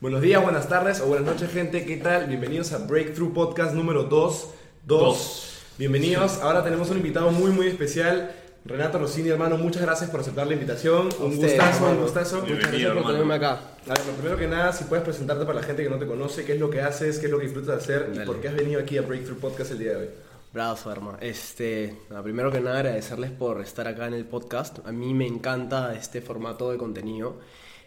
[0.00, 1.84] Buenos días, buenas tardes o buenas noches, gente.
[1.84, 2.26] ¿Qué tal?
[2.26, 4.50] Bienvenidos a Breakthrough Podcast número 2.
[4.86, 5.64] Dos.
[5.76, 6.38] Bienvenidos.
[6.40, 8.30] Ahora tenemos un invitado muy, muy especial.
[8.64, 11.08] Renato Rossini, hermano, muchas gracias por aceptar la invitación.
[11.18, 12.02] Un ustedes, gustazo, un hermano.
[12.02, 12.36] gustazo.
[12.36, 13.52] Muchas Muchas gracias por tenerme acá.
[13.52, 16.06] A ver, lo primero que nada, si puedes presentarte para la gente que no te
[16.06, 18.40] conoce, qué es lo que haces, qué es lo que disfrutas de hacer y por
[18.40, 20.10] qué has venido aquí a Breakthrough Podcast el día de hoy.
[20.52, 21.18] Bravo, hermano.
[21.20, 24.78] Este, nada, primero que nada, agradecerles por estar acá en el podcast.
[24.86, 27.38] A mí me encanta este formato de contenido.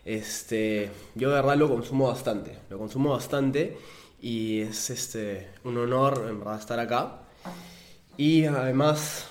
[0.06, 2.58] Este, yo de verdad lo consumo bastante.
[2.70, 3.78] Lo consumo bastante
[4.22, 7.22] y es este, un honor, en verdad, estar acá.
[8.18, 9.28] Y además,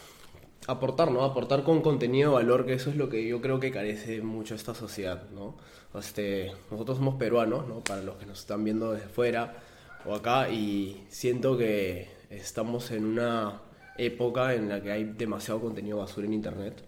[0.67, 1.23] aportar, ¿no?
[1.25, 4.55] Aportar con contenido de valor, que eso es lo que yo creo que carece mucho
[4.55, 5.57] esta sociedad, ¿no?
[5.99, 7.81] Este, nosotros somos peruanos, ¿no?
[7.81, 9.63] Para los que nos están viendo desde fuera
[10.05, 13.61] o acá, y siento que estamos en una
[13.99, 16.83] época en la que hay demasiado contenido basura en internet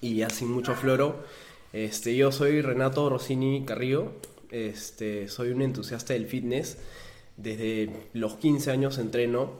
[0.00, 1.24] y sin mucho floro.
[1.74, 4.12] Este, yo soy Renato Rossini Carrillo,
[4.52, 6.78] este, soy un entusiasta del fitness.
[7.36, 9.50] Desde los 15 años entreno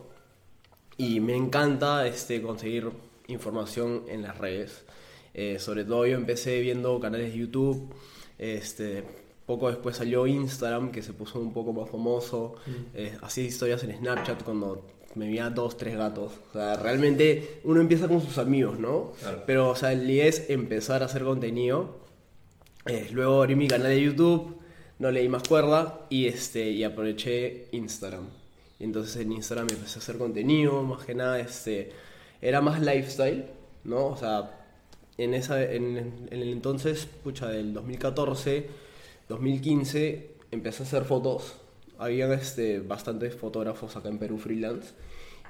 [0.97, 2.89] y me encanta este, conseguir
[3.27, 4.85] información en las redes.
[5.35, 7.93] Eh, sobre todo yo empecé viendo canales de YouTube,
[8.39, 9.03] este,
[9.45, 12.55] poco después salió Instagram que se puso un poco más famoso,
[12.95, 16.35] eh, hacía historias en Snapchat cuando me veía dos, tres gatos.
[16.51, 19.15] O sea, realmente uno empieza con sus amigos, ¿no?
[19.19, 19.43] Claro.
[19.47, 22.04] Pero, o sea, el idea es empezar a hacer contenido.
[22.87, 24.59] Eh, luego abrí mi canal de YouTube,
[24.99, 28.29] no le di más cuerda y, este, y aproveché Instagram.
[28.79, 31.93] Y entonces en Instagram empecé a hacer contenido, más que nada, este,
[32.43, 33.47] era más lifestyle,
[33.85, 34.09] ¿no?
[34.09, 34.65] O sea,
[35.17, 38.69] en, esa, en, el entonces, pucha, del 2014,
[39.29, 41.55] 2015, empecé a hacer fotos.
[41.99, 44.93] Había este, bastantes fotógrafos acá en Perú freelance.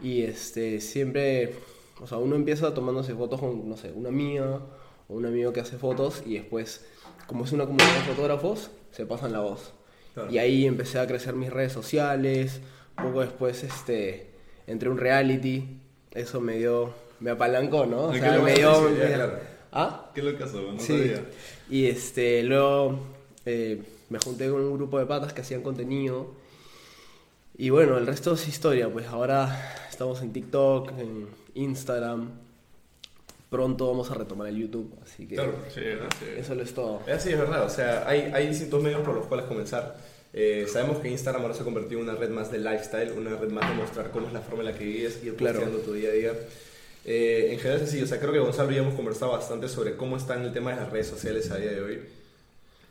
[0.00, 1.54] Y este, siempre,
[2.00, 4.60] o sea, uno empieza tomándose fotos con, no sé, una amiga
[5.08, 6.84] o un amigo que hace fotos y después,
[7.26, 9.72] como es una comunidad de fotógrafos, se pasan la voz.
[10.14, 10.30] Claro.
[10.30, 12.60] Y ahí empecé a crecer mis redes sociales.
[12.96, 14.30] Poco después, este,
[14.66, 15.80] entré a un reality.
[16.12, 18.04] Eso me dio, me apalancó, ¿no?
[18.04, 18.80] O sea, me dio...
[18.82, 19.38] me- claro.
[19.72, 20.10] ¿Ah?
[20.14, 20.32] ¿Qué lo?
[20.38, 20.86] No Sí.
[20.98, 21.24] sabía.
[21.68, 23.00] Y este, luego
[23.44, 26.32] eh, me junté con un grupo de patas que hacían contenido.
[27.58, 28.88] Y bueno, el resto es historia.
[28.92, 32.30] Pues ahora estamos en TikTok, en Instagram.
[33.54, 34.92] Pronto vamos a retomar el YouTube.
[35.04, 35.54] Así que Claro.
[35.72, 36.30] Sí, gracias.
[36.38, 37.02] eso lo es todo.
[37.06, 37.64] Es así, es verdad.
[37.64, 39.96] O sea, hay, hay distintos medios por los cuales comenzar.
[40.32, 43.36] Eh, sabemos que Instagram ahora se ha convertido en una red más de lifestyle, una
[43.36, 45.60] red más de mostrar cómo es la forma en la que vives y ir Claro.
[45.84, 46.32] tu día a día.
[47.04, 49.68] Eh, en general es así, o sea, creo que Gonzalo y yo hemos conversado bastante
[49.68, 52.00] sobre cómo está en el tema de las redes sociales a día de hoy.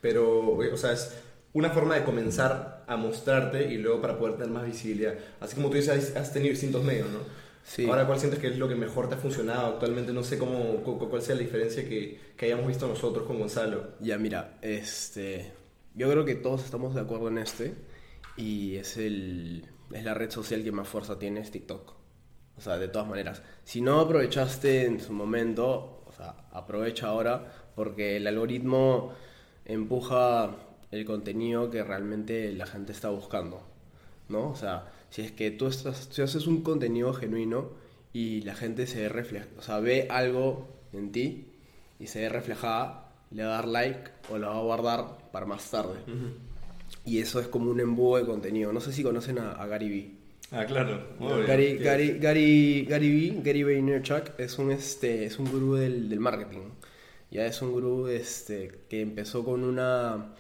[0.02, 1.12] Pero, o sea, es
[1.54, 5.16] una forma de comenzar a mostrarte y luego para poder tener más visibilidad.
[5.42, 7.20] Así como tú dices, has tenido distintos medios, ¿no?
[7.64, 7.86] Sí.
[7.88, 10.12] Ahora, ¿cuál sientes que es lo que mejor te ha funcionado actualmente?
[10.14, 13.92] No sé cómo, cu- cuál sea la diferencia que, que hayamos visto nosotros con Gonzalo.
[14.02, 15.54] Ya, mira, este.
[15.96, 17.74] Yo creo que todos estamos de acuerdo en este.
[18.38, 19.66] Y es el.
[19.92, 21.94] Es la red social que más fuerza tiene, es TikTok.
[22.58, 23.42] O sea, de todas maneras.
[23.64, 27.52] Si no aprovechaste en su momento, o sea, aprovecha ahora.
[27.76, 29.14] Porque el algoritmo
[29.66, 30.56] empuja
[30.92, 33.64] el contenido que realmente la gente está buscando.
[34.30, 34.50] ¿No?
[34.50, 37.70] O sea, si es que tú estás, si haces un contenido genuino
[38.14, 41.46] y la gente se refleja, o sea, ve algo en ti
[42.00, 45.46] y se ve reflejada, le va a dar like o la va a guardar para
[45.46, 46.00] más tarde.
[47.06, 48.74] Y eso es como un embudo de contenido.
[48.74, 50.16] No sé si conocen a, a Gary Vee.
[50.50, 51.06] Ah, claro.
[51.20, 51.46] Obvio.
[51.46, 56.10] Gary, ¿qué Gary, Gary, Gary Vee, Gary Vaynerchuk es un, este, es un gurú del,
[56.10, 56.72] del marketing.
[57.30, 60.34] Ya es un gurú este, que empezó con una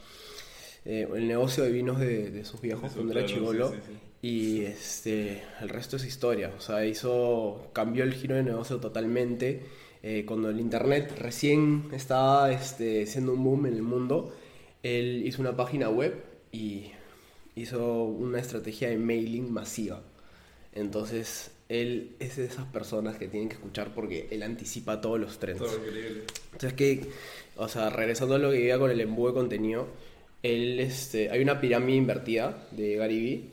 [0.83, 3.69] eh, el negocio de vinos de, de sus viejos cuando era chivolo.
[3.69, 4.12] sí, sí, sí.
[4.23, 6.53] Y este, el resto es historia.
[6.57, 9.63] O sea, hizo, cambió el giro de negocio totalmente.
[10.01, 14.33] Eh, cuando el internet recién estaba este, siendo un boom en el mundo,
[14.81, 16.23] él hizo una página web
[16.53, 16.91] y
[17.55, 20.01] hizo una estrategia de mailing masiva.
[20.71, 25.35] Entonces, él es de esas personas que tienen que escuchar porque él anticipa todos los
[25.35, 26.23] increíble.
[26.53, 27.09] Entonces que,
[27.57, 29.87] o sea, regresando a lo que iba con el embudo de contenido,
[30.43, 33.52] él, este, hay una pirámide invertida de Gary Vee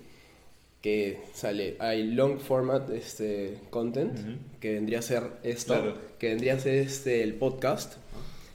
[0.80, 4.18] que sale, hay long format este, content,
[4.60, 5.98] que vendría a ser esto, Claro.
[6.18, 7.94] que vendría a ser este, el podcast,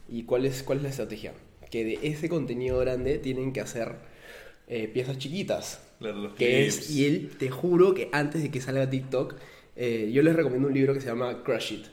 [0.09, 1.33] y cuál es, cuál es la estrategia,
[1.69, 3.93] que de ese contenido grande tienen que hacer
[4.67, 6.77] eh, piezas chiquitas, Claro, los que clips.
[6.79, 9.35] es, y él, te juro que antes de que salga TikTok,
[9.77, 11.85] eh, yo les recomiendo un libro que se llama Crush It.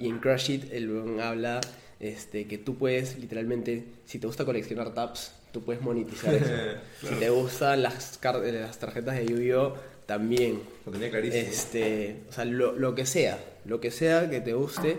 [0.00, 1.60] Y en Crush It el weón habla
[2.00, 6.52] este, que tú puedes literalmente, si te gusta coleccionar tabs, tú puedes monetizar eso.
[7.08, 9.74] Si te gustan las, eh, las tarjetas de Yu-Gi-Oh!
[10.04, 10.60] también.
[10.84, 11.42] Lo tenía clarísimo.
[11.42, 14.98] Este, o sea, lo, lo que sea, lo que sea que te guste,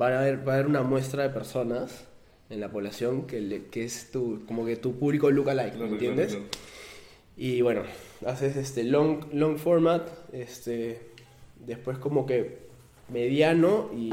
[0.00, 2.04] va a haber, va a haber una muestra de personas
[2.48, 5.92] en la población que, le- que es tu, como que tu público lookalike, Claro, ¿me
[5.92, 6.32] entiendes?
[6.32, 6.64] claro, claro.
[7.36, 7.82] Y bueno,
[8.26, 11.00] haces este long, long format, este,
[11.64, 12.58] después como que
[13.08, 14.10] mediano y,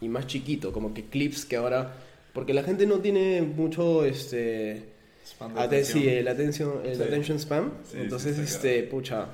[0.00, 1.92] y más chiquito, como que clips que ahora,
[2.32, 4.91] porque la gente no tiene mucho, este,
[5.34, 5.98] Spam de aten- atención.
[6.02, 7.02] sí, el atención, el Sí.
[7.02, 9.26] attention spam, Sí, entonces, sí, este, pucha,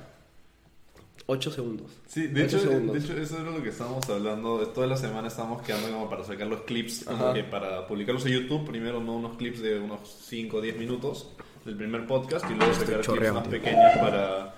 [1.27, 1.91] 8 segundos.
[2.07, 2.95] Sí, de hecho, segundos.
[2.95, 4.65] de hecho, eso era lo que estábamos hablando.
[4.69, 7.33] Toda la semana estábamos quedando como para sacar los clips, como Ajá.
[7.33, 8.65] que para publicarlos en YouTube.
[8.67, 11.27] Primero, no unos clips de unos 5 o 10 minutos
[11.65, 14.55] del primer podcast y luego sacar clips más pequeños para,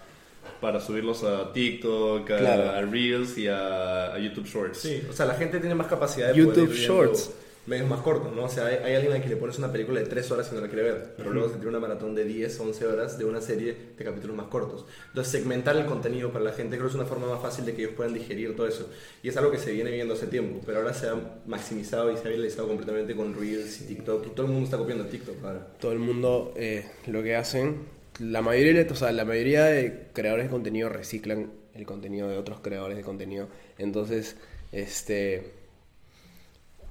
[0.62, 2.70] para subirlos a TikTok, a, Claro.
[2.72, 4.78] a Reels y a, a YouTube Shorts.
[4.80, 7.32] Sí, o sea, la gente tiene más capacidad de YouTube poder ir viendo Shorts.
[7.68, 8.46] Medios más cortos, ¿no?
[8.46, 10.56] O sea, hay, hay alguien a quien le pones una película de 3 horas y
[10.56, 13.26] no la quiere ver, pero luego se tiene una maratón de 10, 11 horas de
[13.26, 14.86] una serie de capítulos más cortos.
[15.10, 17.74] Entonces, segmentar el contenido para la gente creo que es una forma más fácil de
[17.74, 18.90] que ellos puedan digerir todo eso.
[19.22, 21.16] Y es algo que se viene viendo hace tiempo, pero ahora se ha
[21.46, 24.78] maximizado y se ha viralizado completamente con Reels y TikTok, y todo el mundo está
[24.78, 25.68] copiando TikTok ahora.
[25.80, 27.86] todo el mundo eh, lo que hacen,
[28.20, 32.60] la mayoría, o sea, la mayoría de creadores de contenido reciclan el contenido de otros
[32.62, 33.48] creadores de contenido.
[33.78, 34.36] Entonces,
[34.72, 35.61] este,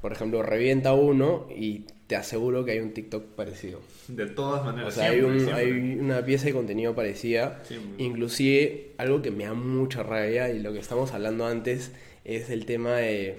[0.01, 3.81] por ejemplo, revienta uno y te aseguro que hay un TikTok parecido.
[4.09, 4.89] De todas maneras.
[4.89, 5.71] O sea, hay, un- hay
[6.01, 7.63] una pieza de contenido parecida.
[7.65, 8.03] Siempre.
[8.05, 11.93] Inclusive, algo que me da mucha rabia y lo que estamos hablando antes
[12.25, 13.39] es el tema de...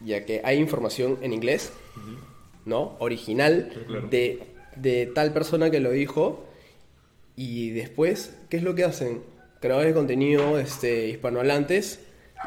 [0.00, 1.72] Ya que hay información en inglés,
[2.66, 2.96] ¿no?
[2.98, 4.08] Original, Claro.
[4.08, 4.40] de,
[4.76, 6.44] de tal persona que lo dijo.
[7.34, 9.22] Y después, ¿qué es lo que hacen?
[9.60, 12.00] Creadores de contenido este, hispanohablantes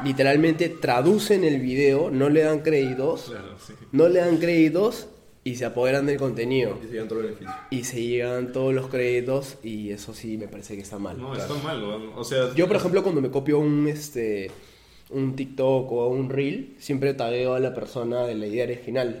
[0.04, 3.72] literalmente traducen el video, no le dan créditos, Claro, sí.
[3.92, 5.08] no le dan créditos
[5.42, 6.78] y se apoderan del contenido.
[6.82, 7.56] Y se llevan todos los beneficios.
[7.70, 11.18] Y se llegan todos los créditos y eso sí me parece que está mal.
[11.20, 11.54] No, Claro.
[11.54, 11.82] está mal.
[12.16, 14.50] O sea, Yo, por ejemplo, cuando me copio un este
[15.10, 19.20] un TikTok o un Reel, siempre tagueo a la persona de la idea original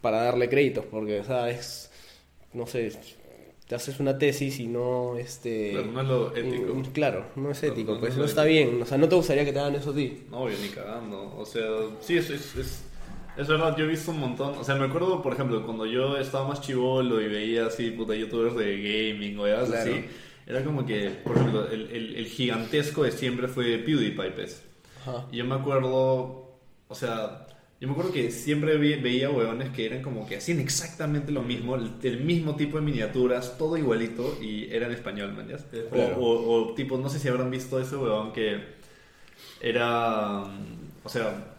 [0.00, 1.90] para darle créditos, porque, o sea, es,
[2.54, 2.90] no sé,
[3.72, 5.70] te haces una tesis y no, este...
[5.70, 6.74] Claro, no es lo ético.
[6.74, 8.70] mm, Claro, no es ético, no, pues no no es está ético.
[8.70, 10.24] bien, o sea, no te gustaría que te hagan eso a ti.
[10.30, 11.34] No, yo ni cagando.
[11.38, 11.66] O sea,
[12.00, 12.84] sí, es, es, es,
[13.38, 14.58] es verdad, yo he visto un montón.
[14.58, 18.14] O sea, me acuerdo, por ejemplo, cuando yo estaba más chivolo y veía así, puta,
[18.14, 18.76] youtubers de
[19.14, 19.90] gaming o algo Claro.
[19.90, 20.04] así.
[20.46, 24.62] Era como que, por ejemplo, el, el, el gigantesco de siempre fue PewDiePie, pues.
[25.00, 25.26] Ajá.
[25.32, 26.58] Y yo me acuerdo,
[26.88, 27.46] o sea,
[27.82, 31.74] yo me acuerdo que siempre veía huevones que eran como que hacían exactamente lo mismo,
[31.74, 35.56] el, el mismo tipo de miniaturas, todo igualito y era en español, man, ¿ya?
[35.56, 36.16] O, Claro.
[36.20, 38.60] o, o tipo, no sé si habrán visto ese huevón que
[39.60, 41.56] era, mm, o sea,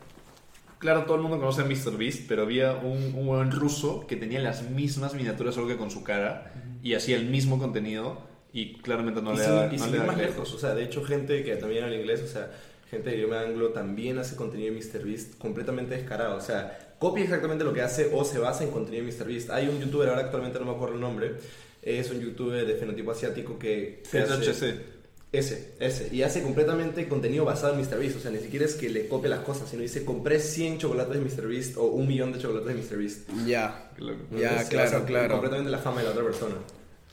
[0.80, 4.40] claro, todo el mundo conoce a MrBeast, pero había un, un huevón ruso que tenía
[4.40, 8.22] las mismas miniaturas solo que con su cara y hacía el mismo contenido
[8.54, 10.54] y claramente no y le sin, da y no sin le ir da más lejos,
[10.54, 12.50] o sea, de hecho gente que también habla inglés, o sea,
[12.94, 17.63] gente de idioma anglo también hace contenido de MrBeast completamente descarado, o sea, copia exactamente
[17.63, 19.50] lo que hace o se basa en contenido de MrBeast.
[19.50, 21.34] Hay un youtuber, ahora actualmente no me acuerdo el nombre,
[21.81, 24.04] es un youtuber de fenotipo asiático que...
[24.06, 24.94] ZHC.
[25.34, 26.16] Ese, ese.
[26.16, 28.18] Y hace completamente contenido basado en MrBeast.
[28.18, 31.16] O sea, ni siquiera es que le copie las cosas, sino dice, compré 100 chocolates
[31.16, 33.30] de MrBeast o un millón de chocolates de MrBeast.
[33.48, 33.90] Ya.
[34.31, 35.34] Ya, claro, claro.
[35.34, 36.56] Completamente en la fama de la otra persona.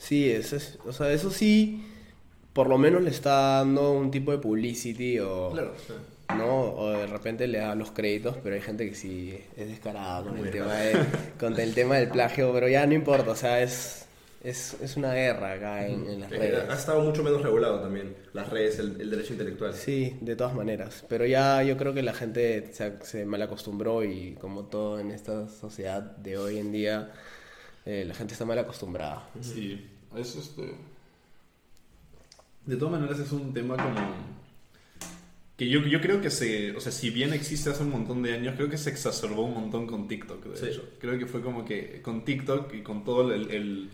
[0.01, 1.85] Sí, eso es, o sea, eso sí,
[2.53, 5.73] por lo menos le está dando un tipo de publicity o, Claro.
[6.37, 6.61] ¿no?
[6.75, 10.37] O de repente le da los créditos, pero hay gente que sí es descarada con
[10.39, 11.05] el, tema de-
[11.39, 14.07] con el tema del plagio, pero ya no importa, o sea, es,
[14.45, 16.79] es, es una guerra acá en, en las Es Ha redes.
[16.79, 18.15] estado mucho menos regulado también.
[18.33, 19.75] Las redes, el, el derecho intelectual.
[19.75, 24.05] Sí, de todas maneras, pero ya yo creo que la gente se, se mal acostumbró
[24.05, 27.11] y como todo en esta sociedad de hoy en día,
[27.87, 29.29] eh, la gente está mal acostumbrada.
[29.41, 29.85] Sí,
[30.17, 30.75] es este.
[32.71, 34.01] De todas maneras, es un tema como.
[35.57, 36.75] Que yo, yo creo que se.
[36.77, 39.55] O sea, si bien existe hace un montón de años, creo que se exacerbó un
[39.55, 40.67] montón con TikTok, de Sí.
[40.67, 40.89] hecho.
[41.01, 43.91] Creo que fue como que con TikTok y con todo el, el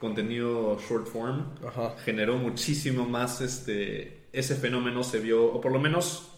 [0.00, 1.94] contenido short form, Ajá.
[2.04, 4.24] generó muchísimo más este.
[4.32, 6.28] Ese fenómeno se vio, o por lo menos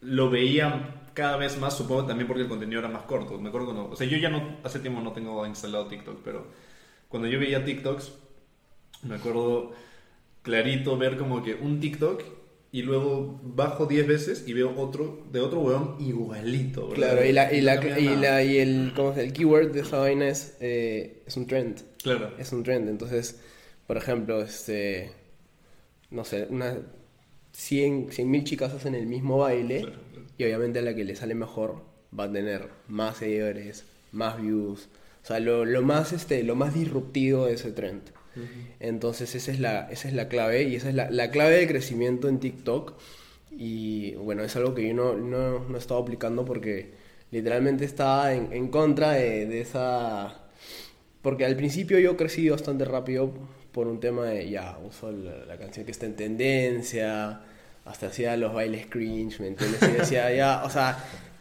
[0.00, 3.38] lo veía cada vez más, supongo también porque el contenido era más corto.
[3.38, 6.46] Me acuerdo cuando, o sea, yo ya no, hace tiempo no tengo instalado TikTok, pero
[7.08, 8.12] cuando yo veía TikToks,
[9.04, 9.72] me acuerdo
[10.46, 12.22] clarito ver como que un TikTok
[12.70, 16.88] y luego bajo 10 veces y veo otro de otro weón igualito.
[16.88, 16.94] ¿verdad?
[16.94, 19.98] Claro, y, la, y, la, y, la- y el, ¿cómo se- el keyword de esa
[19.98, 21.80] vaina es, eh, es un trend.
[22.02, 22.30] Claro.
[22.38, 22.88] Es un trend.
[22.88, 23.40] Entonces,
[23.88, 25.10] por ejemplo, este,
[26.10, 26.76] no sé, unas
[27.52, 30.26] 100 mil chicas hacen el mismo baile Claro, claro.
[30.38, 31.82] y obviamente a la que le sale mejor
[32.18, 34.88] va a tener más seguidores, más views.
[35.22, 38.02] O sea, lo, lo más, este, lo más disruptivo de ese trend.
[38.80, 41.66] Entonces esa es la, esa es la clave y esa es la, la clave de
[41.66, 42.94] crecimiento en TikTok.
[43.50, 46.92] Y bueno, es algo que yo no, no, no he estado aplicando porque
[47.30, 50.42] literalmente estaba en, en contra de, esa...
[51.22, 53.32] Porque al principio yo crecí bastante rápido
[53.72, 57.40] por un tema de, ya, uso la, canción que está en tendencia,
[57.84, 59.82] hasta hacía los bailes cringe, ¿me entiendes?
[59.82, 60.96] Y decía, ya, o sea,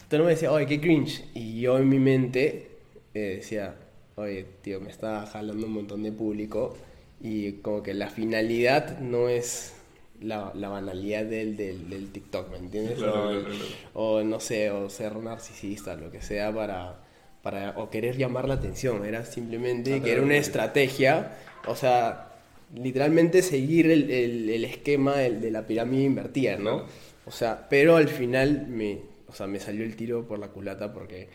[0.10, 1.26] tú no me decías, oye, qué cringe.
[1.34, 2.72] Y yo en mi mente
[3.14, 3.76] eh, decía,
[4.16, 6.76] oye, tío, me está jalando un montón de público
[7.22, 9.74] y como que la finalidad no es
[10.22, 12.98] la, la banalidad del, del, del TikTok, ¿me entiendes?
[12.98, 13.64] Claro, o, claro, claro.
[13.94, 17.00] o no sé, o ser narcisista, lo que sea, para,
[17.42, 19.06] para o querer llamar la atención.
[19.06, 21.36] Era simplemente que era una estrategia,
[21.68, 22.32] o sea,
[22.74, 26.86] literalmente seguir el, el- el esquema del- de la pirámide invertida, ¿no?
[27.26, 30.94] O sea, pero al final me, o sea, me salió el tiro por la culata
[30.94, 31.28] porque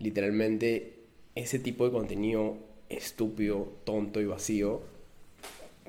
[0.00, 0.94] literalmente
[1.36, 2.56] ese tipo de contenido
[2.88, 4.82] estúpido, tonto y vacío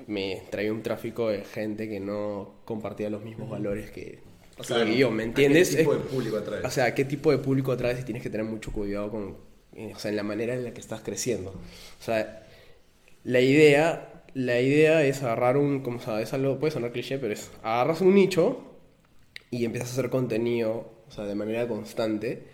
[0.06, 4.20] me traía un tráfico de gente que no compartía los mismos valores que,
[4.58, 5.76] O sea, que yo, ¿me ¿a qué entiendes?
[5.76, 6.64] tipo de público atrae?
[6.64, 9.36] o sea, qué tipo de público atraes y tienes que tener mucho cuidado con,
[9.74, 11.50] eh, o sea, en la manera en la que estás creciendo.
[11.50, 12.46] O sea,
[13.24, 17.50] la idea, la idea es agarrar un, como sabes, algo puede sonar cliché, pero es
[17.62, 18.62] agarras un nicho
[19.50, 22.44] y empiezas a hacer contenido, o sea, de manera constante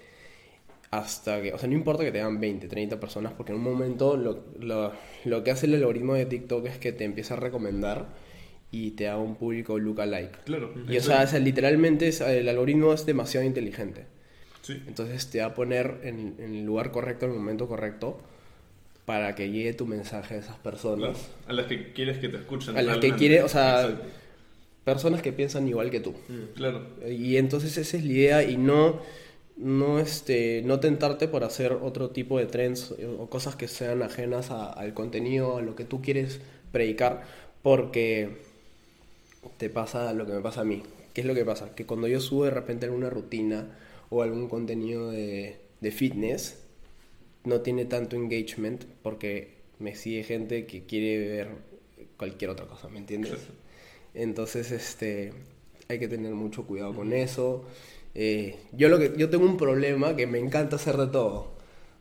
[0.99, 3.65] hasta que, o sea, no importa que te hagan 20, 30 personas, porque en un
[3.65, 4.93] momento lo, lo,
[5.25, 8.07] lo que hace el algoritmo de TikTok es que te empieza a recomendar
[8.71, 10.45] y te da un público lookalike.
[10.45, 10.73] Claro.
[10.89, 14.07] Y o sea, sea, literalmente es- el algoritmo es demasiado inteligente.
[14.63, 14.83] Sí.
[14.87, 18.19] Entonces te va a poner en, en el lugar correcto, en el momento correcto,
[19.05, 21.19] para que llegue tu mensaje a esas personas.
[21.19, 21.35] Claro.
[21.49, 22.71] A las que quieres que te escuchen.
[22.77, 23.19] A las que realmente.
[23.19, 24.05] quiere, o sea, Exacto.
[24.85, 26.15] personas que piensan igual que tú.
[26.55, 26.87] Claro.
[27.09, 29.01] Y entonces esa es la idea y no,
[29.57, 34.51] no, este, no tentarte por hacer otro tipo de trends o cosas que sean ajenas
[34.51, 36.41] a- al contenido, a lo que tú quieres
[36.73, 37.23] predicar,
[37.63, 38.31] porque
[39.59, 40.83] te pasa lo que me pasa a mí.
[41.13, 41.75] ¿Qué es lo que pasa?
[41.75, 43.77] Que cuando yo subo de repente alguna rutina
[44.11, 46.59] o algún contenido de, de fitness,
[47.45, 51.49] no tiene tanto engagement porque me sigue gente que quiere ver
[52.19, 53.49] cualquier otra cosa, ¿me entiendes?
[54.15, 55.33] Entonces, este,
[55.89, 57.67] hay que tener mucho cuidado con eso.
[58.15, 61.55] Eh, yo, lo que, yo tengo un problema que me encanta hacer de todo.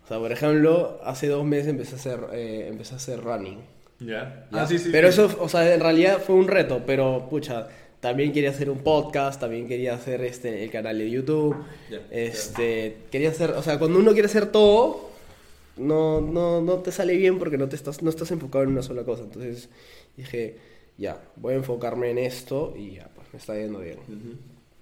[0.03, 3.59] O sea, por ejemplo, hace dos meses empecé a hacer, eh, empecé a hacer running.
[3.99, 4.47] Ya.
[4.51, 4.61] ¿ya?
[4.61, 4.89] Ah, sí, sí.
[4.91, 5.21] pero sí.
[5.21, 7.67] eso, o sea, en realidad fue un reto, pero pucha,
[7.99, 11.55] también quería hacer un podcast, también quería hacer este, el canal de YouTube.
[11.89, 15.09] Ya, este, quería hacer, o sea, cuando uno quiere hacer todo,
[15.77, 18.81] no, no, no te sale bien porque no, te estás, no estás enfocado en una
[18.81, 19.23] sola cosa.
[19.23, 19.69] Entonces
[20.17, 20.57] dije,
[20.97, 23.99] ya, voy a enfocarme en esto y ya, pues me está yendo bien.
[23.99, 24.37] Ujú.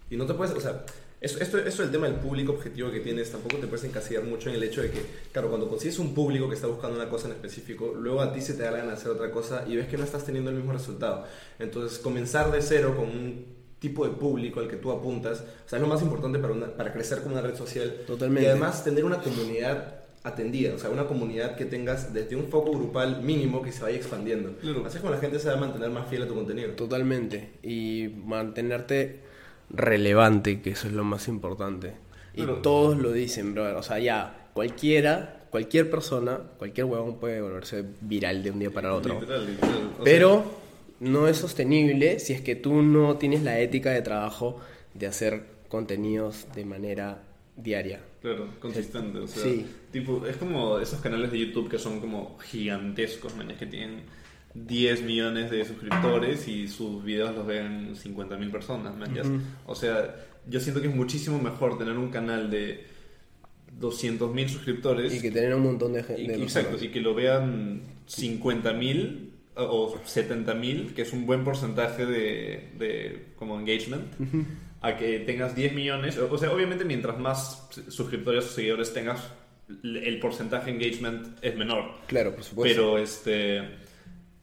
[0.09, 0.83] Y no te puedes, o sea,
[1.21, 4.49] eso, esto, eso del tema del público objetivo que tienes, tampoco te puedes encasillar mucho
[4.49, 4.99] en el hecho de que,
[5.31, 8.41] claro, cuando consigues un público que está buscando una cosa en específico, luego a ti
[8.41, 10.57] se te da la gana hacer otra cosa y ves que no estás teniendo el
[10.57, 11.25] mismo resultado.
[11.59, 13.45] Entonces, comenzar de cero con un
[13.79, 16.75] tipo de público al que tú apuntas, o sea, es lo más importante para, una-
[16.75, 18.01] para crecer como una red social.
[18.07, 18.47] Totalmente.
[18.47, 22.71] Y además tener una comunidad atendida, o sea, una comunidad que tengas desde un foco
[22.71, 24.55] grupal mínimo que se vaya expandiendo.
[24.57, 24.85] Claro.
[24.85, 26.71] Así es como la gente se va a mantener más fiel a tu contenido.
[26.73, 27.53] Totalmente.
[27.63, 29.19] Y mantenerte
[29.73, 31.93] relevante, que eso es lo más importante.
[32.33, 33.75] Y todos lo dicen, brother.
[33.75, 38.89] O sea, ya, cualquiera, cualquier persona, cualquier huevón puede volverse viral de un día para
[38.89, 39.19] el otro.
[39.19, 39.75] Literal, literal.
[39.75, 40.43] O sea, Pero
[40.99, 44.59] no es sostenible si es que tú no tienes la ética de trabajo
[44.93, 47.23] de hacer contenidos de manera
[47.57, 48.01] diaria.
[48.21, 49.19] Claro, consistente.
[49.19, 49.65] O sea, Sí.
[49.91, 54.01] tipo, es como esos canales de YouTube que son como gigantescos, man, que tienen
[54.53, 59.13] 10 millones de suscriptores y sus videos los ven 50.000 personas, man.
[59.65, 60.15] O sea,
[60.47, 62.85] yo siento que es muchísimo mejor tener un canal de
[63.79, 66.35] 200.000 suscriptores Y que tener un montón de y, gente.
[66.41, 73.25] exacto, y que lo vean 50.000 o 70.000, que es un buen porcentaje de, de
[73.35, 74.13] como engagement,
[74.81, 76.17] a que tengas 10 millones.
[76.17, 79.21] O sea, obviamente mientras más suscriptores o seguidores tengas,
[79.83, 81.91] el porcentaje de engagement es menor.
[82.07, 82.75] Claro, por supuesto.
[82.75, 83.80] Pero este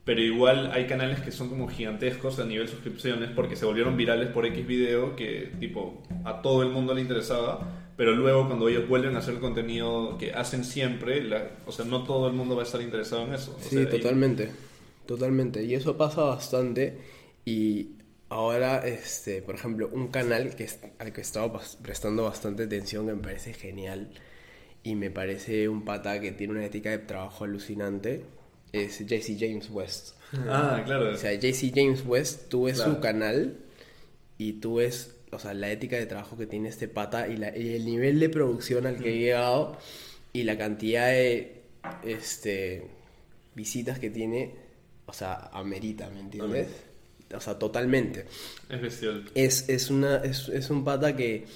[0.08, 4.28] pero igual hay canales que son como gigantescos a nivel suscripciones porque se volvieron virales
[4.30, 8.88] por X video que tipo a todo el mundo le interesaba, pero luego cuando ellos
[8.88, 12.56] vuelven a hacer el contenido que hacen siempre, la- o sea, no todo el mundo
[12.56, 13.54] va a estar interesado en eso.
[13.54, 14.48] O Sí, sea, totalmente,
[15.04, 15.62] totalmente.
[15.64, 16.96] Y eso pasa bastante.
[17.44, 17.88] Y
[18.30, 23.22] ahora, este, por ejemplo, un canal que al que pas- prestando bastante atención que me
[23.22, 24.08] parece genial
[24.82, 28.24] y me parece un pata que tiene una ética de trabajo alucinante
[28.72, 30.14] es JC James West.
[30.48, 31.10] Ah, claro.
[31.10, 32.94] O sea, JC James West, tú ves Claro.
[32.94, 33.56] su canal
[34.36, 37.56] y tú ves, o sea, la ética de trabajo que tiene este pata y, la-
[37.56, 39.78] y el nivel de producción al que ha llegado
[40.32, 41.62] y la cantidad de
[42.04, 42.86] este,
[43.54, 44.54] visitas que tiene,
[45.06, 46.68] o sea, amerita, ¿me entiendes?
[47.34, 48.26] O sea, totalmente.
[48.68, 49.24] Es bestial.
[49.34, 51.46] Es, es, una, es, es un pata que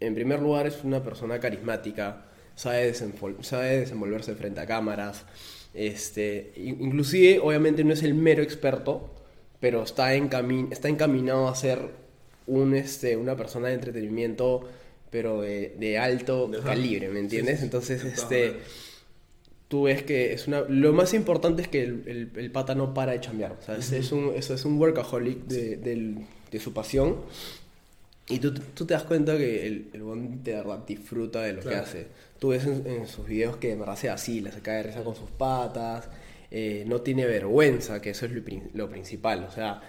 [0.00, 5.24] en primer lugar es una persona carismática, sabe, sabe desenvolverse frente a cámaras,
[5.76, 9.10] este, inclusive obviamente no es el mero experto,
[9.60, 10.30] pero está, en
[10.70, 11.78] está encaminado a ser
[12.46, 14.62] un, este, una persona de entretenimiento,
[15.10, 17.62] pero de, alto calibre, ¿me entiendes?
[17.62, 18.56] Entonces, este,
[19.68, 20.62] tú ves que es una...
[20.62, 23.52] Lo más importante es que el, el, pata no para de chambear.
[23.52, 27.16] O sea, es, un, es un workaholic de, de su pasión.
[28.28, 31.62] Y tú, tú, te das cuenta que el, el buen de verdad disfruta de lo
[31.62, 32.08] que hace.
[32.40, 35.14] Tú ves en, sus videos que de verdad se así, se cae de risa con
[35.14, 36.08] sus patas,
[36.50, 38.42] eh, no tiene vergüenza, que eso es lo,
[38.74, 39.44] lo, principal.
[39.44, 39.80] O sea,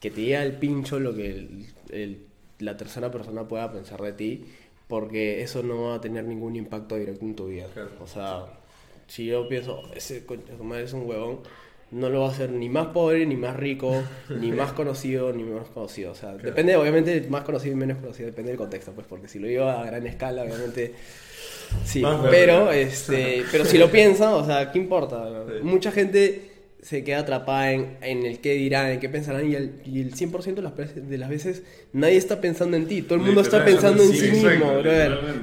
[0.00, 2.26] que te diga el pincho lo que el,
[2.60, 4.44] la tercera persona pueda pensar de ti,
[4.88, 7.66] porque eso no va a tener ningún impacto directo en tu vida.
[8.00, 8.46] O sea,
[9.06, 10.42] si yo pienso, ese coño,
[10.76, 11.40] es un huevón
[11.90, 15.44] no lo va a hacer ni más pobre, ni más rico, ni más conocido, ni
[15.44, 16.12] menos conocido.
[16.12, 19.38] O sea, depende, obviamente, más conocido y menos conocido, depende del contexto, pues, porque si
[19.38, 20.94] lo lleva a gran escala, obviamente.
[21.84, 25.44] Sí, pero, este, pero si lo piensa, o sea, ¿qué importa?
[25.62, 29.80] Mucha gente se queda atrapada en, en, el qué dirán, en qué pensarán, y el,
[29.84, 33.24] y el 100% de las, de las veces nadie está pensando en ti, todo el
[33.24, 34.50] mundo está pensando en sí, mismo,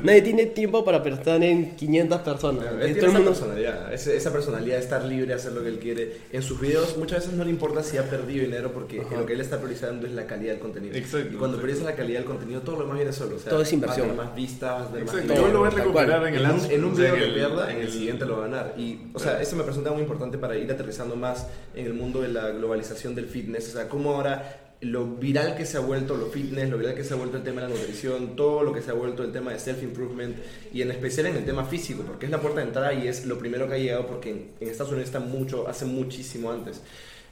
[0.03, 2.65] Nadie tiene tiempo para pensar en 500 personas.
[2.81, 6.17] Él tiene esa personalidad, esa personalidad de estar libre, hacer lo que él quiere.
[6.31, 9.33] En sus videos muchas veces no le importa si ha perdido dinero porque lo que
[9.33, 10.97] él está priorizando es la calidad del contenido.
[10.97, 11.01] Y
[11.35, 13.35] cuando prioriza la calidad del contenido, todo lo demás viene solo.
[13.35, 14.15] O sea, todo es inversión.
[14.15, 17.71] más vistas, más Todo lo voy a recuperar en el En un, video que pierda,
[17.71, 18.73] en el siguiente lo va a ganar.
[18.77, 22.21] Y, o sea, eso me parece muy importante para ir aterrizando más en el mundo
[22.21, 23.69] de la globalización del fitness.
[23.69, 27.03] O sea, cómo ahora lo viral que se ha vuelto lo fitness, lo viral que
[27.03, 29.31] se ha vuelto el tema de la nutrición, todo lo que se ha vuelto el
[29.31, 30.35] tema de self-improvement
[30.73, 33.25] y en especial en el tema físico, porque es la puerta de entrada y es
[33.25, 36.81] lo primero que ha llegado porque en, Estados Unidos está mucho, hace muchísimo antes.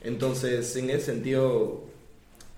[0.02, 1.84] Entonces, en ese sentido,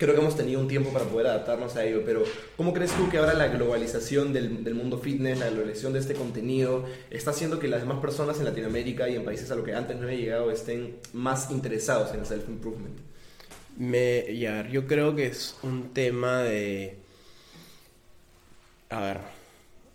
[0.05, 2.25] creo que hemos tenido un tiempo para poder adaptarnos a ello, pero
[2.59, 6.13] ¿cómo crees tú que ahora la globalización del, del, mundo fitness, la globalización de este
[6.13, 9.75] contenido, está haciendo que las demás personas en Latinoamérica y en países a los que
[9.75, 12.99] antes no había llegado estén más interesados en el self-improvement?
[13.79, 16.97] Me, ya, yo creo que es un tema de...
[18.91, 19.19] A ver,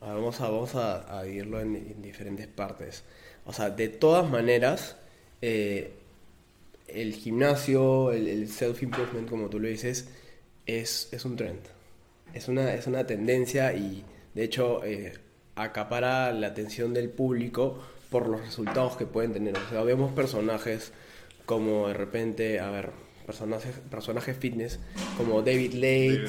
[0.01, 3.03] vamos a, vamos a, irlo en, diferentes partes.
[3.45, 4.95] O sea, de todas maneras,
[5.43, 5.98] eh,
[6.93, 10.10] el gimnasio, el, self-improvement, como tú lo dices,
[10.65, 11.62] es, es un trend.
[12.34, 15.13] Es una, es una tendencia y, de hecho, eh,
[15.56, 19.58] acapara la atención del público por los resultados que pueden tener.
[19.58, 20.91] O sea, vemos personajes
[21.45, 22.91] como de repente, a ver,
[23.25, 24.80] personajes, personajes fitness
[25.17, 26.25] como David Late,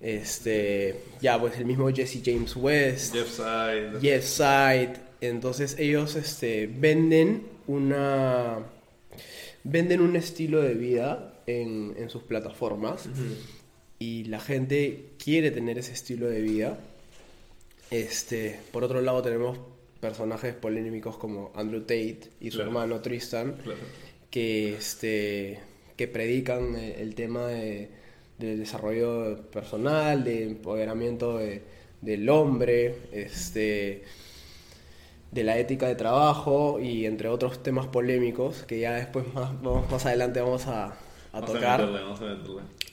[0.00, 4.92] este, ya pues el mismo Jesse James West, Jeff Side, Jeff Side.
[5.20, 8.58] Entonces ellos este, venden una
[9.64, 13.08] venden un estilo de vida en, en sus plataformas
[13.98, 16.78] y la gente quiere tener ese estilo de vida.
[17.90, 19.58] Este, por otro lado tenemos
[20.00, 23.56] personajes polémicos como Andrew Tate y su hermano Tristan,
[24.30, 25.58] que, este,
[25.96, 27.90] que predican el, tema de,
[28.38, 31.38] desarrollo personal, de empoderamiento
[32.00, 34.04] del hombre, este,
[35.32, 40.06] de la ética de trabajo y entre otros temas polémicos que ya después más, más
[40.06, 40.96] adelante vamos a,
[41.46, 41.88] tocar.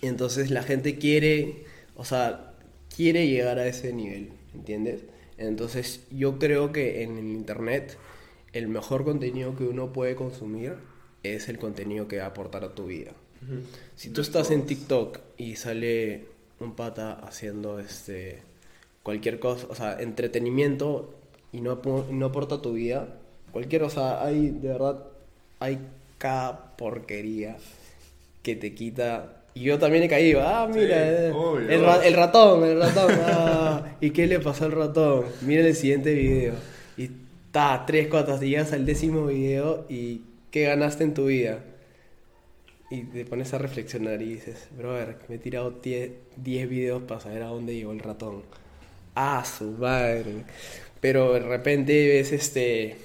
[0.01, 2.53] Y entonces la gente quiere, o sea,
[2.95, 5.03] quiere llegar a ese nivel, ¿entiendes?
[5.37, 7.97] Entonces yo creo que en el Internet
[8.53, 10.75] el mejor contenido que uno puede consumir
[11.23, 13.11] es el contenido que va a aportar a tu vida.
[13.95, 16.25] Si tú estás en TikTok y sale
[16.59, 18.41] un pata haciendo este
[19.03, 21.16] cualquier cosa, o sea, entretenimiento
[21.51, 21.79] y no,
[22.11, 23.07] no aporta tu vida,
[23.51, 25.03] cualquier, o sea, hay, de verdad,
[25.59, 25.79] hay
[26.17, 27.57] cada porquería
[28.43, 29.33] que te quita.
[29.53, 31.33] Y yo también he caído, ah, mira, eh,
[31.69, 35.25] el, ratón, el ratón, ah, ¿y qué le pasó al ratón?
[35.41, 36.53] Mira el siguiente video.
[36.95, 37.09] Y
[37.47, 41.59] está, tres, cuatro, días al décimo video y ¿qué ganaste en tu vida?
[42.89, 47.43] Y te pones a reflexionar y dices, brother, me he tirado 10 videos para saber
[47.43, 48.43] a dónde llegó el ratón.
[49.15, 50.45] Ah, su madre
[51.01, 52.97] pero de repente ves este,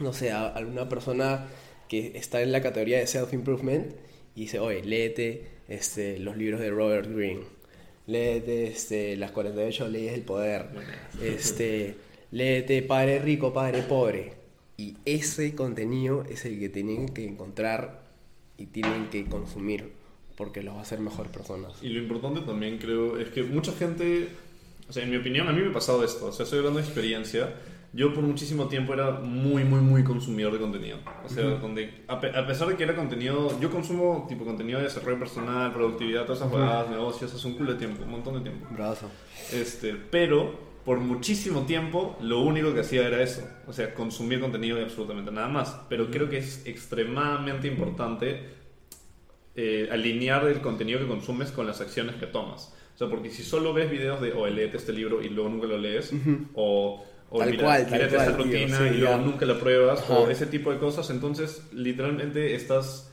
[0.00, 1.46] no sé, alguna persona
[1.88, 3.92] que está en la categoría de self-improvement
[4.34, 7.42] y dice, oye, léete este, los libros de Robert Greene,
[8.06, 10.66] léete este, las 48 leyes del poder,
[11.22, 11.96] este,
[12.30, 14.40] léete Padre Rico, Padre Pobre.
[14.76, 18.00] Y ese contenido es el que tienen que encontrar
[18.56, 19.92] y tienen que consumir
[20.36, 21.74] porque los va a hacer mejor personas.
[21.82, 24.28] Y lo importante también creo es que mucha gente
[24.90, 26.26] o sea, en mi opinión, a mí me ha pasado esto.
[26.26, 27.54] O sea, estoy hablando de experiencia.
[27.92, 30.98] yo por muchísimo tiempo era muy, muy, muy consumidor de contenido.
[31.24, 34.78] O sea, donde, a, pe- a pesar de que era contenido, yo consumo tipo contenido
[34.78, 38.34] de desarrollo personal, productividad, todas esas jugadas, negocios, hace un culo de tiempo, un montón
[38.34, 38.66] de tiempo.
[38.70, 39.08] Brazo.
[39.52, 44.78] Este, pero por muchísimo tiempo lo único que hacía era eso, o sea, consumir contenido
[44.78, 45.76] y absolutamente nada más.
[45.88, 48.50] Pero creo que es extremadamente importante
[49.56, 52.72] eh, alinear el contenido que consumes con las acciones que tomas.
[53.00, 55.66] O sea, porque si solo ves videos de, o léete este libro y luego nunca
[55.66, 56.12] lo lees,
[56.52, 59.22] o, o Tal mira, cual, tal mírate cual, esta tío, rutina sí, y luego ya.
[59.22, 60.18] nunca la pruebas, Ajá.
[60.18, 63.10] o ese tipo de cosas, entonces literalmente estás...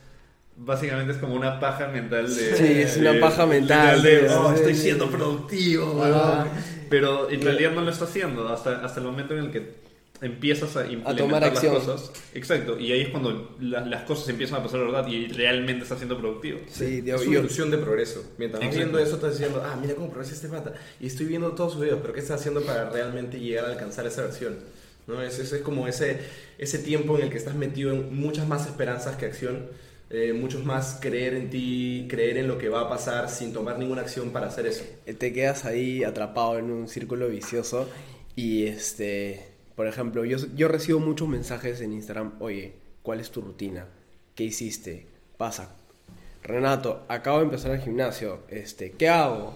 [0.57, 2.55] Básicamente es como una paja mental de...
[2.57, 6.43] Sí, es una de- paja mental, de, "Oh, estoy siendo productivo, Ajá.
[6.43, 6.49] huevón".
[6.89, 9.86] Pero en realidad no lo está haciendo hasta, hasta el momento en el que
[10.21, 11.75] empiezas a implementar tomar las acción.
[11.75, 12.11] cosas.
[12.33, 15.99] Exacto, y ahí es cuando la- las cosas empiezan a pasar verdad y realmente estás
[15.99, 16.59] siendo productivo.
[16.69, 18.23] Sí, tío, es una ilusión de progreso.
[18.37, 18.77] Mientras Exacto.
[18.79, 20.73] viendo eso, estás diciendo, ah, mira cómo progresa este pata.
[20.99, 24.05] Y estoy viendo todos sus videos, pero ¿qué está haciendo para realmente llegar a alcanzar
[24.07, 24.57] esa versión?
[25.07, 25.21] ¿No?
[25.21, 26.19] Es, es, es como ese,
[26.57, 29.67] ese tiempo en el que estás metido en muchas más esperanzas que acción.
[30.09, 33.77] eh, muchos más creer en ti, creer en lo que va a pasar sin tomar
[33.77, 34.85] ninguna acción para hacer eso.
[35.19, 37.89] te quedas ahí atrapado en un círculo vicioso
[38.33, 39.45] y este,
[39.77, 43.85] por ejemplo, yo, yo recibo muchos mensajes en Instagram, oye, ¿cuál es tu rutina?
[44.33, 45.05] ¿Qué hiciste?
[45.37, 45.69] Pasa.
[46.41, 49.53] Renato, acabo de empezar el gimnasio, este, ¿qué hago?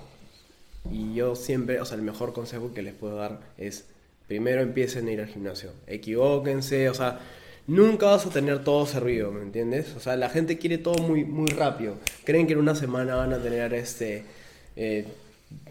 [0.92, 3.86] Y yo siempre, o sea, el mejor consejo que les puedo dar es,
[4.28, 7.20] primero empiecen a ir al gimnasio, equivóquense, o sea,
[7.66, 9.96] nunca vas a tener todo servido, ¿me entiendes?
[9.96, 11.96] O sea, la gente quiere todo muy, muy rápido.
[12.26, 14.24] Creen que en una semana van a tener este
[14.76, 15.08] eh,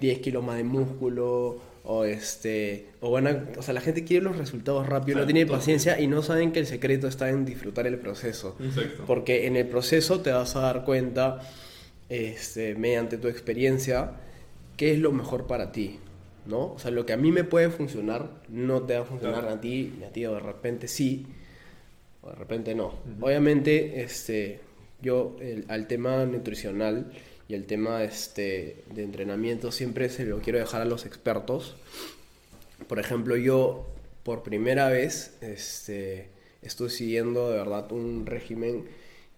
[0.00, 4.24] 10 kilos más de músculo o este o van a, o sea, la gente quiere
[4.24, 7.86] los resultados rápido, no tiene paciencia y no saben que el secreto está en disfrutar
[7.86, 8.56] el proceso.
[8.62, 9.04] Exacto.
[9.06, 11.40] Porque en el proceso te vas a dar cuenta,
[12.08, 14.12] este, mediante tu experiencia,
[14.76, 15.98] qué es lo mejor para ti,
[16.46, 16.72] ¿no?
[16.74, 19.54] O sea, lo que a mí me puede funcionar, no te va a funcionar Claro.
[19.56, 21.26] a ti, ni a ti, o de repente sí,
[22.22, 22.94] o de repente no.
[23.20, 24.60] Obviamente, este,
[25.00, 27.10] yo el- al tema nutricional
[27.50, 31.74] y el tema este, de entrenamiento siempre se lo quiero dejar a los expertos.
[32.86, 33.88] Por ejemplo, yo
[34.22, 36.28] por primera vez este,
[36.62, 38.84] estoy siguiendo de verdad un régimen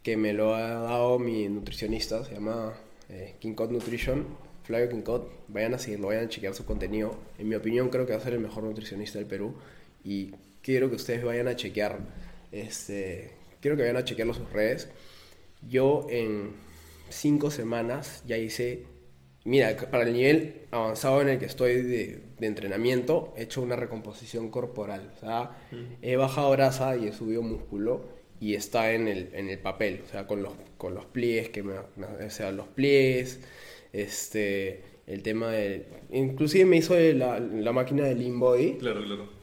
[0.02, 2.74] que me lo ha dado mi nutricionista, se llama
[3.08, 4.26] eh, King Cod Nutrition,
[4.64, 5.22] Flavio Cod.
[5.48, 7.16] Vayan a seguirlo, vayan a chequear su contenido.
[7.38, 9.54] En mi opinión creo que va a ser el mejor nutricionista del Perú
[10.04, 11.98] y quiero que ustedes vayan a chequear,
[12.50, 13.30] este,
[13.62, 14.90] quiero que vayan a chequearlo sus redes.
[15.66, 16.71] Yo en
[17.14, 18.84] cinco semanas ya hice,
[19.44, 23.76] mira, para el nivel avanzado en el que estoy de, de entrenamiento, he hecho una
[23.76, 25.12] recomposición corporal.
[25.16, 25.56] O sea,
[26.02, 28.04] he bajado grasa y he subido músculo
[28.40, 31.62] y está en el, en el papel, o sea, con los, con los pliegues, que
[31.62, 33.40] me, o sea, los pliegues,
[33.92, 35.86] este, el tema de...
[36.10, 38.78] Inclusive me hizo la, la máquina de Lean Body.
[38.78, 39.42] Claro, claro.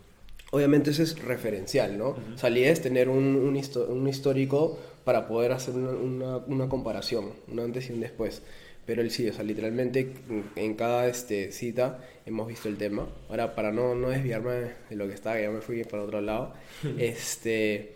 [0.52, 2.18] Obviamente eso es referencial, ¿no?
[2.34, 5.90] O sea, la idea es tener un, un, histo- un histórico para poder hacer una,
[5.90, 8.44] una, una comparación, un antes y un después.
[8.86, 10.14] Pero él sí, o sea, literalmente
[10.56, 13.08] en, cada este, cita hemos visto el tema.
[13.28, 14.52] Ahora, para no, no desviarme
[14.88, 16.54] de lo que estaba, que ya me fui para otro lado,
[17.00, 17.96] este,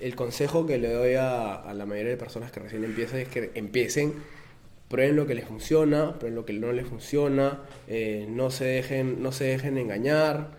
[0.00, 3.28] el consejo que le doy a, a la mayoría de personas que recién empiezan es
[3.28, 4.14] que empiecen
[4.88, 9.22] prueben lo que les funciona, prueben lo que no les funciona, eh, no, se dejen,
[9.22, 10.56] no se dejen engañar,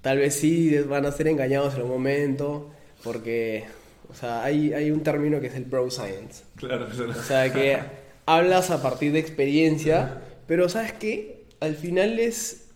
[0.00, 2.70] tal vez sí van a ser engañados en un momento,
[3.02, 3.64] porque,
[4.08, 7.10] o sea, hay, hay un término que es el bro science, Claro, claro.
[7.10, 7.78] o sea, que
[8.26, 11.44] hablas a partir de experiencia, pero ¿sabes qué?
[11.60, 12.68] Al final es,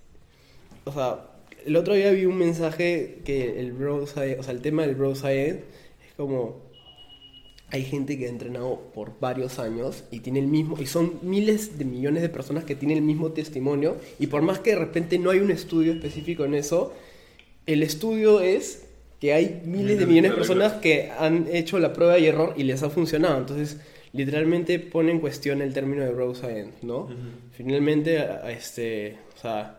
[0.84, 1.26] o sea,
[1.64, 4.94] el otro día vi un mensaje que el bro science, o sea, el tema del
[4.94, 5.64] bro science
[6.06, 6.70] es como
[7.72, 11.78] hay gente que ha entrenado por varios años y tiene el mismo y son miles
[11.78, 15.18] de millones de personas que tienen el mismo testimonio y por más que de repente
[15.20, 16.92] no hay un estudio específico en eso,
[17.66, 18.86] el estudio es
[19.20, 22.62] que hay miles de millones de personas que han hecho la prueba y error y
[22.64, 23.38] les ha funcionado.
[23.38, 23.78] Entonces,
[24.12, 27.08] literalmente pone en cuestión el término de bro science, ¿no?
[27.52, 29.78] Finalmente, este, o sea,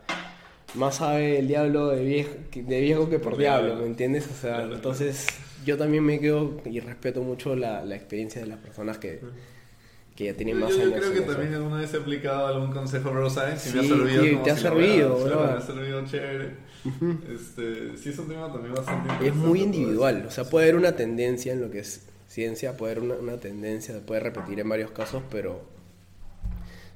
[0.75, 3.83] más sabe el diablo de viejo, que- de viejo que por diablo, diablo.
[3.83, 4.27] ¿me entiendes?
[4.31, 5.27] O sea, Claro, entonces
[5.65, 9.19] yo también me quedo y respeto mucho la, la experiencia de las personas que,
[10.21, 10.93] que ya tienen Yo, más yo años.
[10.95, 11.31] creo en que eso.
[11.31, 14.43] también alguna vez he aplicado algún consejo bro science y me ha Sí, servido como
[14.43, 15.45] te ha si servido, hubiera- bro.
[15.47, 16.51] Me ha servido chévere.
[17.33, 20.65] Este, sí, es un tema también bastante Es interesante muy todo individual, o sea, puede
[20.65, 24.19] haber una tendencia en lo que es ciencia, puede haber una, una tendencia, se puede
[24.21, 25.61] repetir en varios casos, pero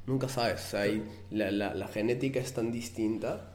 [0.07, 3.51] nunca sabes, o sea, hay- la, la, la genética es tan distinta.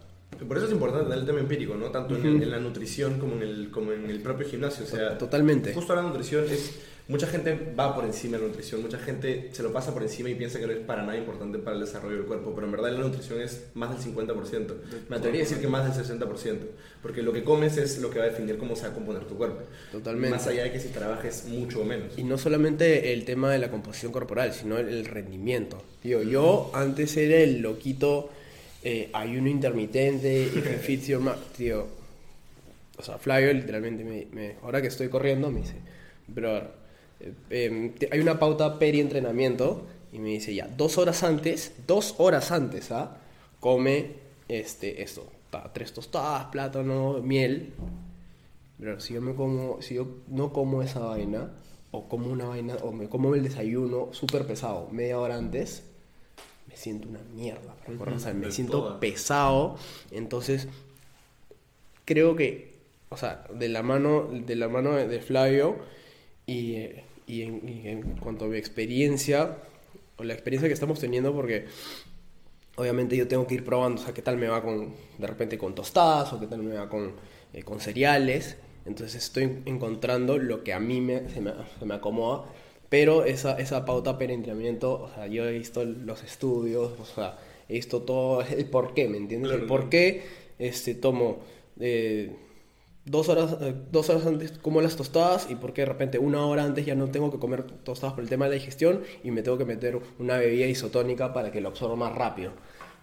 [0.46, 1.86] Por eso es importante tener el tema empírico, ¿no?
[1.90, 4.84] Tanto en, en la nutrición como en, el, como en el propio gimnasio.
[4.84, 5.74] O sea, Totalmente.
[5.74, 6.78] Justo la nutrición es
[7.10, 10.30] mucha gente va por encima de la nutrición, mucha gente se lo pasa por encima
[10.30, 12.72] y piensa que no es para nada importante para el desarrollo del cuerpo, pero en
[12.72, 14.74] verdad la nutrición es más del 50%.
[15.08, 16.58] Me atrevería a decir que más del 60%,
[17.02, 19.24] porque lo que comes es lo que va a definir cómo se va a componer
[19.24, 19.62] tu cuerpo.
[19.90, 20.30] Totalmente.
[20.30, 22.16] Más allá de que si trabajes mucho o menos.
[22.16, 25.82] Y no solamente el tema de la composición corporal, sino el, rendimiento.
[26.00, 28.30] Tío, yo antes era el loquito
[28.84, 31.22] eh, ayuno intermitente, if it your
[31.56, 31.88] Tío,
[32.96, 35.74] o sea, Flavio literalmente me, me- ahora que estoy corriendo me dice,
[36.28, 36.79] brother,
[37.20, 42.50] eh, em, hay una pauta peri-entrenamiento y me dice ya, dos horas antes, dos horas
[42.50, 43.18] antes, ¿ah?
[43.60, 44.14] Come
[44.48, 47.72] este, esto, ta, tres tostadas, plátano, miel,
[48.78, 51.50] pero si yo me como, si yo no como esa vaina,
[51.90, 55.84] o como una vaina, o me como el desayuno súper pesado media hora antes,
[56.66, 57.76] me siento una mierda.
[57.86, 58.16] ¿recuerdas?
[58.16, 59.76] O sea, me siento pesado.
[60.10, 60.68] Entonces,
[62.04, 62.78] creo que,
[63.08, 65.76] o sea, de la mano de, la mano de, de Flavio
[66.46, 69.56] y, eh, y en, y en cuanto a mi experiencia,
[70.16, 71.66] o la experiencia que estamos teniendo, porque
[72.76, 75.56] obviamente yo tengo que ir probando, o sea, qué tal me va con, de repente
[75.56, 77.12] con tostadas, o qué tal me va con,
[77.52, 78.56] eh, con cereales.
[78.86, 82.44] Entonces estoy encontrando lo que a mí me, se, me, se me acomoda,
[82.88, 87.38] pero esa, esa pauta para entrenamiento, o sea, yo he visto los estudios, o sea,
[87.68, 89.52] he visto todo el por qué, ¿me entiendes?
[89.52, 90.24] El por qué
[90.58, 91.38] este, tomo
[91.78, 92.32] eh,
[93.04, 96.44] dos, horas, eh, dos horas antes como las tostadas y por qué de repente una
[96.46, 99.30] hora antes ya no tengo que comer tostadas por el tema de la digestión y
[99.30, 102.52] me tengo que meter una bebida isotónica para que lo absorba más rápido.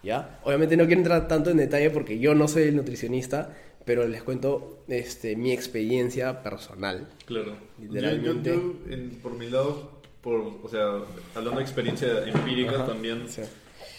[0.02, 0.38] ¿Ya?
[0.44, 4.22] Obviamente no quiero entrar tanto en detalle porque yo no soy el nutricionista, pero les
[4.22, 7.08] cuento este, mi experiencia personal.
[7.26, 7.56] Claro.
[7.80, 8.50] Literalmente.
[8.50, 11.00] Yo, yo- yo, en- por mi lado, por, o sea,
[11.34, 13.42] hablando de experiencia empírica Ajá, también, sí.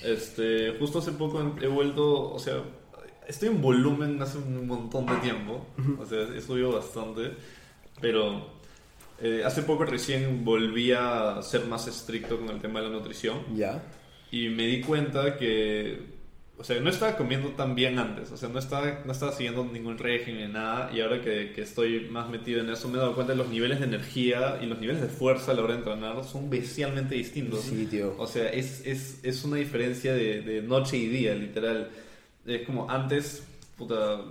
[0.04, 2.64] este, justo hace poco he vuelto, o sea,
[3.30, 5.68] estoy en volumen hace un montón de tiempo,
[6.00, 7.32] o sea, he subido bastante,
[8.02, 8.50] pero
[9.22, 13.38] eh, hace poco recién volví a ser más estricto con el tema de la nutrición
[13.56, 13.84] ¿Ya?
[14.32, 16.18] y me di cuenta que,
[16.58, 19.64] o sea, no estaba comiendo tan bien antes, o sea, no estaba, no estaba siguiendo
[19.64, 23.00] ningún régimen ni nada, y ahora que, que estoy más metido en eso me he
[23.00, 25.74] dado cuenta de los niveles de energía y los niveles de fuerza a la hora
[25.74, 27.62] de entrenar son bestialmente distintos.
[27.62, 28.16] Sí, tío.
[28.18, 31.92] O sea, es, es, es una diferencia de, de noche y día, literal.
[32.50, 33.44] Es como antes,
[33.78, 34.22] puta,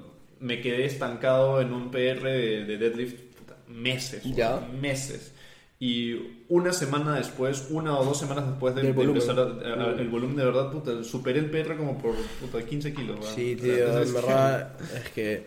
[0.41, 4.61] me quedé estancado en un PR de, de deadlift puta, meses, Ya.
[4.81, 5.33] meses.
[5.81, 6.15] Y
[6.49, 9.23] una semana después, una o dos semanas después de, volumen.
[9.23, 12.93] empezar a- a- el volumen de verdad, puta, superé el PR como por puta, 15
[12.93, 13.21] kilos.
[13.21, 13.35] weón.
[13.35, 15.47] Sí, O sea, tío, en verdad es que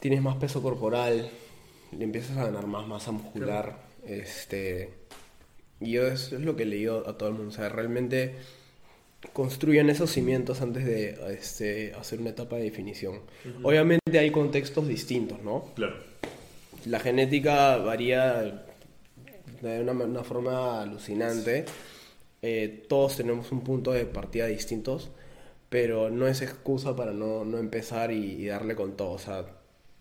[0.00, 1.30] tienes más peso corporal,
[1.96, 4.90] le empiezas a ganar más masa muscular, este,
[5.80, 8.36] y yo eso es lo que le digo a todo el mundo, o sea, realmente
[9.32, 13.20] construyan esos cimientos antes de este, hacer una etapa de definición.
[13.62, 15.66] Obviamente hay contextos distintos, ¿no?
[15.74, 15.96] Claro.
[16.86, 18.64] La genética varía
[19.62, 21.64] de una, una forma alucinante.
[22.42, 25.10] Eh, todos tenemos un punto de partida distintos,
[25.68, 29.12] pero no es excusa para no, no empezar y, y darle con todo.
[29.12, 29.46] O sea,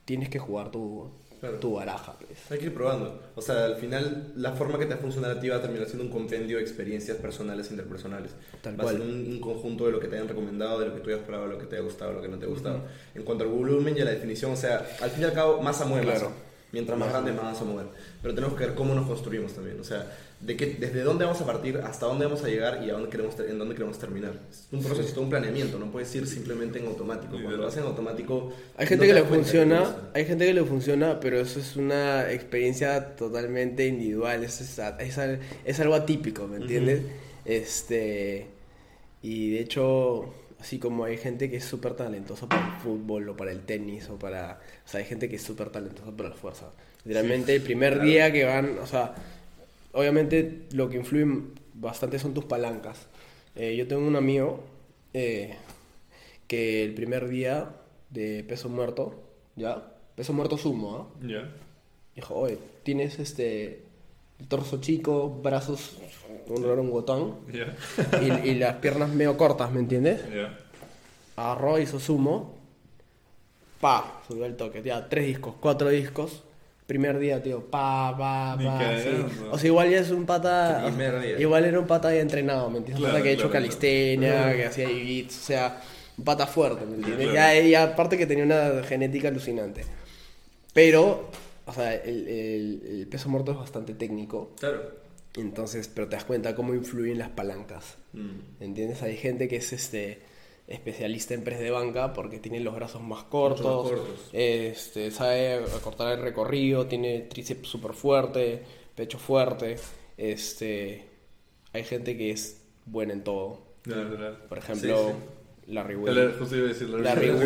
[0.05, 1.57] tienes que jugar tu, Claro.
[1.57, 2.13] tu baraja.
[2.17, 2.39] pues.
[2.51, 3.19] Hay que ir probando.
[3.35, 5.61] O sea, al final, la forma que te va a funcionar a ti va a
[5.61, 8.31] terminar siendo un compendio de experiencias personales e interpersonales.
[8.61, 9.09] Tal va a ser cual.
[9.09, 11.47] un, un conjunto de lo que te hayan recomendado, de lo que tú hayas probado,
[11.49, 12.83] de lo que te haya gustado, de lo que no te ha gustado.
[13.15, 15.61] En cuanto al volumen y a la definición, o sea, al fin y al cabo,
[15.61, 16.29] masa mueve Claro.
[16.29, 16.35] masa.
[16.71, 17.85] Mientras más grande, más vamos a mover.
[18.21, 19.77] Pero tenemos que ver cómo nos construimos también.
[19.79, 20.09] O sea,
[20.41, 23.09] de qué, desde dónde vamos a partir, hasta dónde vamos a llegar y a dónde
[23.09, 24.33] queremos, en dónde queremos terminar.
[24.49, 25.77] Es un proceso, es todo un planeamiento.
[25.77, 27.31] No puedes ir simplemente en automático.
[27.33, 27.67] Cuando Literal.
[27.67, 28.51] vas en automático...
[28.77, 31.59] Hay no gente te que le que funciona, hay gente que le funciona, pero eso
[31.59, 37.01] es una experiencia totalmente individual, es, es, al- es algo atípico, ¿me entiendes?
[37.45, 38.47] Este,
[39.21, 43.37] y de hecho, así como hay gente que es súper talentosa para el fútbol o
[43.37, 46.35] para el tenis o para, o sea, hay gente que es súper talentosa para la
[46.35, 46.71] fuerza.
[47.03, 48.07] Literalmente el primer claro.
[48.07, 49.13] día que van, o sea,
[49.93, 51.25] obviamente lo que influye
[51.73, 53.07] bastante son tus palancas.
[53.55, 54.63] Eh, yo tengo un amigo
[55.13, 55.55] eh,
[56.47, 57.69] que el primer día
[58.09, 59.21] de peso muerto,
[59.55, 59.91] ¿ya?
[60.15, 61.25] Peso muerto sumo, ¿ah?
[61.25, 61.49] Ya.
[62.15, 63.83] Dijo, oye, tienes este
[64.39, 65.97] el torso chico, brazos
[66.47, 67.75] un orangután Ya.
[68.21, 70.21] y, y las piernas medio cortas, ¿me entiendes?
[70.33, 70.57] Ya.
[71.37, 72.55] Agarró, hizo sumo,
[73.79, 76.43] pa, subió el toque, ya, tres discos, cuatro discos.
[76.91, 78.79] Primer día, tío, pa, pa, pa.
[78.97, 79.09] sí.
[79.09, 79.51] cagando.
[79.51, 80.83] O sea, igual ya es un pata.
[80.87, 81.39] Primer día.
[81.39, 82.99] Igual era un pata ya entrenado, ¿me entiendes?
[82.99, 85.81] Un Claro, pata que ha hecho claro, calistenia, que hacía jiu-jitsu, o sea,
[86.17, 87.29] un pata fuerte, ¿me entiendes?
[87.29, 87.33] Claro.
[87.33, 89.85] Ya, y aparte que tenía una genética alucinante.
[90.73, 91.29] Pero,
[91.65, 94.51] o sea, el, el- el peso muerto es bastante técnico.
[94.59, 94.81] Claro.
[95.37, 97.95] Entonces, pero te das cuenta cómo influyen las palancas.
[98.13, 98.63] Mm.
[98.63, 99.01] ¿Entiendes?
[99.01, 100.19] Hay gente que es este
[100.67, 104.29] especialista en press de banca porque tiene los brazos más cortos, Mucho más cortos.
[104.33, 108.63] Este, sabe acortar el recorrido, tiene tríceps súper fuerte,
[108.95, 109.75] pecho fuerte.
[110.17, 111.05] Este,
[111.73, 113.59] hay gente que es buena en todo.
[114.47, 116.37] Por ejemplo, Sí, Larry Wills.
[116.37, 117.45] Justo iba a decir Larry, Larry Wills.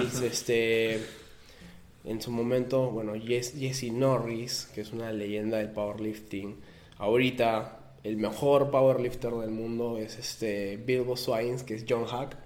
[0.00, 1.00] Wills, este,
[2.04, 6.56] en su momento, bueno, Jess- Jesse Norris, que es una leyenda del powerlifting.
[6.98, 12.36] Ahorita, el mejor powerlifter del mundo es este Bilbo Swines, que es John Hack.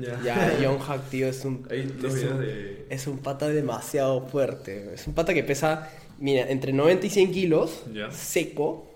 [0.00, 0.20] Ya.
[0.22, 2.86] Ya, John Hack, tío, es un, Hay dos es videos un, de...
[2.90, 4.94] es un pata demasiado fuerte.
[4.94, 8.90] Es un pata que pesa, mira, entre 90 y 100 kilos, seco,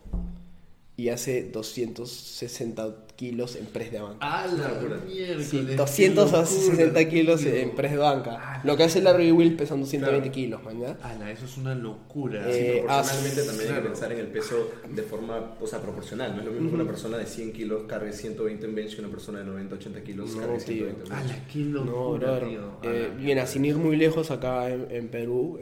[0.97, 4.17] y hace 260 kilos en press de banca.
[4.21, 5.45] ¡Ah, la mierda!
[5.45, 8.61] Sí, 260 kilos en press de banca.
[8.65, 10.35] Lo que hace Larry Will pesando 120 Claro.
[10.35, 12.45] kilos, man, ¡Hala, eso es una locura!
[12.49, 15.81] Eh, Sí, proporcionalmente ah, también hay que pensar en el peso de forma, o sea,
[15.83, 16.33] proporcional.
[16.35, 19.01] No es lo mismo que una persona de 100 kilos cargue 120 en bench que
[19.03, 20.87] una persona de 90, 80 kilos No, cargue tío.
[20.87, 21.13] 120 en bench.
[21.13, 22.49] ¡Hala, qué No, locura, brother.
[22.49, 22.61] tío!
[22.83, 25.59] Eh, ¡Hala, bien, sin ir muy lejos acá en, en Perú,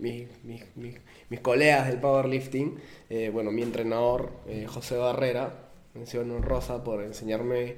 [0.00, 0.94] mis, mis, mis,
[1.28, 2.76] mis colegas del powerlifting,
[3.10, 5.67] eh, bueno, mi entrenador, eh, José Barrera,
[5.98, 7.76] mención honrosa por enseñarme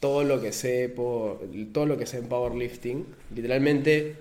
[0.00, 1.40] todo lo que sé, por,
[1.72, 3.06] todo lo que sé en powerlifting.
[3.34, 4.16] Literalmente,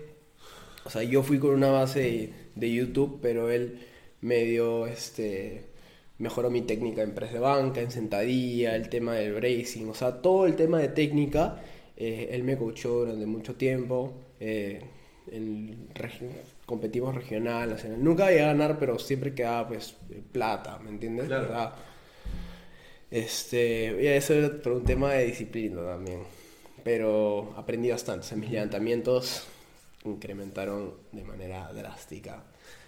[0.85, 3.79] o sea, yo fui con una base de, de YouTube, pero él
[4.21, 5.65] me dio, este,
[6.19, 10.21] mejoró mi técnica en press de banca, en sentadilla, el tema del bracing, o sea,
[10.21, 11.61] todo el tema de técnica,
[11.97, 14.13] eh, él me coachó durante mucho tiempo.
[14.39, 14.81] eh,
[15.31, 16.29] en regi-
[16.65, 18.03] competimos regional, nacional.
[18.03, 19.95] Nunca llegué a ganar, pero siempre quedaba pues
[20.31, 21.27] plata, ¿me entiendes?
[21.27, 21.45] Claro.
[21.45, 21.75] O sea,
[23.11, 26.23] este, y eso era por un tema de disciplina también.
[26.83, 28.25] Pero aprendí bastante.
[28.25, 29.43] O sea, mis levantamientos
[30.05, 32.43] incrementaron de manera drástica.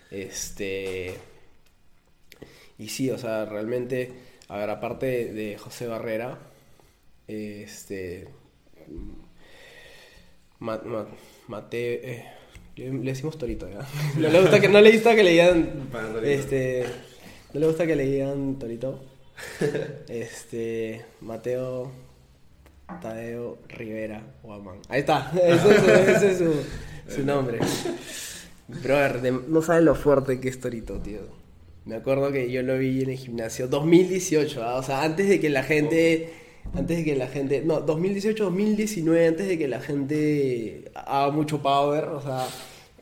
[0.09, 1.13] Este.
[2.79, 4.11] Y sí, o sea, realmente,
[4.47, 6.39] a ver, aparte de, José Barrera,
[7.27, 8.27] este.
[10.59, 11.07] Ma- ma-
[11.47, 12.11] Mate.
[12.11, 12.25] eh,
[12.77, 13.85] le, decimos Torito, ¿ya?
[14.17, 15.89] No le gusta que, no le gusta que le digan.
[16.23, 16.85] Este.
[17.53, 19.03] No le gusta que le digan Torito.
[20.07, 21.05] Este.
[21.21, 21.91] Mateo.
[23.01, 24.79] Tadeo Rivera Guamán.
[24.89, 25.31] Ahí está.
[25.43, 26.43] Ese es,
[27.13, 27.59] su, nombre.
[28.67, 31.21] Brother, no sabes lo fuerte que es Torito, tío.
[31.85, 34.75] Me acuerdo que yo lo vi en el gimnasio 2018, ¿ah?
[34.75, 36.33] o sea, antes de que la gente,
[36.73, 41.61] antes de que la gente, no, 2018, 2019, antes de que la gente haga mucho
[41.61, 42.47] power, o sea,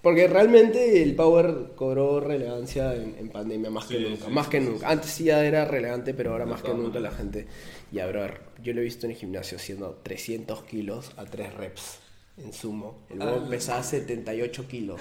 [0.02, 4.52] porque realmente el power cobró relevancia en, en pandemia más que nunca, sí, más sí,
[4.52, 4.90] que sí, nunca.
[4.90, 7.48] Antes sí ya era relevante, pero ahora más que nunca la gente,
[7.92, 12.00] ya, brother, yo lo he visto en el gimnasio haciendo 300 kilos a 3 reps
[12.38, 13.00] en sumo.
[13.10, 13.50] El huevón Ah.
[13.50, 15.00] pesaba 78 kilos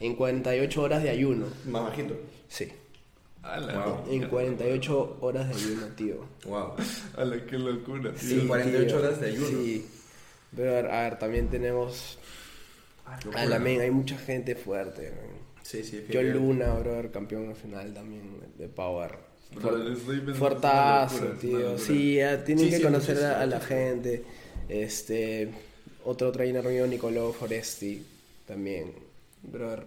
[0.00, 1.46] en 48 horas de ayuno.
[1.66, 2.14] Más bajito.
[2.48, 2.68] Sí.
[4.10, 6.16] En 48 horas de ayuno, tío.
[6.46, 6.72] Wow.
[7.16, 8.40] ¡Hala, qué locura, tío!
[8.40, 9.46] Sí, 48 horas de ayuno.
[9.46, 9.86] Sí.
[10.54, 12.18] Pero a ver, a ver, también tenemos.
[13.34, 15.10] A la men, hay mucha gente fuerte.
[15.10, 15.36] man.
[15.62, 15.96] Sí, sí.
[15.96, 16.38] Definitivamente.
[16.38, 18.22] Luna, brother, campeón nacional también
[18.58, 19.12] de Power.
[20.34, 21.78] Fuertazo, tío.
[21.78, 24.22] Sí, ya tienen Sí, que sí, conocer a, a la gente.
[24.68, 25.48] Este,
[26.04, 28.02] otro trainer mío, Nicolò Foresti,
[28.46, 28.92] también,
[29.42, 29.84] brother,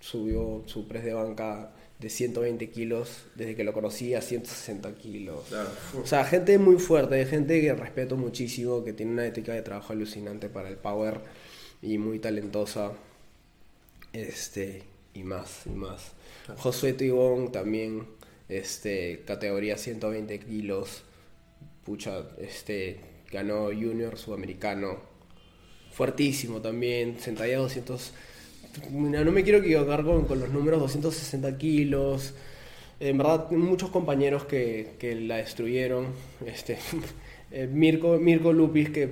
[0.00, 5.44] subió su press de banca de 120 kilos desde que lo conocí a 160 kilos.
[5.48, 5.68] Claro.
[6.02, 9.92] O sea, gente muy fuerte, gente que respeto muchísimo, que tiene una ética de trabajo
[9.92, 11.20] alucinante para el power
[11.82, 12.92] y muy talentosa.
[14.12, 14.82] Este,
[15.14, 16.12] y más, y más.
[16.58, 18.06] Josué Tibón también,
[18.48, 21.02] este, categoría 120 kilos.
[21.84, 24.98] Pucha, este, ganó Junior Sudamericano.
[25.92, 28.12] Fuertísimo también, sentadilla 200.
[28.90, 32.34] Mira, no me quiero equivocar con, con los números 260 kilos.
[33.00, 36.08] En verdad, muchos compañeros que, que la destruyeron.
[36.46, 36.78] Este,
[37.50, 39.08] eh, Mirko, Mirko Lupis, que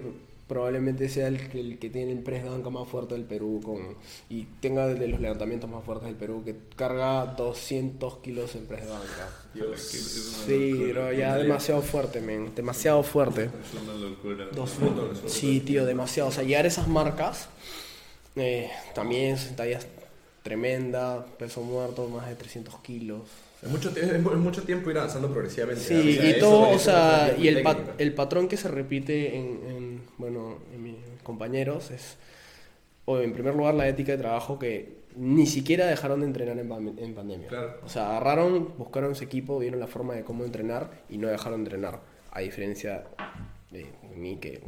[0.48, 3.60] probablemente sea el, que- el que tiene el press de banca más fuerte del Perú
[3.62, 3.76] con,
[4.30, 8.84] y tenga de los levantamientos más fuertes del Perú, que carga 200 kilos en press
[8.86, 9.28] de banca.
[9.76, 12.54] Sí, pero ya demasiado fuerte, men.
[12.54, 13.44] Demasiado fuerte.
[13.44, 14.46] Es una locura.
[14.54, 14.72] Dos-
[15.26, 16.28] sí, tío, demasiado.
[16.30, 17.48] O sea, llegar a esas marcas,
[18.36, 19.86] eh, también sentadillas
[20.42, 23.22] tremenda, peso muerto, más de 300 kilos.
[23.60, 25.82] Es mucho, es mu- es mucho tiempo ir avanzando progresivamente.
[25.82, 25.94] Sí.
[25.94, 28.68] O sea, y eso- todo, o eso sea, requiere y el, el patrón que se
[28.68, 29.77] repite en, en,
[30.18, 32.18] bueno, en mis compañeros es,
[33.04, 36.98] o en primer lugar, la ética de trabajo que ni siquiera dejaron de entrenar en,
[36.98, 37.48] en pandemia.
[37.48, 37.80] Claro.
[37.84, 41.64] O sea, agarraron, buscaron su equipo, vieron la forma de cómo entrenar y no dejaron
[41.64, 42.00] de entrenar.
[42.30, 43.04] A diferencia
[43.70, 44.60] de mí, que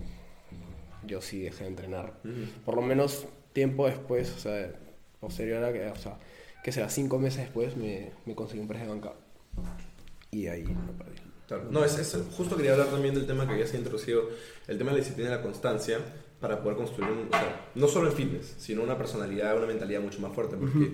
[1.06, 2.14] yo sí dejé de entrenar.
[2.64, 4.72] Por lo menos tiempo después, o sea,
[5.20, 6.18] posterior a que, o sea,
[6.64, 9.12] que sea cinco meses después, me, me conseguí un press de banca.
[10.30, 11.19] Y ahí lo perdí.
[11.50, 11.64] Claro.
[11.70, 14.28] No, es, es- justo quería hablar también del tema que habías introducido,
[14.68, 15.98] el tema de la disciplina y la constancia
[16.40, 20.00] para poder construir un, o sea, no solo el fitness, sino una personalidad, una mentalidad
[20.00, 20.56] mucho más fuerte.
[20.56, 20.92] Porque,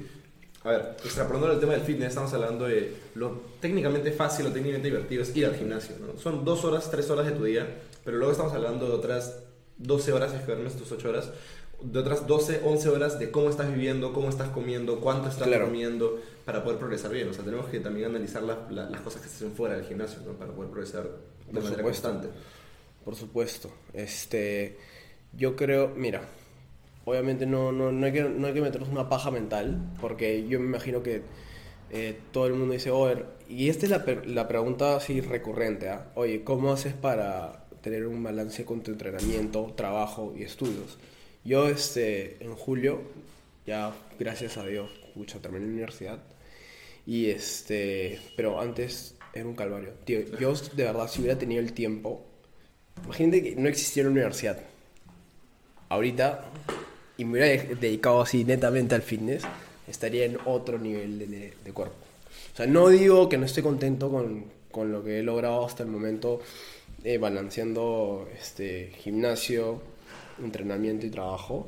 [0.64, 4.88] a ver, extrapolando el tema del fitness, estamos hablando de lo técnicamente fácil o técnicamente
[4.88, 5.94] divertido es ir al gimnasio.
[6.00, 6.18] ¿no?
[6.18, 9.40] Son dos horas, tres horas de tu día, pero luego estamos hablando de otras
[9.78, 11.30] 12 horas, es que duermes tus 8 horas,
[11.82, 15.66] de otras 12, 11 horas de cómo estás viviendo, cómo estás comiendo, cuánto estás Claro.
[15.66, 17.28] comiendo para poder progresar bien.
[17.28, 19.84] O sea, tenemos que también analizar la- la- las cosas que se hacen fuera del
[19.84, 20.32] gimnasio ¿no?
[20.32, 21.08] para poder progresar de
[21.52, 21.82] Por manera supuesto.
[22.08, 22.28] constante.
[23.04, 23.70] Por supuesto.
[23.92, 24.76] Este,
[25.36, 26.22] yo creo, mira,
[27.04, 30.58] obviamente no, no, no, hay que, no hay que meternos una paja mental, porque yo
[30.58, 31.22] me imagino que
[31.90, 36.10] eh, todo el mundo dice, oye, y esta es la, la pregunta así recurrente, ¿ah?
[36.16, 40.98] oye, ¿cómo haces para tener un balance con tu entrenamiento, trabajo y estudios?
[41.46, 43.00] Yo, este, en julio,
[43.66, 46.18] ya gracias a Dios, pucha, terminé la universidad,
[47.06, 49.90] y este, pero antes era un calvario.
[50.04, 52.22] Tío, yo de verdad, si hubiera tenido el tiempo,
[53.04, 54.58] imagínate que no existiera una universidad.
[55.88, 56.44] Ahorita,
[57.16, 59.44] y me hubiera de- dedicado así netamente al fitness,
[59.86, 61.94] estaría en otro nivel de, de- de cuerpo.
[62.54, 65.84] O sea, no digo que no esté contento con, con lo que he logrado hasta
[65.84, 66.40] el momento,
[67.04, 69.80] eh, balanceando este, gimnasio,
[70.38, 71.66] entrenamiento y trabajo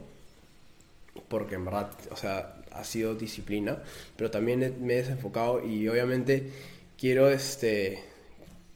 [1.28, 3.82] porque en verdad, o sea, ha sido disciplina,
[4.16, 6.50] pero también me he desenfocado y obviamente
[6.98, 8.04] quiero, este,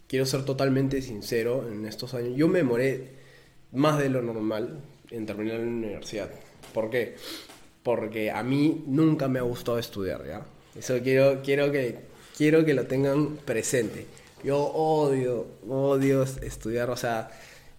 [0.09, 2.37] quiero ser totalmente sincero en estos años.
[2.37, 3.09] Yo me demoré
[3.73, 4.81] más de lo normal
[5.11, 6.31] en terminar la universidad.
[6.75, 7.17] ¿Por qué?
[7.83, 10.45] Porque a mí nunca me ha gustado estudiar, ¿ya?
[10.75, 11.99] Eso quiero, quiero, que,
[12.37, 14.07] quiero que lo tengan presente.
[14.43, 17.31] Yo odio, odio estudiar, o sea,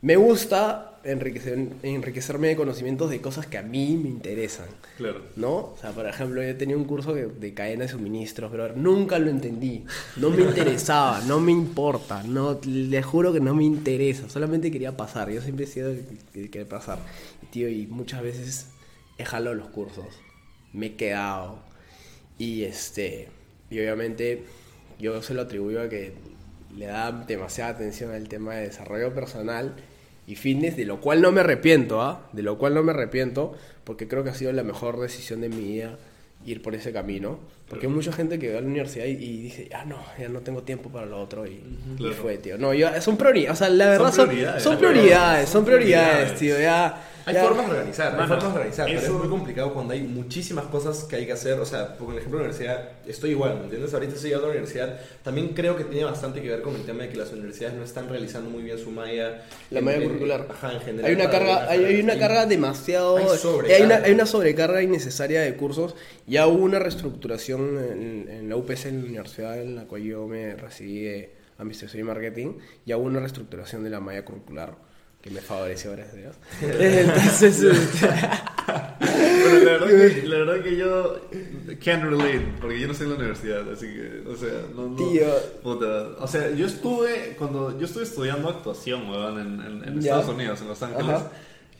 [0.03, 4.67] me gusta enriquecer, enriquecerme de conocimientos de cosas que a mí me interesan.
[4.97, 5.21] Claro.
[5.37, 5.55] ¿No?
[5.55, 9.17] O sea, por ejemplo, yo tenía un curso de, de cadena de suministros, pero nunca
[9.17, 9.85] lo entendí.
[10.17, 12.21] No me interesaba, no me importa.
[12.23, 14.27] No, le juro que no me interesa.
[14.27, 15.29] Solamente quería pasar.
[15.31, 16.99] Yo siempre he sido el que quería pasar.
[17.41, 18.71] Y, tío, y muchas veces
[19.17, 20.19] he jalado los cursos.
[20.73, 21.59] Me he quedado.
[22.37, 23.29] Y este.
[23.69, 24.43] Y obviamente
[24.99, 26.13] yo se lo atribuyo a que
[26.75, 29.77] le da demasiada atención al tema de desarrollo personal
[30.27, 32.27] y fitness, de lo cual no me arrepiento, ¿ah?
[32.31, 33.53] De lo cual no me arrepiento,
[33.83, 35.97] porque creo que ha sido la mejor decisión de mi vida
[36.45, 37.39] ir por ese camino.
[37.69, 40.29] Porque hay mucha gente que va a la universidad y, y dice, ah, no, ya
[40.29, 41.45] no tengo tiempo para lo otro.
[41.47, 42.13] Y, y Claro.
[42.15, 42.57] fue, tío.
[42.57, 46.31] No, yo, son prioridades, o sea, la verdad son, prioridades, son prioridades, son Son prioridades,
[46.33, 46.39] prioridades.
[46.39, 46.59] tío.
[46.59, 49.93] Ya, Hay ya- formas de organizar, hay formas de organizar, pero es muy complicado cuando
[49.93, 51.59] hay muchísimas cosas que hay que hacer.
[51.59, 53.93] O sea, por ejemplo, la universidad, estoy igual, ¿me entiendes?
[53.93, 54.99] Ahorita estoy llegando a la universidad.
[55.23, 57.83] También creo que tiene bastante que ver con el tema de que las universidades no
[57.83, 59.43] están realizando muy bien su malla.
[59.69, 60.47] La malla curricular.
[60.49, 61.05] Ajá, en general.
[61.05, 63.17] Hay una carga, hay, hay una carga demasiado.
[63.17, 63.75] Hay eh, sobrecarga.
[63.75, 65.95] hay, una, hay una sobrecarga innecesaria de cursos.
[66.27, 70.27] Ya hubo una reestructuración en, en la UPC, en la universidad en la cual yo
[70.27, 72.53] me recibí de Administración y Marketing.
[72.85, 74.75] Ya hubo una reestructuración de la malla curricular
[75.23, 76.35] que me favoreció, gracias a Dios.
[76.61, 78.07] Entonces, este,
[78.99, 81.19] Pero la verdad, que, la verdad que yo
[81.83, 84.95] can't relate, porque yo no estoy en la universidad, así que, o sea, no, no
[84.97, 85.25] Tío.
[85.63, 86.09] puta.
[86.19, 90.11] O sea, yo estuve, cuando yo estuve estudiando actuación, weón, en, en- en Ya.
[90.17, 91.31] Estados Unidos, en Los Ángeles, Ajá.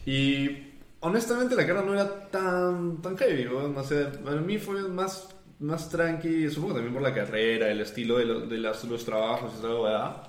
[0.05, 0.69] y
[1.01, 5.27] honestamente la carrera no era tan, tan heavy, weón, o sea, para mí fue más,
[5.59, 9.51] más tranqui, supongo también por la carrera, el estilo de, lo- de las- los trabajos
[9.59, 10.23] y la weá.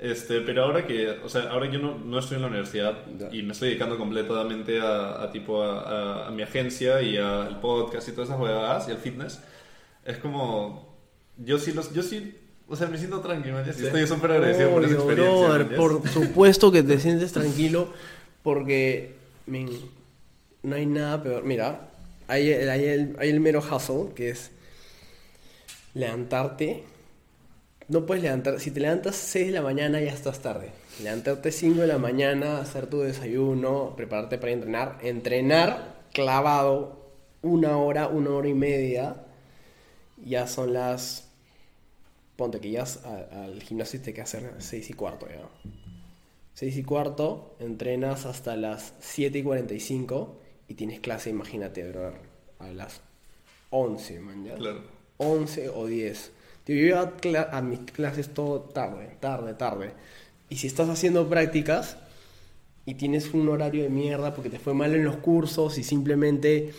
[0.00, 3.28] Este, pero ahora que, o sea, ahora yo no, no estoy en la universidad Ya.
[3.32, 7.58] y me estoy dedicando completamente a, a tipo a, a- a mi agencia y al
[7.60, 9.40] podcast y todas esas huevadas y al fitness,
[10.04, 10.94] es como,
[11.36, 12.36] yo sí los, yo sí,
[12.68, 15.34] o sea, me siento tranquilo, man, sí estoy súper agradecido por esa experiencia.
[15.48, 15.76] brother, man, ya.
[15.76, 17.92] por supuesto que te sientes tranquilo
[18.44, 19.68] porque men,
[20.62, 21.42] no hay nada peor.
[21.42, 21.88] Mira,
[22.28, 24.52] hay, hay el, hay el mero hustle que es
[25.94, 26.84] levantarte.
[27.88, 30.70] No puedes levantar, si te levantas 6 de la mañana ya estás tarde.
[31.02, 34.98] Levantarte 5 de la mañana, hacer tu desayuno, prepararte para entrenar.
[35.02, 37.12] Entrenar clavado
[37.42, 39.24] una hora, una hora y media.
[40.22, 41.28] Ya son las
[42.38, 42.84] Ponte que ya
[43.32, 45.48] al gimnasio te que hacer 6 y cuarto ya.
[46.54, 52.14] 6 y cuarto, entrenas hasta las 7 y 45 y tienes clase, imagínate, bro,
[52.60, 53.00] a las
[53.70, 54.54] 11, man, ¿ya?
[54.54, 54.82] Claro.
[55.16, 56.30] 11 o 10.
[56.68, 57.12] Yo iba
[57.50, 59.92] a, mis clases todo tarde, tarde, tarde.
[60.50, 61.96] Y si estás haciendo prácticas
[62.84, 66.72] y tienes un horario de mierda porque te fue mal en los cursos y simplemente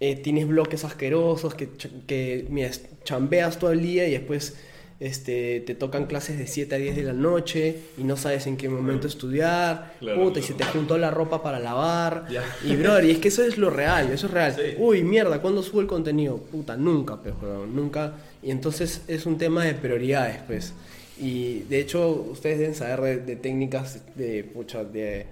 [0.00, 1.68] eh, tienes bloques asquerosos que,
[2.06, 2.70] que mira,
[3.04, 4.56] chambeas todo el día y después
[5.00, 8.56] este, te tocan clases de 7 a 10 de la noche y no sabes en
[8.56, 12.26] qué momento estudiar, Claro, puta, y se te juntó la ropa para lavar.
[12.64, 14.54] Y brother, y es que eso es lo real, eso es real.
[14.56, 14.74] Sí.
[14.78, 16.38] Uy, mierda, ¿cuándo subo el contenido?
[16.38, 18.14] Puta, nunca, weón, nunca.
[18.42, 20.72] Y entonces es un tema de prioridades, pues.
[21.18, 25.26] Y de hecho, ustedes deben saber de, de técnicas de, pucha, de,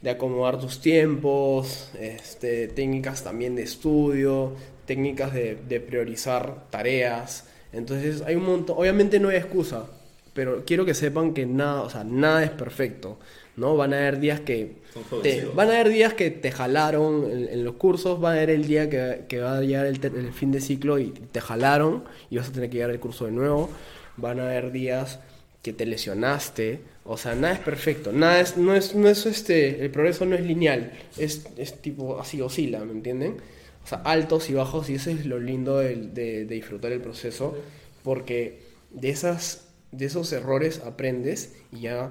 [0.00, 4.54] de acomodar tus tiempos, este, técnicas también de estudio,
[4.86, 7.44] técnicas de, de priorizar tareas.
[7.72, 8.76] Entonces, hay un montón.
[8.78, 9.86] Obviamente no hay excusa,
[10.32, 13.18] pero quiero que sepan que nada, o sea, nada es perfecto.
[13.60, 13.76] ¿No?
[13.76, 14.76] Van a haber días que
[15.22, 18.50] te, van a haber días que te jalaron en, en los cursos, va a haber
[18.50, 22.04] el día que, que va a llegar el, el fin de ciclo y te jalaron
[22.30, 23.70] y vas a tener que llegar al curso de nuevo.
[24.16, 25.20] Van a haber días
[25.62, 29.84] que te lesionaste, o sea, nada es perfecto, nada es, no es, no es este,
[29.84, 33.36] el progreso no es lineal, es, es tipo así oscila, ¿me entienden?
[33.84, 37.00] O sea, altos y bajos y eso es lo lindo del- de, de disfrutar el
[37.02, 37.54] proceso,
[38.02, 42.10] porque de esas, de esos errores aprendes y ya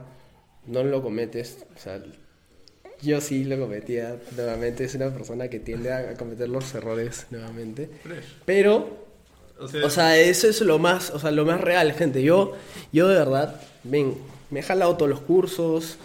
[0.67, 2.01] no lo cometes, o sea,
[3.01, 7.89] yo sí lo cometía nuevamente, es una persona que tiende a, cometer los errores nuevamente,
[8.45, 9.07] pero
[9.59, 12.23] O sea, o sea, eso es lo más, o sea, lo más real, gente.
[12.23, 12.53] Yo,
[12.91, 14.15] yo de verdad, ven,
[14.49, 15.97] me he jalado todos los cursos,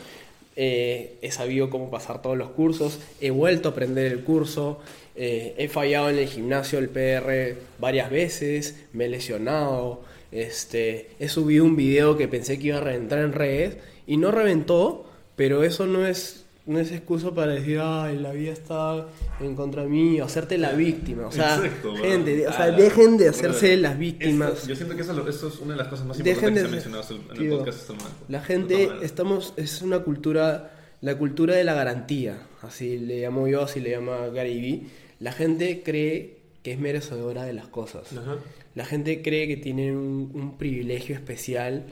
[0.57, 4.80] eh, he sabido cómo pasar todos los cursos, he vuelto a aprender el curso,
[5.16, 11.28] eh, he fallado en el gimnasio, el PR, varias veces, me he lesionado, este, he
[11.28, 13.76] subido un video que pensé que iba a reventar en redes
[14.07, 18.50] y no reventó, pero eso no es no es excusa para decir, ay, la vida
[18.50, 19.07] está
[19.38, 21.26] en contra mí, o hacerte la víctima.
[21.26, 24.52] O sea, Exacto, gente, o sea, la- dejen de hacerse brother, las víctimas.
[24.55, 26.61] esto- yo siento que eso, eso es una de las cosas más importantes de que
[26.61, 28.18] se ha mencionado en el tío, podcast hasta el momento.
[28.30, 33.61] La gente, estamos, es una cultura, la cultura de la garantía, así le llamo yo,
[33.64, 34.82] así le llama Gary Vee.
[35.20, 38.11] La gente cree que es merecedora de las cosas.
[38.14, 38.36] Ajá.
[38.74, 41.84] La gente cree que tienen un, un privilegio especial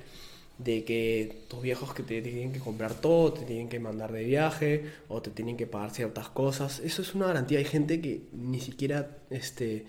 [0.64, 4.24] de que tus viejos que te tienen que comprar todo, te tienen que mandar de
[4.24, 6.80] viaje o te tienen que pagar ciertas cosas.
[6.80, 7.58] Eso es una garantía.
[7.58, 9.86] Hay gente que ni siquiera este,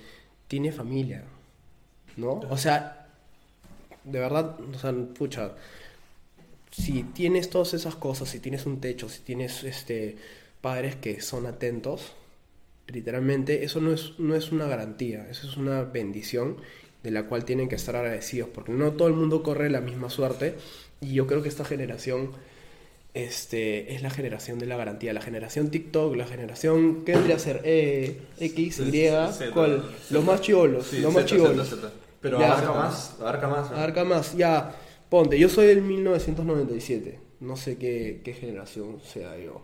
[0.47, 1.23] tiene familia,
[2.17, 2.41] ¿no?
[2.49, 3.07] O sea,
[4.03, 5.53] de verdad, o sea, pucha,
[6.71, 10.17] si tienes todas esas cosas, si tienes un techo, si tienes este,
[10.61, 12.13] padres que son atentos,
[12.87, 16.57] literalmente eso no es, no es una garantía, eso es una bendición
[17.03, 20.09] de la cual tienen que estar agradecidos, porque no todo el mundo corre la misma
[20.09, 20.55] suerte
[21.01, 22.31] y yo creo que esta generación
[23.13, 27.39] este, es la generación de la garantía, la generación TikTok, la generación, ¿qué vendría a
[27.39, 27.61] ser?
[27.63, 29.07] Eh, X, Y,
[29.53, 29.83] ¿cuál?
[30.09, 31.75] Los más chivolos, Sí, los más chivolos.
[32.21, 32.53] Pero Ya.
[32.53, 33.69] abarca más, abarca más.
[33.71, 33.77] ¿no?
[33.77, 34.75] Abarca más, ya,
[35.09, 39.61] ponte, yo soy del 1997, no sé qué, qué generación sea yo.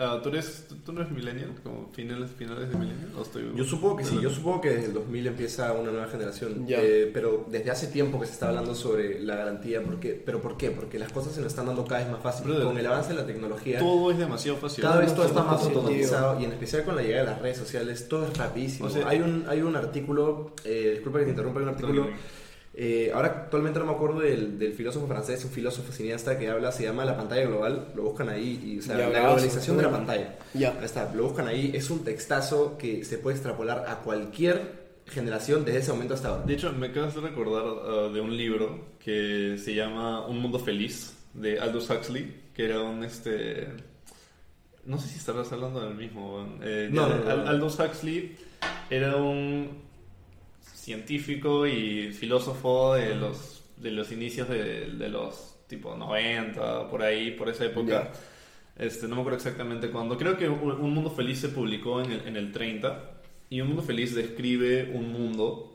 [0.00, 1.50] Ah, ¿tú, eres, tú, tú no eres millennial?
[1.64, 3.10] ¿Como finales, finales de millennial?
[3.18, 6.06] ¿O estoy- Yo supongo que sí, yo supongo que desde el 2000 empieza una nueva
[6.06, 6.66] generación.
[6.68, 10.56] Eh, pero desde hace tiempo que se está hablando sobre la garantía, porque, ¿pero por
[10.56, 10.70] qué?
[10.70, 12.46] Porque las cosas se nos están dando cada vez más fácil.
[12.46, 14.84] Brother, Con el avance de la tecnología, Todo es demasiado fácil.
[14.84, 17.58] cada vez todo está más automatizado y en especial con la llegada de las redes
[17.58, 18.86] sociales, todo es rapidísimo.
[18.86, 22.06] O sea, hay, un, hay un artículo, eh, disculpa que te interrumpa, hay un artículo...
[22.80, 26.70] eh, ahora actualmente no me acuerdo del, del filósofo francés, un filósofo cineasta que habla,
[26.70, 29.82] se llama La pantalla global, lo buscan ahí, y, o sea, Ya, la globalización de
[29.82, 30.36] la pantalla.
[30.54, 30.76] Ya.
[30.78, 31.72] Ahí está, lo buscan ahí.
[31.74, 36.44] Es un textazo que se puede extrapolar a cualquier generación desde ese momento hasta ahora.
[36.44, 40.60] De hecho, me acabas de recordar ah, de un libro que se llama Un Mundo
[40.60, 43.66] Feliz, de Aldous Huxley, que era un, este...
[44.84, 46.46] No sé si estarás hablando del mismo.
[46.62, 47.48] Eh, No, no, no.
[47.48, 48.36] Aldous Huxley
[48.88, 49.87] era un
[50.88, 57.32] científico y filósofo de los, de los inicios de, de los tipo 90, por ahí,
[57.32, 58.10] por esa época.
[58.76, 60.16] Este, no me acuerdo exactamente cuándo.
[60.16, 63.20] Creo que Un Un Mundo Feliz se publicó en el, en el 30.
[63.50, 65.74] Y Un Mundo Feliz describe un mundo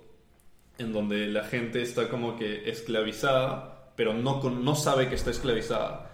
[0.80, 6.10] en donde la gente está como que esclavizada, pero no, no sabe que está esclavizada.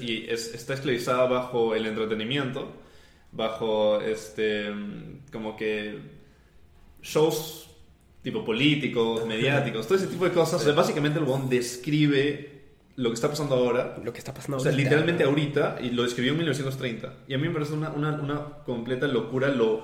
[0.00, 2.72] Y es- está esclavizada bajo el entretenimiento,
[3.32, 4.70] bajo este,
[5.30, 5.98] como que
[7.02, 7.68] shows
[8.22, 10.60] tipo políticos, mediáticos, todo ese tipo de cosas.
[10.60, 12.50] O sea, básicamente el Bond describe
[12.96, 14.84] lo que está pasando ahora Lo que está pasando o sea, ahorita.
[14.90, 17.14] literalmente ahorita, y lo escribió en 1930.
[17.26, 19.82] Y a mí me parece una, una, una completa locura lo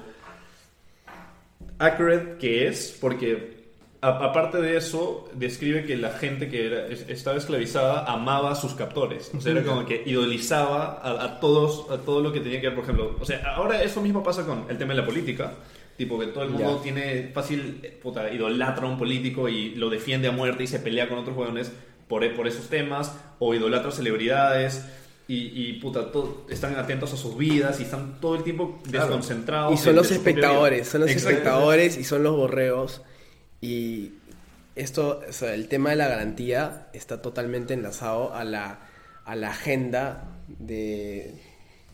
[1.78, 3.59] accurate que es, porque
[4.01, 8.74] aparte de eso, describe que la gente que era- es- estaba esclavizada amaba a sus
[8.74, 9.30] captores.
[9.36, 12.68] O sea, era como que idolizaba a, a todos, a todo lo que tenía que
[12.68, 13.16] ver, por ejemplo.
[13.20, 15.55] O sea, ahora eso mismo pasa con el tema de la política.
[15.99, 16.82] Tipo que todo el mundo Ya.
[16.82, 20.78] tiene fácil, eh, puta, idolatra a un político y lo defiende a muerte y se
[20.78, 21.70] pelea con otros hueones
[22.09, 24.86] por, por esos temas, o idolatra a celebridades
[25.26, 26.07] y, y puta,
[26.49, 29.07] están atentos a sus vidas y están todo el tiempo Claro.
[29.09, 29.74] desconcentrados.
[29.74, 33.03] Y son los espectadores, son los espectadores y son los borreos.
[33.61, 34.12] Y
[34.76, 38.78] esto, o sea, el tema de la garantía está totalmente enlazado a la,
[39.26, 41.34] a la agenda de,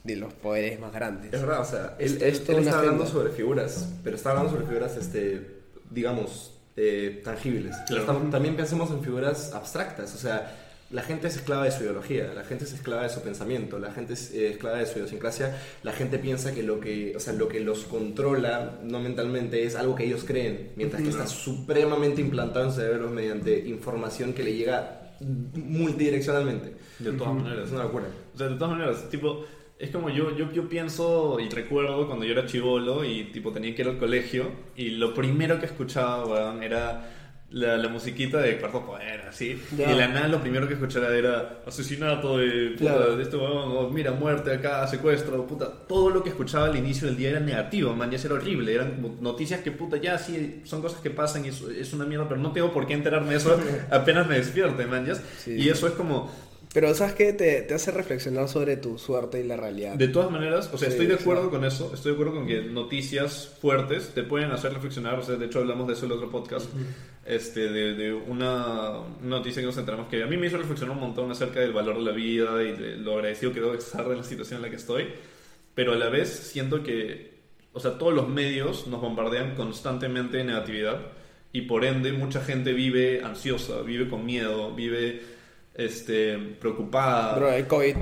[0.05, 1.33] de los poderes más grandes.
[1.33, 3.07] Es verdad, o sea, él, Es- él- él está hablando agenda.
[3.07, 7.75] sobre figuras, pero está hablando sobre figuras, este, digamos, eh, tangibles.
[7.89, 8.05] Claro.
[8.07, 12.33] Tam- También pensemos en figuras abstractas, o sea, la gente es esclava de su ideología,
[12.35, 15.57] la gente es esclava de su pensamiento, la gente es eh, esclava de su idiosincrasia,
[15.83, 19.75] la gente piensa que lo que, o sea, lo que los controla no mentalmente es
[19.75, 24.43] algo que ellos creen, mientras que está supremamente implantado en su cerebro mediante información que
[24.45, 25.15] le llega
[25.55, 26.75] multidireccionalmente.
[26.99, 27.67] De todas maneras.
[27.67, 28.05] Es una locura.
[28.35, 29.45] O sea, de todas maneras, tipo,
[29.85, 33.75] es como yo, yo, yo pienso y recuerdo cuando yo era chivolo y tipo tenía
[33.75, 37.11] que ir al colegio y lo primero que escuchaba, weón, era
[37.51, 39.57] la, la musiquita de Cuarto Poder, así.
[39.73, 43.17] Y de la nada lo primero que escuchaba era asesinato de, puta, Claro.
[43.17, 45.71] de este weón, o mira, muerte acá, secuestro, puta.
[45.87, 48.75] Todo lo que escuchaba al inicio del día era negativo, man, ya era horrible.
[48.75, 52.05] Eran como noticias que, puta, ya sí, son cosas que pasan y es, es una
[52.07, 53.57] mierda, pero no tengo por qué enterarme de eso
[53.91, 55.15] apenas me despierte, man, ya.
[55.15, 55.53] Sí.
[55.57, 56.33] Y eso es como...
[56.75, 57.33] Pero ¿sabes qué?
[57.33, 59.95] Te, te hace reflexionar sobre tu suerte y la realidad.
[59.95, 62.49] De todas maneras, o sea, Sí, estoy de acuerdo con eso, estoy de acuerdo con
[62.49, 66.11] que noticias fuertes te pueden hacer reflexionar, o sea, de hecho hablamos de eso en
[66.11, 66.69] el otro podcast,
[67.25, 71.01] este, de, de una noticia que nos enteramos que a mí me hizo reflexionar un
[71.01, 74.17] montón acerca del valor de la vida y de lo agradecido que debo estar de
[74.17, 75.07] la situación en la que estoy,
[75.77, 77.35] pero a la vez siento que,
[77.73, 80.99] o sea, todos los medios nos bombardean constantemente de negatividad
[81.53, 85.34] y por ende mucha gente vive ansiosa, vive con miedo, vive
[85.75, 87.37] este, preocupada.
[87.37, 87.97] Bro, el COVID.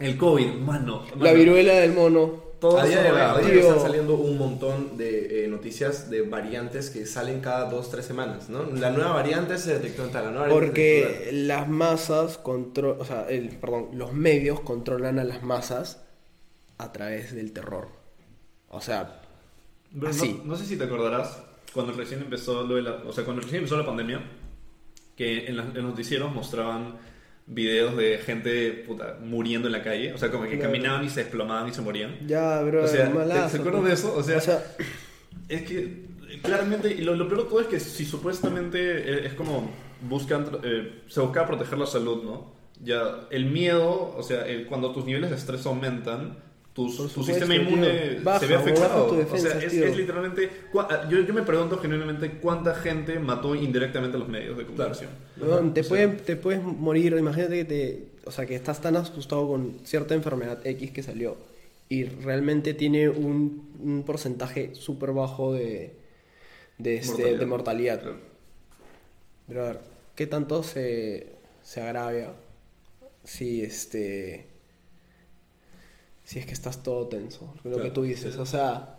[0.00, 1.04] El COVID, mano.
[1.18, 2.42] La viruela del mono.
[2.60, 3.68] Todo a día de hoy, a día de hoy Tío.
[3.68, 8.48] están saliendo un montón de eh, noticias de variantes que salen cada dos, tres semanas,
[8.48, 8.64] ¿no?
[8.72, 13.26] La nueva variante se detectó en tal, la nueva Porque las masas control, o sea,
[13.28, 16.02] el, perdón, los medios controlan a las masas
[16.78, 17.88] a través del terror.
[18.70, 19.20] O sea,
[19.92, 20.40] Pero Así.
[20.44, 21.38] No, no sé si te acordarás
[21.74, 24.22] cuando recién empezó lo de la, o sea, cuando recién empezó la pandemia,
[25.16, 26.94] que en, las- en los noticieros mostraban
[27.46, 30.64] videos de gente puta, muriendo en la calle, o sea, como que Claro.
[30.64, 32.16] caminaban y se desplomaban y se morían.
[32.26, 34.14] ya, bro, O sea, ¿te- malazo, ¿se acuerdan de eso?
[34.16, 34.64] O sea, O sea,
[35.48, 36.06] Es que
[36.42, 39.70] claramente, y lo, lo peor de todo es que si supuestamente eh, es como
[40.08, 42.54] buscan, eh, se busca proteger la salud, ¿no?
[42.82, 46.38] Ya, el miedo, o sea, el- cuando tus niveles de estrés aumentan,
[46.74, 46.88] tu
[47.22, 48.18] sistema inmune.
[48.22, 49.06] Baja, se ve afectado.
[49.32, 50.50] o sea, es, literalmente,
[51.08, 55.10] yo, yo me pregunto genuinamente cuánta gente mató indirectamente a los medios de comunicación.
[55.40, 58.80] weón, te, O sea, pueden- te puedes morir, imagínate que te, o sea, que estás
[58.80, 61.36] tan asustado con cierta enfermedad X que salió
[61.88, 65.92] y realmente tiene un, un porcentaje súper bajo de,
[66.78, 67.38] de, este, Mortalidad.
[67.38, 68.00] de mortalidad.
[68.00, 68.16] Claro.
[69.46, 69.80] Pero a ver,
[70.16, 71.28] ¿qué tanto se,
[71.62, 72.32] se agravia
[73.22, 74.46] si este
[76.24, 77.54] si es que estás todo tenso?
[77.64, 78.98] Lo que tú dices, o sea,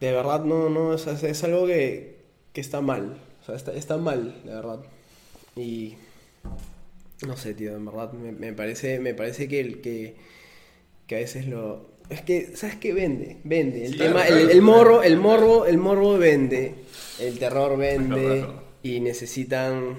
[0.00, 2.16] de verdad no, no, o sea, es, es algo que,
[2.52, 4.80] que está mal, o sea, está, está mal, de verdad.
[5.56, 5.96] Y
[7.26, 10.16] no sé, tío, en verdad me, me parece, me parece que el que,
[11.06, 13.38] que a veces lo es que, ¿sabes qué vende?
[13.44, 13.84] Vende.
[13.86, 14.50] El Sí, tema, claro, el, claro.
[14.52, 16.74] el morro, el morbo, el morbo vende.
[17.18, 18.46] El terror vende.
[18.82, 19.96] Y necesitan,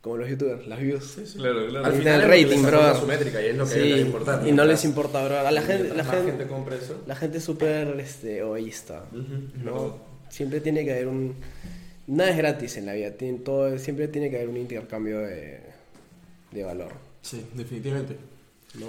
[0.00, 1.16] como los youtubers, las views.
[1.36, 1.86] Claro, claro.
[1.86, 3.00] Al final el es rating, bro.
[3.00, 4.42] su métrica y es lo que Sí, les importa.
[4.48, 5.38] Y no les importa, bro.
[5.40, 7.02] A la gente, la gente, gente compra eso.
[7.06, 9.04] la gente es súper este, egoísta.
[9.62, 9.98] ¿no?
[10.30, 11.34] Siempre tiene que haber un...
[12.06, 13.12] Nada es gratis en la vida.
[13.44, 15.60] Todo, siempre tiene que haber un intercambio de,
[16.50, 16.92] de valor.
[17.22, 18.16] Sí, definitivamente.
[18.78, 18.86] ¿no?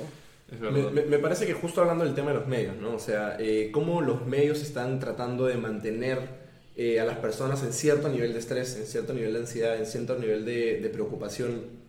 [0.51, 0.91] Es Me, verdad.
[0.91, 2.95] me- me parece que justo hablando del tema de los medios, ¿no?
[2.95, 6.40] O sea, eh, cómo los medios están tratando de mantener
[6.83, 9.85] eh, a las personas en cierto nivel de estrés, en cierto nivel de ansiedad, en
[9.85, 11.79] cierto nivel de, de preocupación.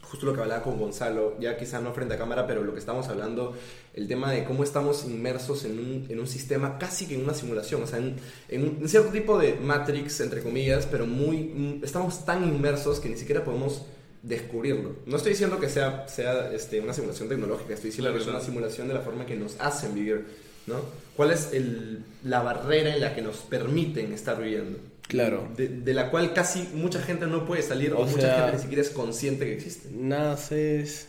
[0.00, 2.78] Justo lo que hablaba con Gonzalo, ya quizá no frente a cámara, pero lo que
[2.78, 3.54] estamos hablando,
[3.92, 7.34] el tema de cómo estamos inmersos en un, en un sistema casi que en una
[7.34, 8.16] simulación, o sea, en,
[8.48, 13.18] en un cierto tipo de Matrix, entre comillas, pero muy, estamos tan inmersos que ni
[13.18, 13.84] siquiera podemos
[14.22, 14.96] descubrirlo.
[15.04, 18.34] No estoy diciendo que sea, sea este, una simulación tecnológica, estoy diciendo Claro, que es
[18.34, 20.24] una simulación de la forma que nos hacen vivir,
[20.68, 20.80] ¿no?
[21.16, 24.78] ¿Cuál es el- la barrera en la que nos permiten estar viviendo?
[25.08, 25.48] Claro.
[25.56, 28.56] De, de la cual casi mucha gente no puede salir o, O mucha sea- gente
[28.56, 29.88] ni siquiera es consciente que existe.
[29.90, 31.08] naces,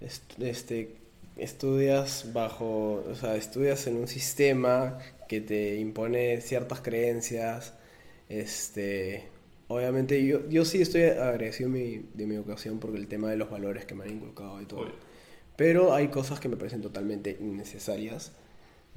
[0.00, 0.96] est- este,
[1.36, 7.72] estudias bajo, o sea, estudias en un sistema que te impone ciertas creencias,
[8.28, 9.24] este,
[9.68, 13.36] obviamente yo, yo sí estoy agradecido de mi, de mi educación porque el tema de
[13.36, 14.92] los valores que me han inculcado y todo, Obvio.
[15.62, 18.32] Pero hay cosas que me parecen totalmente innecesarias,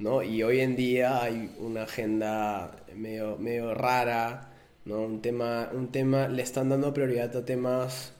[0.00, 0.24] ¿no?
[0.24, 4.52] Y hoy en día hay una agenda medio, medio rara,
[4.84, 5.02] ¿no?
[5.02, 8.14] Un tema, un tema, le están dando prioridad a temas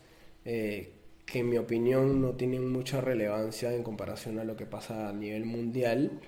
[0.44, 0.92] eh,
[1.26, 5.12] que en mi opinión no tienen mucha relevancia en comparación a lo que pasa a
[5.12, 6.20] nivel mundial.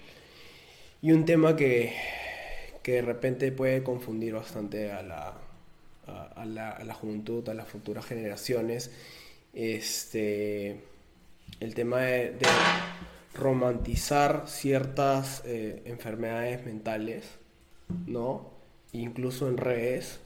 [1.01, 1.93] Y un tema que,
[2.83, 5.35] que de repente puede confundir bastante a la,
[6.35, 8.91] a, la, a la juventud, a las futuras generaciones.
[9.55, 10.98] Este,
[11.61, 12.47] el tema de, de
[13.35, 17.25] romantizar ciertas eh, enfermedades mentales,
[18.07, 18.59] ¿no?
[18.93, 20.21] incluso en redes.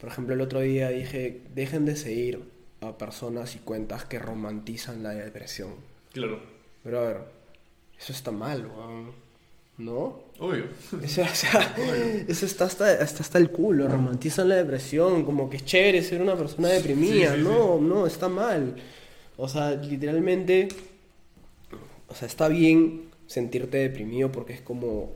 [0.00, 2.42] Por ejemplo, el otro día dije, dejen de seguir
[2.80, 5.74] a personas y cuentas que romantizan la depresión.
[6.12, 6.40] Claro.
[6.82, 7.20] Pero a ver,
[7.98, 9.26] eso está mal, weón.
[9.78, 10.20] ¿No?
[10.38, 10.64] Obvio.
[11.02, 11.74] Eso, o sea,
[12.26, 16.22] eso está hasta, hasta, hasta el culo, romantizan la depresión, como que es chévere ser
[16.22, 17.44] una persona deprimida, sí, sí.
[17.44, 18.74] no, no, está mal.
[19.36, 20.68] O sea, literalmente,
[22.08, 25.12] o sea, está bien sentirte deprimido porque es como,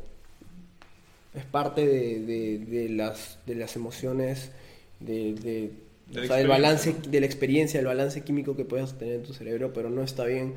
[1.35, 4.51] es parte de, de, de las, de las emociones,
[4.99, 5.73] de,
[6.11, 9.73] o sea, balance, de la experiencia, del balance químico que puedas tener en tu cerebro,
[9.73, 10.55] pero no está bien,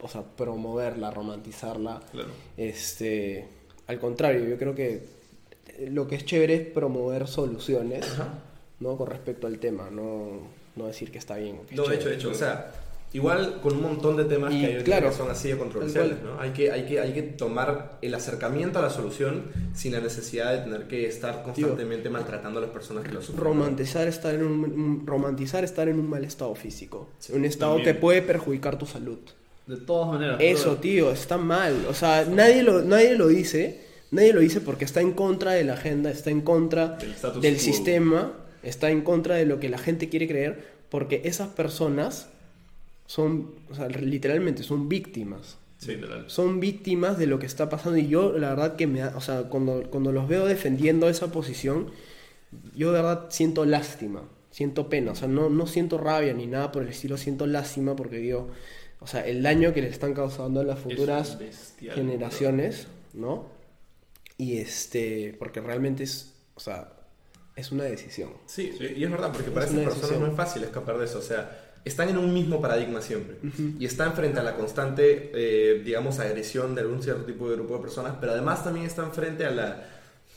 [0.00, 2.02] o sea, promoverla, romantizarla.
[2.12, 2.30] Claro.
[2.56, 3.46] Este,
[3.86, 5.02] al contrario, yo creo que
[5.90, 8.06] lo que es chévere es promover soluciones,
[8.80, 8.96] ¿no?
[8.96, 10.40] Con respecto al tema, no,
[10.76, 11.58] no decir que está bien.
[11.68, 12.72] que No, de hecho, de hecho, o sea,
[13.16, 15.56] igual con un montón de temas Y que hay claro, día que son así de
[15.58, 16.40] controversiales, ¿no?
[16.40, 19.44] Hay que, hay, que, hay que tomar el acercamiento a la solución
[19.74, 23.44] sin la necesidad de tener que estar constantemente maltratando a las personas que lo sufren.
[23.44, 27.94] Romantizar estar, en un, un- romantizar estar en un mal estado físico, un estado también.
[27.94, 29.18] que puede perjudicar tu salud.
[29.66, 30.36] De todas maneras.
[30.40, 31.86] Eso, tío, está mal.
[31.90, 33.80] O sea, nadie lo, nadie lo dice.
[34.12, 37.42] Nadie lo dice porque está en contra de la agenda, está en contra Del status
[37.42, 37.62] del quo.
[37.62, 42.28] sistema, está en contra de lo que la gente quiere creer, porque esas personas
[43.06, 45.58] son, o sea, literalmente son víctimas.
[45.78, 46.24] Sí, literal.
[46.28, 49.20] Son víctimas de lo que está pasando y yo la verdad que me, da- o
[49.20, 51.90] sea, cuando, cuando los veo defendiendo esa posición,
[52.74, 56.72] yo de verdad siento lástima, siento pena, o sea, no, no siento rabia ni nada
[56.72, 58.48] por el estilo, siento lástima porque digo,
[59.00, 63.46] o sea, el daño que le están causando a las futuras bestial, generaciones, ¿no?
[64.38, 66.92] Y este, porque realmente es, o sea,
[67.54, 68.30] es una decisión.
[68.46, 71.04] Sí, y es verdad, porque para Es esas una personas no es fácil escapar de
[71.06, 71.18] eso.
[71.18, 73.36] O sea, están en un mismo paradigma siempre.
[73.78, 77.76] Y están frente a la constante, eh, digamos, agresión de algún cierto tipo de grupo
[77.76, 79.84] de personas, pero además también están frente a la,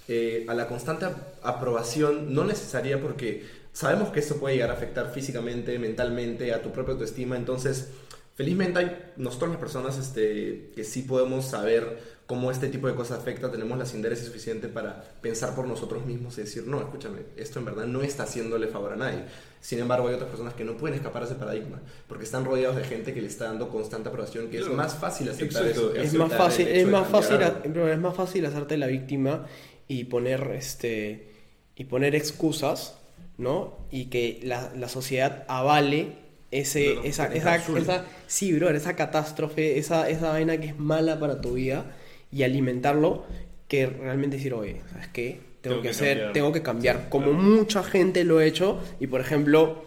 [0.07, 3.43] eh, a la constante ap- aprobación, no necesaria porque
[3.73, 7.35] sabemos que esto puede llegar a afectar físicamente, mentalmente, a tu propia autoestima.
[7.35, 7.89] Entonces,
[8.35, 13.17] felizmente hay nosotros las personas este, que sí podemos saber cómo este tipo de cosas
[13.17, 17.57] afecta, tenemos la sinderesia suficiente para pensar por nosotros mismos y decir, no, escúchame, esto
[17.57, 19.23] en verdad no está haciéndole favor a nadie.
[19.59, 22.75] Sin embargo, hay otras personas que no pueden escapar de ese paradigma, porque están rodeados
[22.75, 24.77] de gente que le está dando constante aprobación, que es Claro.
[24.77, 25.89] más fácil aceptar Exacto.
[25.89, 25.95] eso.
[25.99, 29.47] Es aceptar más fácil, es más fácil, pero es más fácil hacerte la víctima
[29.87, 31.31] y poner este
[31.75, 32.99] y poner excusas,
[33.39, 33.87] ¿no?
[33.89, 36.17] Y que la, la sociedad avale
[36.51, 37.81] ese, esa, que te esa, encapsule.
[37.81, 41.95] esa, sí, bro, esa catástrofe, esa, esa vaina que es mala para tu vida
[42.31, 43.25] y alimentarlo,
[43.67, 45.39] que realmente decir, oye, ¿sabes qué?
[45.61, 46.33] Tengo, Tengo que, que hacer, cambiar".
[46.33, 46.95] tengo que cambiar.
[46.97, 47.39] Sí, Como claro.
[47.39, 49.83] mucha gente lo ha hecho, y por ejemplo,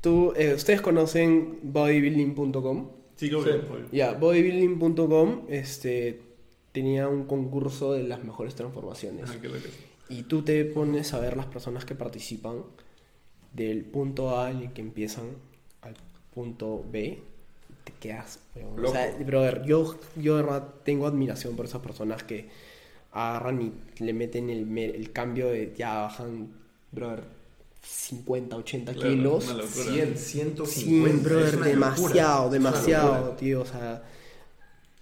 [0.00, 2.90] tú, eh, ustedes conocen bodybuilding.com.
[3.16, 3.50] Sí, lo Sí.
[3.92, 6.20] Ya, bodybuilding.com este,
[6.72, 9.24] tenía un concurso de las mejores transformaciones.
[9.28, 9.48] Ajá, qué.
[10.10, 12.62] Y tú te pones a ver las personas que participan
[13.52, 15.24] del punto A en el que empiezan
[15.82, 15.94] al
[16.32, 17.18] punto B.
[18.00, 18.40] Quedas.
[18.82, 22.48] O sea, brother, yo, yo de verdad tengo admiración por esas personas que
[23.12, 23.72] agarran y
[24.04, 26.48] le meten el, el cambio de ya bajan,
[26.92, 27.24] brother,
[27.82, 29.44] 50, 80 Claro, kilos.
[29.46, 29.84] una locura.
[29.84, 31.18] 100, 150.
[31.18, 32.46] Sí, brother, demasiado.
[32.46, 33.36] Es demasiado, locura.
[33.36, 34.02] tío, o sea,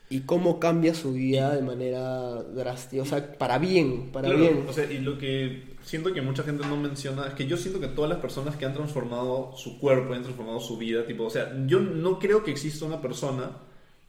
[0.09, 4.65] y cómo cambia su vida de manera drástica, o sea, para bien, para bien.
[4.69, 7.79] O sea, y lo que siento que mucha gente no menciona es que yo siento
[7.81, 11.31] que todas las personas que han transformado su cuerpo, han transformado su vida, tipo, o
[11.31, 13.53] sea, yo no creo que exista una persona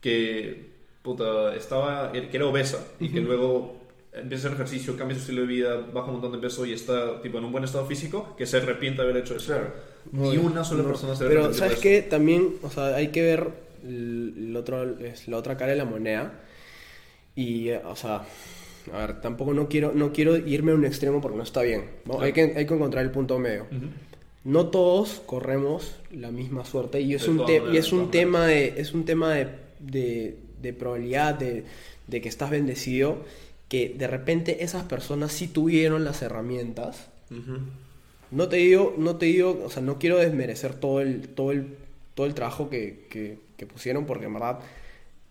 [0.02, 0.72] que,
[1.04, 3.78] puta, estaba, que era obesa y que luego
[4.12, 6.74] empieza a hacer ejercicio, cambia su estilo de vida, baja un montón de peso y
[6.74, 9.46] está, tipo, en un buen estado físico, que se arrepienta de haber hecho eso.
[9.54, 9.74] Claro.
[10.12, 12.02] Ni una sola No, persona se Pero, ¿sabes qué?
[12.02, 13.52] También, o sea, hay que ver
[13.84, 16.40] el, el otro, es la otra cara de la moneda.
[17.36, 18.24] Y, eh, o sea,
[18.94, 21.82] a ver, tampoco no quiero, no quiero irme a un extremo porque no está bien.
[22.06, 22.14] ¿no?
[22.14, 22.22] Claro.
[22.26, 23.66] Hay, que, hay que encontrar el punto medio.
[24.44, 28.46] No todos corremos la misma suerte y es De un, te- y es un tema
[28.48, 29.48] de es un tema de,
[29.80, 31.66] de- de probabilidad de,
[32.08, 33.18] de que estás bendecido
[33.68, 37.08] que de repente esas personas sí tuvieron las herramientas
[38.32, 41.76] no te digo no te digo o sea no quiero desmerecer todo el todo el
[42.16, 44.60] todo el trabajo que, que- que pusieron porque en verdad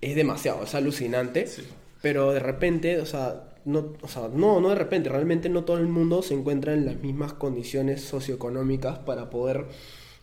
[0.02, 1.62] es demasiado es alucinante Sí.
[2.06, 5.78] Pero de repente, o sea, no, o sea, no, no de repente, realmente no todo
[5.78, 9.64] el mundo se encuentra en las mismas condiciones socioeconómicas para poder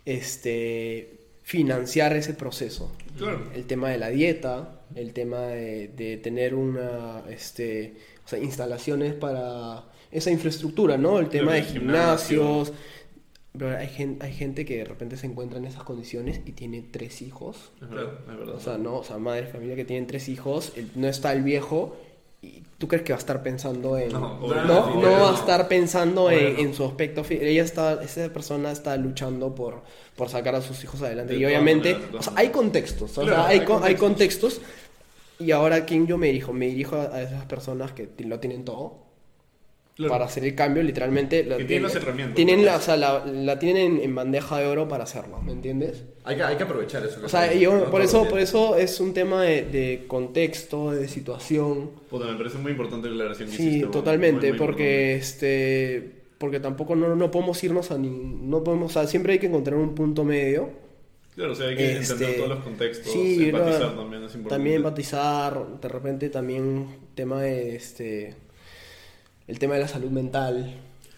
[0.06, 2.90] este, financiar ese proceso.
[3.18, 3.50] Claro.
[3.54, 9.14] El tema de la dieta, el tema de, de tener una, este, o sea, instalaciones
[9.14, 11.20] para esa infraestructura, ¿no?
[11.20, 12.64] El tema de el gimnasio.
[13.58, 16.82] Pero hay, gen- hay gente que de repente se encuentra en esas condiciones y tiene
[16.90, 17.72] tres hijos.
[17.82, 18.56] Es verdad, es verdad.
[18.56, 21.44] O sea, no, o sea, madre, familia que tienen tres hijos, el- no está el
[21.44, 21.96] viejo
[22.42, 24.12] y ¿tú crees que va a estar pensando en...
[24.12, 25.12] No, No, no, no.
[25.22, 27.24] va a estar pensando en, en su aspecto...
[27.30, 29.84] Ella está, esa persona está luchando por,
[30.16, 31.34] por sacar a sus hijos adelante.
[31.36, 33.96] De y obviamente, todas o sea, hay contextos, o Claro, sea, hay, hay con- hay
[33.96, 34.62] contextos.
[35.40, 36.54] Y ahora, ¿a quién yo me dirijo?
[36.54, 38.98] Me dirijo a esas personas que lo tienen todo
[39.96, 40.12] Claro.
[40.12, 41.46] para hacer el cambio, literalmente.
[41.46, 42.66] Que tienen las herramientas, Tienen ¿no?
[42.66, 46.04] la, o sea, la, la tienen en, bandeja de oro para hacerlo, ¿me entiendes?
[46.24, 47.20] Hay que, hay que aprovechar eso.
[47.20, 50.90] que O sea, yo, no por, eso, por eso es un tema de, de contexto,
[50.90, 51.92] de situación.
[52.10, 56.24] Puta, me parece muy importante la aclaración que Sí, hiciste, totalmente, Muy, muy porque este
[56.40, 59.48] porque tampoco no, no podemos irnos a ni, no podemos, o sea, siempre hay que
[59.48, 60.72] encontrar un punto medio.
[61.36, 64.36] Claro, o sea, hay que Este, entender todos los contextos, sí, empatizar claro, también es
[64.36, 64.50] importante.
[64.50, 68.36] También empatizar, de repente también tema de este
[69.48, 70.74] el tema de la salud mental,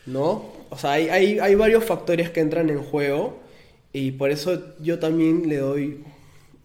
[0.05, 0.45] ¿no?
[0.69, 3.39] O sea, hay, hay, hay varios factores que entran en juego
[3.93, 6.03] y por eso yo también le doy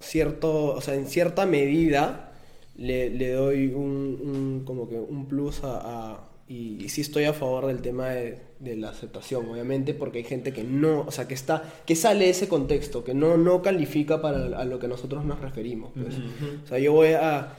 [0.01, 2.33] cierto, o sea, en cierta medida
[2.77, 5.81] le, le doy un, un- como que un plus a,
[6.13, 10.19] a- y, y sí estoy a favor del tema de, de la aceptación, obviamente, porque
[10.19, 13.37] hay gente que no, o sea, que está, que sale de ese contexto, que no,
[13.37, 15.93] no califica para a lo que nosotros nos referimos.
[15.95, 16.17] pues.
[16.65, 17.55] O sea, yo voy a,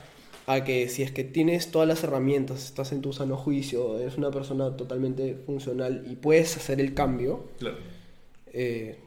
[0.46, 4.16] a que si es que tienes todas las herramientas, estás en tu sano juicio, eres
[4.16, 7.76] una persona totalmente funcional y puedes hacer el cambio, Claro.
[8.52, 8.98] eh,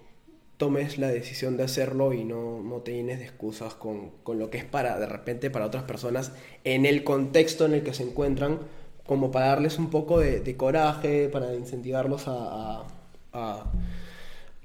[0.58, 4.50] tomes la decisión de hacerlo y no, no te llenes de excusas con, con lo
[4.50, 6.32] que es para, de repente, para otras personas
[6.64, 8.60] en el contexto en el que se encuentran,
[9.06, 12.34] como para darles un poco de, de coraje, para incentivarlos a,
[12.82, 12.88] a,
[13.34, 13.72] a-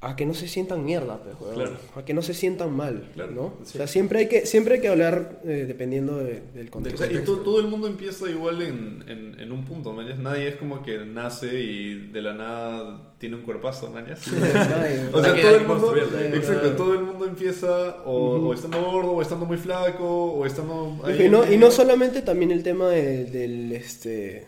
[0.03, 1.55] a que no se sientan mierda, pues, weón.
[1.57, 1.77] Claro.
[1.95, 3.53] a que no se sientan mal, Claro, ¿no?
[3.65, 3.73] sí.
[3.75, 7.05] O sea, siempre hay que, siempre hay que hablar eh, dependiendo de- del O contexto.
[7.05, 10.19] sea, y to- todo el mundo empieza igual en, en, en un punto, ¿mañas?
[10.19, 14.21] Nadie es como que nace y de la nada tiene un cuerpazo, ¿mañas?
[14.55, 15.95] Nadie- O sea, todo el mundo,
[16.35, 20.99] exacto, todo el mundo empieza o, o estando gordo, o estando muy flaco, o estando...
[21.05, 24.47] ahí Y no, en y no solamente también el tema de- del este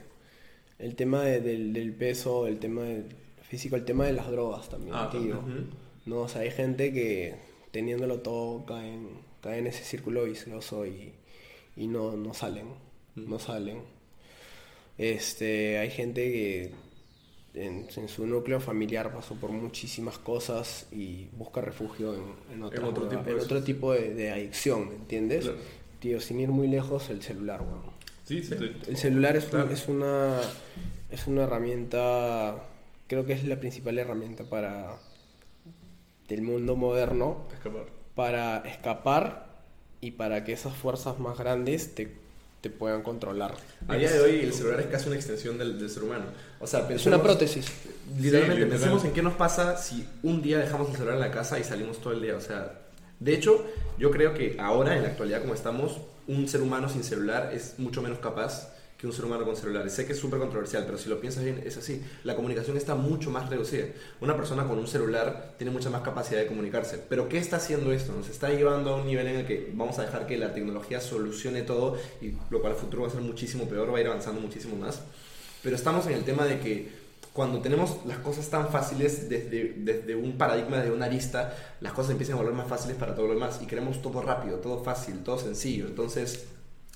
[0.78, 3.04] el tema de- del, del peso, el tema del
[3.52, 5.40] físico, el tema de las drogas también, Ah, tío.
[6.06, 7.34] No, o sea, hay gente que
[7.70, 9.08] teniéndolo todo cae en,
[9.42, 11.12] cae en ese círculo vicioso y,
[11.76, 12.68] y no, no salen,
[13.14, 13.78] no salen.
[14.98, 16.72] Este, hay gente que
[17.54, 22.22] en, en su núcleo familiar pasó por muchísimas cosas y busca refugio en,
[22.54, 25.44] en, otras otro tipo en de- otro tipo de, de adicción, ¿me entiendes?
[25.44, 25.58] Claro.
[26.00, 27.82] Tío, sin ir muy lejos, el celular, weón.
[28.24, 28.70] Sí, sí, sí.
[28.88, 30.40] El celular es una
[31.10, 32.64] es una herramienta,
[33.12, 34.96] creo que es la principal herramienta para
[36.28, 37.84] del mundo moderno Escapar.
[38.14, 39.48] para escapar
[40.00, 42.16] y para que esas fuerzas más grandes te,
[42.62, 43.54] te puedan controlar.
[43.86, 46.24] A día de hoy el celular es casi una extensión del, del ser humano.
[46.58, 47.66] O sea, Es pensemos, una prótesis.
[48.18, 48.68] Literalmente, Sí, literal.
[48.70, 51.64] pensemos en qué nos pasa si un día dejamos el celular en la casa y
[51.64, 52.34] salimos todo el día.
[52.34, 52.80] O sea,
[53.20, 53.62] de hecho,
[53.98, 57.78] yo creo que ahora, en la actualidad como estamos, un ser humano sin celular es
[57.78, 58.72] mucho menos capaz
[59.02, 59.90] que un ser humano con celular.
[59.90, 62.00] Sé que es súper controversial, pero si lo piensas bien, es así.
[62.22, 63.86] La comunicación está mucho más reducida.
[64.20, 66.98] Una persona con un celular tiene mucha más capacidad de comunicarse.
[67.08, 68.12] Pero ¿qué está haciendo esto?
[68.12, 71.00] Nos está llevando a un nivel en el que vamos a dejar que la tecnología
[71.00, 74.06] solucione todo, y lo cual a futuro va a ser muchísimo peor, va a ir
[74.06, 75.00] avanzando muchísimo más.
[75.64, 76.92] Pero estamos en el tema de que
[77.32, 82.12] cuando tenemos las cosas tan fáciles desde, desde un paradigma, desde una arista, las cosas
[82.12, 85.24] empiezan a volver más fáciles para todo lo demás y queremos todo rápido, todo fácil,
[85.24, 85.88] todo sencillo.
[85.88, 86.46] Entonces,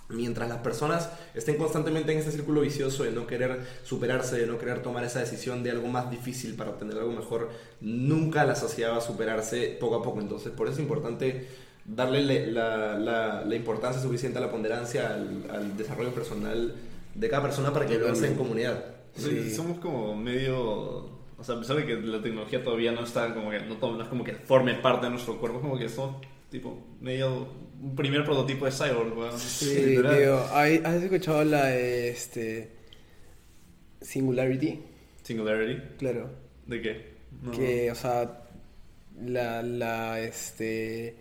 [0.09, 4.59] mientras las personas estén constantemente en ese círculo vicioso de no querer superarse, de no
[4.59, 7.51] querer tomar esa decisión de algo más difícil para obtener algo mejor,
[7.81, 10.21] nunca la sociedad va a superarse poco a poco.
[10.21, 11.49] Entonces, por eso es importante
[11.85, 16.75] darle le- la, la- la importancia suficiente a la ponderancia, al, al desarrollo personal
[17.15, 18.85] de cada persona para que avance en comunidad.
[19.17, 19.51] Sí.
[19.55, 21.15] Somos como medio...
[21.39, 23.61] O sea, a pesar de que la tecnología todavía no está como que...
[23.61, 26.17] No, no es como que forme parte de nuestro cuerpo, como que somos
[26.51, 27.47] tipo medio...
[27.83, 29.39] Un primer prototipo de cyborg, weón.
[29.39, 30.47] Sí, tío.
[30.55, 32.71] ¿hay- ¿Has escuchado la de este
[34.01, 34.81] Singularity?
[35.23, 35.83] Singularity.
[35.99, 36.31] Claro.
[36.67, 37.05] ¿De qué?
[37.43, 37.51] No.
[37.53, 38.41] Que, o sea,
[39.25, 41.17] la, la, este...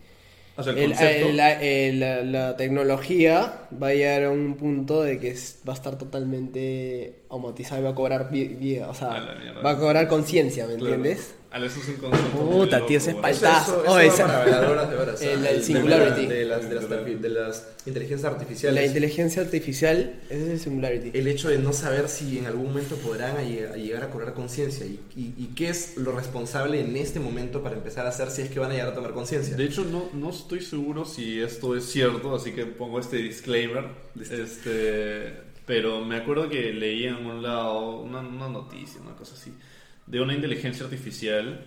[0.58, 5.02] O sea, el, el- el- la, la- la tecnología va a llegar a un punto
[5.04, 8.94] de que es- va a estar totalmente automatizada y va a cobrar vi- vida, o
[8.94, 10.96] sea, la va a cobrar conciencia, ¿me Claro.
[10.96, 11.36] entiendes?
[11.52, 13.22] A eso es un concepto muy Puta, tío, ese es weón.
[13.24, 13.72] pal- Eso, Paltazo.
[13.72, 15.24] eso, eso Oh, esa-.
[15.34, 16.26] El- de- Singularity.
[16.28, 16.90] De las, de, las,
[17.22, 18.82] de las inteligencias artificiales.
[18.82, 21.18] La inteligencia artificial, ese es el Singularity.
[21.18, 24.10] el hecho de no saber si en algún momento podrán a lleg- a llegar a
[24.10, 28.10] cobrar conciencia y, y- y qué es lo responsable en este momento para empezar a
[28.10, 29.56] hacer si es que van a llegar a tomar conciencia.
[29.56, 33.86] De hecho, no, no estoy seguro si esto es cierto, así que pongo este disclaimer.
[34.20, 35.34] Este,
[35.66, 39.54] pero me acuerdo que leí en un lado una, una noticia, una cosa así,
[40.06, 41.64] de una inteligencia artificial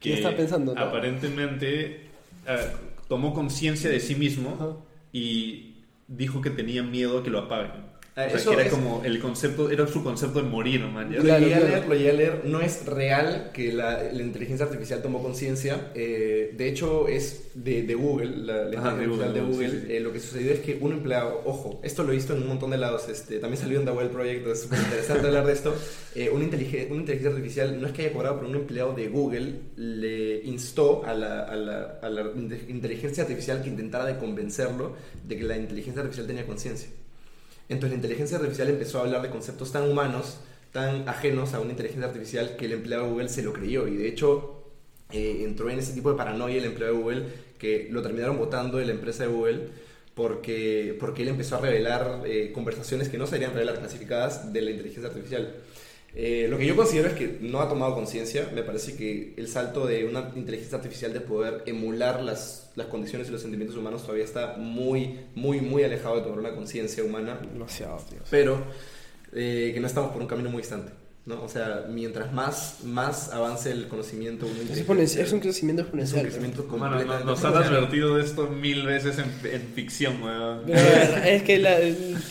[0.00, 0.80] que ¿Qué está pensando, no?
[0.80, 2.06] aparentemente
[2.46, 2.72] eh,
[3.08, 4.76] tomó conciencia de sí mismo Ajá.
[5.12, 5.74] y
[6.08, 7.91] dijo que tenía miedo a que lo apaguen.
[8.14, 10.80] Ah, O sea, eso que era es- como el concepto, era su concepto de morir,
[10.86, 11.10] man.
[11.10, 11.16] ya.
[11.16, 11.72] Lo Claro, llegué a claro.
[11.74, 12.40] leer, lo llegué a leer.
[12.44, 15.90] No es real que la, la inteligencia artificial tomó conciencia.
[15.94, 19.40] Eh, de hecho, es de, de Google, la, la Ajá, inteligencia de Google, artificial de
[19.40, 19.70] Google.
[19.70, 19.92] sí, sí.
[19.94, 22.48] Eh, lo que sucedió es que un empleado, ojo, esto lo he visto en un
[22.48, 23.08] montón de lados.
[23.08, 25.74] Este, también salió en The Well Project, es súper interesante hablar de esto.
[26.14, 29.08] Eh, una, inteligencia, una inteligencia artificial no es que haya cobrado, pero un empleado de
[29.08, 32.10] Google le instó a la, a la- a
[32.68, 34.96] inteligencia artificial que intentara de convencerlo
[35.26, 36.90] de que la inteligencia artificial tenía conciencia.
[37.68, 40.38] Entonces la inteligencia artificial empezó a hablar de conceptos tan humanos,
[40.72, 43.96] tan ajenos a una inteligencia artificial que el empleado de Google se lo creyó y
[43.96, 44.64] de hecho
[45.10, 47.24] eh, entró en ese tipo de paranoia el empleado de Google
[47.58, 49.68] que lo terminaron votando de la empresa de Google
[50.14, 54.60] porque, porque él empezó a revelar eh, conversaciones que no se deberían revelar clasificadas de
[54.62, 55.54] la inteligencia artificial.
[56.14, 58.48] Eh, lo que yo considero es que no ha tomado conciencia.
[58.54, 63.28] Me parece que el salto de una inteligencia artificial de poder emular las, las condiciones
[63.28, 67.38] y los sentimientos humanos todavía está muy, muy, muy alejado de tomar una conciencia humana.
[67.52, 68.18] Demasiado, tío.
[68.30, 68.62] Pero
[69.32, 70.92] eh, que no estamos por un camino muy distante.
[71.24, 71.40] ¿no?
[71.44, 74.44] O sea, mientras más, más avance el conocimiento,
[74.98, 76.22] Es, es un crecimiento es un exponencial.
[76.22, 77.76] crecimiento Mano, no- completamente nos han exponencial.
[77.76, 80.64] advertido de esto mil veces en, en ficción, weón.
[80.68, 81.78] Es que la,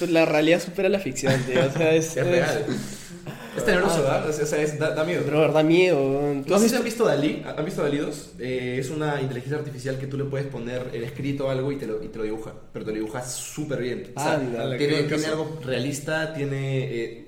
[0.09, 1.65] la realidad supera la ficción, tío.
[1.65, 2.65] O sea, es, Es real.
[2.67, 3.00] Es
[3.65, 4.29] tenebroso, ¿verdad?
[4.29, 5.21] O sea, o sea, es- da, da miedo.
[5.25, 5.97] Pero da miedo.
[6.43, 6.77] ¿Tú No has si visto?
[6.77, 7.43] han visto Dalí.
[7.45, 8.31] ¿Han visto Dalí 2?
[8.39, 11.75] Eh, es una inteligencia artificial que tú le puedes poner el escrito o algo y
[11.77, 12.53] te lo, y te lo dibuja.
[12.73, 14.11] Pero te lo dibuja súper bien.
[14.15, 16.83] O sea, Anda, tiene, tiene algo realista, tiene...
[16.83, 17.27] eh,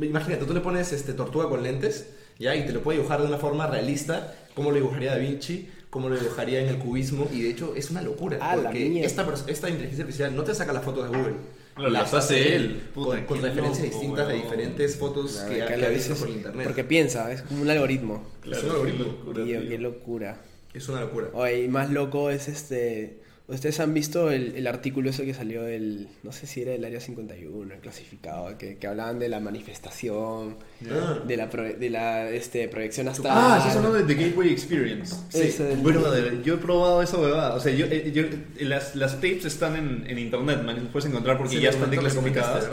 [0.00, 2.06] imagínate, tú le pones este, tortuga con lentes,
[2.38, 2.54] ¿ya?
[2.56, 6.08] Y te lo puede dibujar de una forma realista, como lo dibujaría Da Vinci, como
[6.08, 7.28] lo dibujaría en el cubismo.
[7.32, 8.38] Y de hecho es una locura.
[8.40, 11.34] Ah, porque esta, esta inteligencia artificial no te saca las fotos de Google.
[11.76, 12.82] Las hace él.
[12.94, 16.14] Con, Puta, con qué referencias loco, distintas de diferentes fotos Claro, que, que ha, visto
[16.14, 16.66] por internet.
[16.66, 18.26] Porque piensa, es como un algoritmo.
[18.40, 19.04] Claro, Es un algoritmo.
[19.04, 19.68] qué locura, Tío, tío.
[19.70, 20.42] qué locura.
[20.72, 21.28] Es una locura.
[21.32, 23.18] Oye, y más loco es este.
[23.46, 26.08] Ustedes han visto el, el artículo ese que salió del.
[26.22, 30.56] No sé si era del área 51, el clasificado, que, que hablaban de la manifestación,
[30.90, 31.18] Ah.
[31.26, 33.34] de la, pro- de la este, proyección astral.
[33.36, 35.14] Ah, estás hablando de The Gateway Experience.
[35.28, 35.42] Sí.
[35.42, 37.54] Ese del- Brother, yo he probado esa huevada.
[37.54, 40.76] O sea, yo, eh, yo- eh, las, las tapes están en, en internet, man.
[40.76, 42.66] Las puedes encontrar porque Sí, ya están declasificadas.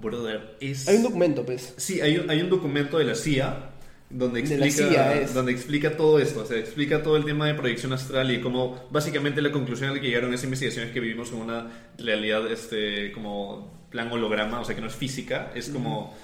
[0.00, 0.86] Brother, es.
[0.88, 1.74] Hay un documento, pues.
[1.76, 3.70] Sí, hay un, hay un documento de la CIA
[4.12, 7.92] donde explica, CIA donde explica todo esto, o sea, explica todo el tema de proyección
[7.92, 11.32] astral y cómo básicamente la conclusión a la que llegaron esa investigación es que vivimos
[11.32, 11.66] en una
[11.98, 16.14] realidad este, como plan holograma, o sea, que no es física, es como...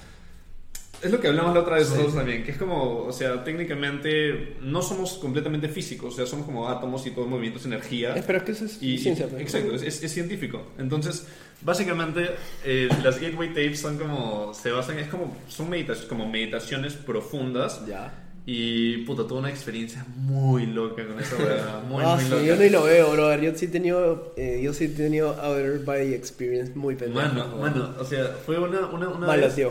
[1.03, 1.93] Es lo que hablamos la otra vez Sí.
[1.93, 6.45] nosotros también, que es como, o sea, técnicamente no somos completamente físicos, o sea, somos
[6.47, 8.17] como átomos y todo el movimiento es energía.
[8.17, 9.29] Eh, pero es que eso es Y, ciencia.
[9.39, 10.73] y- exacto, es, es- es científico.
[10.79, 11.27] Entonces,
[11.63, 12.31] básicamente,
[12.65, 17.81] eh, las gateway tapes son como, se basan, es como, son meditaciones, como meditaciones profundas.
[17.87, 18.25] Ya.
[18.51, 22.43] Y, puta, tuve una experiencia muy loca con esa weá, muy, ah, muy sí, loca.
[22.45, 23.41] yo ni lo veo, brother.
[23.43, 27.29] Yo sí he tenido, eh, yo sí he tenido outer body experience muy pendejo.
[27.29, 29.71] Mano, mano, o sea, fue una, una, una Malo, vez, tío.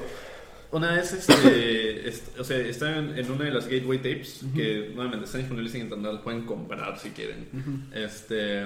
[0.71, 4.91] Una vez, este, est- o sea, estaba en, en una de las gateway tapes, que
[4.93, 7.47] nuevamente están disponibles en internet, las pueden comprar si quieren.
[7.93, 8.65] Este,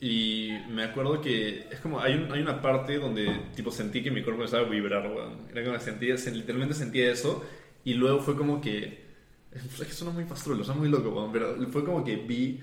[0.00, 4.10] y me acuerdo que es como, hay, un- hay una parte donde, tipo, sentí que
[4.10, 5.38] mi cuerpo empezaba a vibrar, weón.
[5.52, 7.44] Era como, sentía, se- literalmente sentía eso,
[7.84, 9.06] y luego fue como que,
[9.52, 12.60] es que suena muy pastrulo, suena muy loco, weón, pero fue como que vi,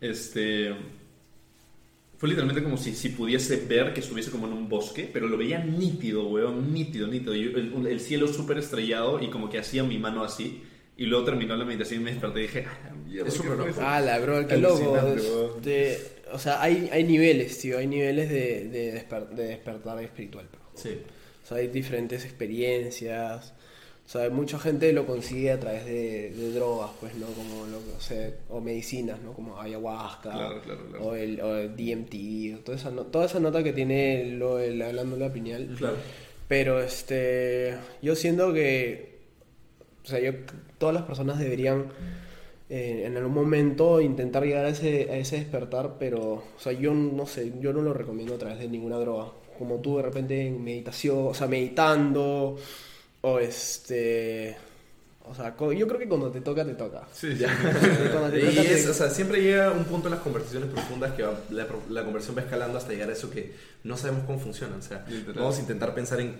[0.00, 0.74] este...
[2.20, 5.38] Fue literalmente como si, si pudiese ver que estuviese como en un bosque, pero lo
[5.38, 7.34] veía nítido, weón, nítido, nítido.
[7.34, 10.62] Y el, el cielo súper estrellado y como que hacía mi mano así.
[10.98, 13.38] Y luego terminó la meditación y me desperté y dije, ah, la mierda, Es ¿qué
[13.40, 13.70] súper loco.
[13.70, 13.80] eso?".
[13.82, 14.98] Ah, bro, qué loco.
[15.56, 15.98] Este,
[16.30, 17.78] o sea, hay, hay niveles, tío.
[17.78, 20.46] Hay niveles de, de, desper- de despertar espiritual.
[20.52, 20.60] bro.
[20.74, 20.98] Sí.
[21.42, 23.54] O sea, hay diferentes experiencias.
[24.10, 27.26] O sea, mucha gente lo consigue a través de, de drogas, pues, ¿no?
[27.26, 29.32] Como lo que, o sea, o medicinas, ¿no?
[29.34, 30.32] Como ayahuasca.
[30.32, 31.04] Claro, claro, claro.
[31.06, 32.56] O el, o el DMT.
[32.58, 35.76] o toda, esa, no- toda esa nota que tiene lo, el, la glándula pineal.
[35.78, 35.94] Claro.
[36.48, 39.20] Pero este, yo siento que,
[40.04, 40.32] o sea, yo,
[40.78, 41.92] todas las personas deberían
[42.68, 46.92] eh, en algún momento intentar llegar a ese, a ese despertar, pero, o sea, yo
[46.94, 49.30] no sé, yo no lo recomiendo a través de ninguna droga.
[49.56, 52.56] Como tú de repente en meditación, o sea, meditando,
[53.22, 54.56] o este,
[55.24, 57.06] o sea, co- yo creo que cuando te toca, te toca.
[57.12, 57.36] Sí.
[58.12, 60.70] Cuando te Y toca, te- es, o sea, siempre llega un punto en las conversaciones
[60.70, 63.54] profundas que va- la, la conversación va escalando hasta llegar a eso que
[63.84, 64.76] no sabemos cómo funciona.
[64.76, 65.34] O sea, Literal.
[65.42, 66.34] vamos a intentar pensar en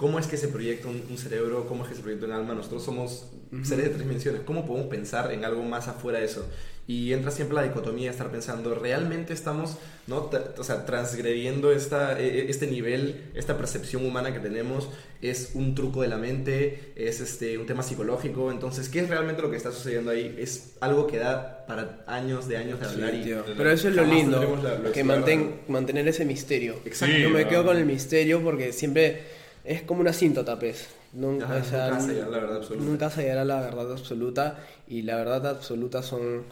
[0.00, 2.54] cómo es que se proyecta un, un cerebro, cómo es que se proyecta un alma.
[2.54, 3.26] Nosotros somos
[3.64, 4.40] seres de tres dimensiones.
[4.46, 6.46] ¿Cómo podemos pensar en algo más afuera de eso?
[6.86, 9.76] Y entra siempre la dicotomía de estar pensando, ¿realmente estamos
[10.08, 10.28] ¿no?
[10.58, 14.88] O sea, transgrediendo esta, e- e- este nivel, esta percepción humana que tenemos?
[15.22, 16.92] ¿Es un truco de la mente?
[16.96, 18.50] ¿Es este, un tema psicológico?
[18.50, 20.34] Entonces, ¿qué es realmente lo que está sucediendo ahí?
[20.38, 23.22] Es algo que da para años de años de hablar y...
[23.22, 26.76] Tío, Pero eso es lo lindo, la- la que mantén, mantener ese misterio.
[26.86, 27.14] Exacto.
[27.14, 29.38] Sí, Yo me quedo con el misterio porque siempre
[29.72, 30.88] es como una asíntota, pues.
[31.12, 32.84] Nunca, Ajá, o sea, nunca vas a llegar a la verdad absoluta.
[32.84, 34.58] Nunca se llegará la verdad absoluta
[34.88, 36.44] y la verdad absoluta son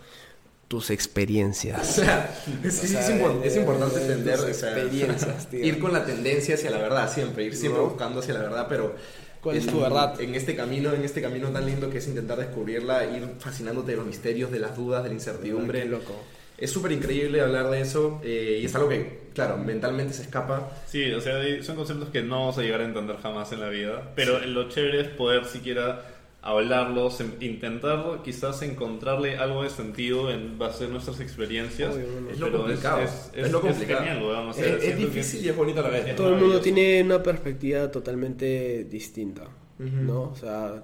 [0.69, 1.87] tus O experiencias.
[1.87, 2.31] sea,
[2.63, 5.65] O es sea, impor- es eh, importante entender, tus experiencias, tío.
[5.65, 7.89] ir con la tendencia hacia la verdad siempre, ir siempre ¿No?
[7.89, 8.95] buscando hacia la verdad, pero
[9.41, 10.21] ¿Cuál es tu verdad?
[10.21, 13.97] En este camino, en este camino tan lindo que es intentar descubrirla, ir fascinándote de
[13.99, 15.83] los misterios, de las dudas, de la incertidumbre.
[15.83, 16.13] Qué loco.
[16.59, 20.71] Es súper increíble hablar de eso eh, y es algo que, claro, mentalmente se escapa.
[20.87, 23.69] Sí, o sea, son conceptos que no vamos a llegar a entender jamás en la
[23.69, 26.05] vida, pero lo chévere es poder siquiera
[26.43, 31.95] hablarlos, intentar quizás encontrarle algo de sentido en base a nuestras experiencias.
[31.95, 32.31] Obvio.
[32.31, 33.01] Es lo pero complicado.
[33.03, 34.01] Es, Es lo complicado.
[34.01, 36.17] genial, weón, o sea, es, es siento que- difícil y es bonito a la vez.
[36.17, 39.43] Todo el mundo tiene una perspectiva totalmente distinta,
[39.79, 39.89] Ujú.
[40.03, 40.23] ¿no?
[40.31, 40.83] O sea,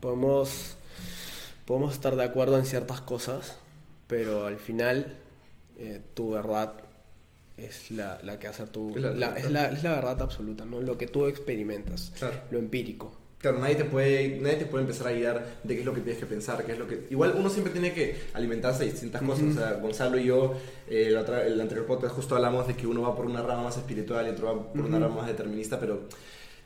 [0.00, 0.76] podemos,
[1.64, 3.58] podemos estar de acuerdo en ciertas cosas,
[4.12, 5.06] pero al final
[5.78, 6.74] eh, tu verdad
[7.56, 8.90] es la, la que hace tu...
[8.94, 10.82] Es la- la- es, la, es la verdad absoluta, ¿no?
[10.82, 12.34] Lo que tú experimentas, Claro.
[12.50, 13.16] lo empírico.
[13.38, 16.02] Claro, nadie te, puede, nadie te puede empezar a guiar de qué es lo que
[16.02, 17.06] tienes que pensar, qué es lo que...
[17.10, 19.44] Igual uno siempre tiene que alimentarse de distintas cosas.
[19.50, 20.54] O sea, Gonzalo y yo,
[20.88, 23.62] eh, la otra- el anterior podcast justo hablamos de que uno va por una rama
[23.64, 26.02] más espiritual y otro va por una rama más determinista, pero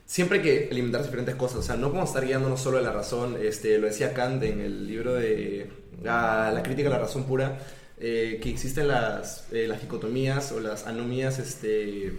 [0.07, 1.57] siempre hay que alimentar diferentes cosas.
[1.57, 3.37] O sea, no podemos estar guiándonos solo de la razón.
[3.39, 5.69] Este, lo decía Kant en el libro de
[6.07, 7.59] ah, La crítica a la razón pura,
[7.99, 12.13] eh, que existen las, eh, las dicotomías o las anomías este,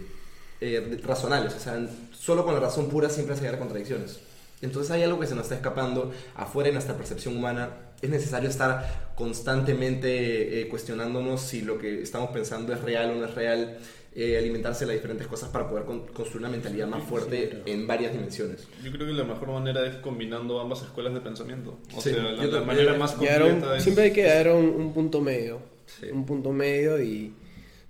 [0.61, 1.53] eh, razonales.
[1.55, 1.77] O sea,
[2.13, 4.19] solo con la razón pura siempre se llegar a contradicciones.
[4.61, 7.69] Entonces hay algo que se nos está escapando afuera de nuestra percepción humana.
[8.01, 13.25] Es necesario estar constantemente eh, cuestionándonos si lo que estamos pensando es real o no
[13.25, 13.77] es real,
[14.15, 17.85] eh, alimentarse de las diferentes cosas para poder con- construir una mentalidad más fuerte en
[17.87, 18.67] varias dimensiones.
[18.83, 21.77] Yo creo que la mejor manera es combinando ambas escuelas de pensamiento.
[21.95, 23.83] O Sí, sea, la, la manera más completa es...
[23.83, 25.59] siempre hay que dar un, un punto medio.
[25.85, 26.07] Sí.
[26.11, 27.33] Un punto medio y,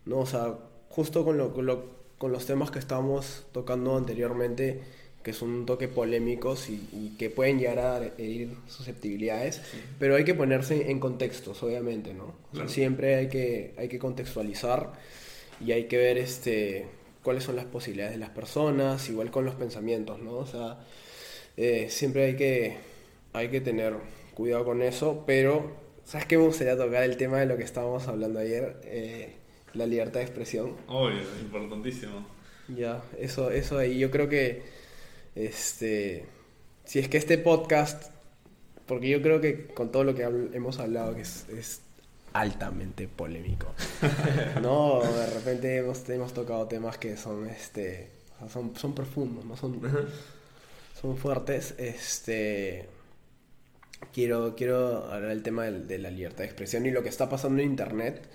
[0.05, 0.55] no, o sea,
[0.89, 4.81] justo con, lo, con, lo- con los temas que estábamos tocando anteriormente,
[5.23, 9.61] que son un toque polémicos y, y que pueden llegar a herir susceptibilidades,
[9.99, 12.23] pero hay que ponerse en contextos, obviamente, ¿no?
[12.25, 12.69] O sea, Claro.
[12.69, 14.93] siempre hay que, hay que contextualizar
[15.59, 16.87] y hay que ver este,
[17.23, 20.37] cuáles son las posibilidades de las personas, igual con los pensamientos, ¿no?
[20.37, 20.79] O sea,
[21.57, 22.77] eh, siempre hay que,
[23.33, 23.95] hay que tener
[24.33, 28.07] cuidado con eso, pero ¿sabes qué me gustaría tocar el tema de lo que estábamos
[28.07, 28.79] hablando ayer?
[28.85, 29.35] Eh,
[29.73, 30.75] la libertad de expresión.
[30.87, 32.25] Obvio, importantísimo.
[32.69, 34.63] Ya, eso, eso ahí, yo creo que
[35.35, 36.25] este,
[36.85, 38.11] si es que este podcast,
[38.85, 41.81] porque yo creo que con todo lo que hemos hablado, que es, es
[42.33, 43.73] altamente polémico,
[44.61, 45.01] ¿no?
[45.01, 49.55] De repente hemos, hemos tocado temas que son, este, o sea, son, son profundos, ¿no?
[49.57, 49.79] Son,
[50.99, 52.87] son fuertes, este...
[54.13, 57.27] Quiero, quiero hablar del tema del- de, la libertad de expresión y lo que está
[57.27, 58.29] pasando en internet.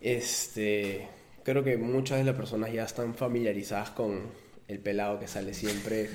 [0.00, 1.08] Este,
[1.42, 4.20] creo que muchas de las personas ya están familiarizadas con
[4.68, 6.10] el pelado que sale siempre.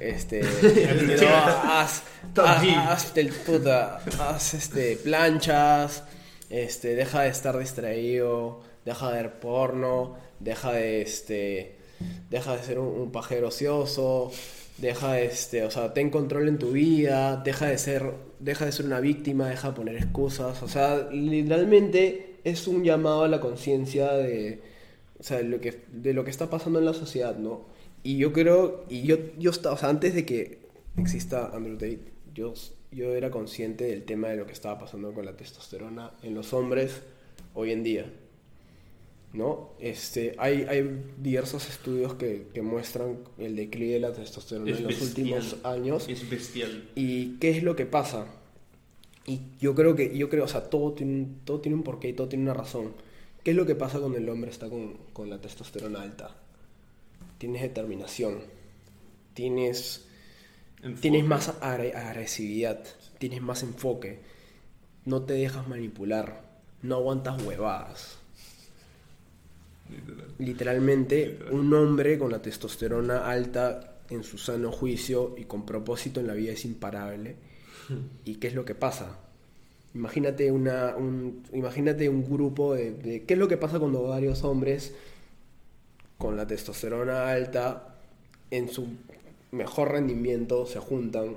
[0.00, 2.02] Este, no, haz,
[2.36, 6.04] haz del puta, haz este, planchas,
[6.50, 11.76] este, deja de estar distraído, deja de ver porno, deja de este,
[12.30, 14.30] deja de ser un, un pajero ocioso,
[14.78, 18.72] deja de este, o sea, ten control en tu vida, deja de ser, deja de
[18.72, 23.40] ser una víctima, deja de poner excusas, o sea, literalmente es un llamado a la
[23.40, 24.60] conciencia de,
[25.18, 27.66] o sea, lo que, de lo que está pasando en la sociedad, ¿no?
[28.02, 30.58] Y yo creo, y yo, yo antes de que
[30.98, 32.52] exista Andrew Tate, yo,
[32.94, 36.52] yo era consciente del tema de lo que estaba pasando con la testosterona en los
[36.52, 37.02] hombres
[37.54, 38.12] hoy en día.
[39.32, 39.70] ¿no?
[39.80, 44.84] Este, hay, hay diversos estudios que, que muestran el declive de la testosterona Es en
[44.84, 45.08] los bestial.
[45.38, 46.08] últimos años.
[46.08, 46.88] Es bestial.
[46.94, 48.26] ¿Y qué es lo que pasa?
[49.26, 52.10] Y yo creo que, yo creo, o sea, todo tiene, un- todo tiene un porqué
[52.10, 52.92] y todo tiene una razón.
[53.42, 56.30] ¿Qué es lo que pasa cuando el hombre está con, con la testosterona alta?
[57.38, 58.38] Tienes determinación,
[59.34, 60.03] tienes,
[60.84, 61.00] Enfoque.
[61.00, 62.80] tienes más agre- agresividad,
[63.18, 64.20] tienes más enfoque,
[65.04, 66.42] no te dejas manipular,
[66.82, 68.18] no aguantas huevadas.
[69.90, 70.28] Literal.
[70.38, 71.52] Literalmente, Literal.
[71.54, 76.34] un hombre con la testosterona alta en su sano juicio y con propósito en la
[76.34, 77.36] vida es imparable.
[78.24, 79.18] ¿Y qué es lo que pasa?
[79.94, 84.42] Imagínate, una, un, imagínate un grupo de, de- ¿Qué es lo que pasa cuando varios
[84.42, 84.94] hombres
[86.18, 87.94] con la testosterona alta
[88.50, 88.88] en su,
[89.54, 91.36] mejor rendimiento se juntan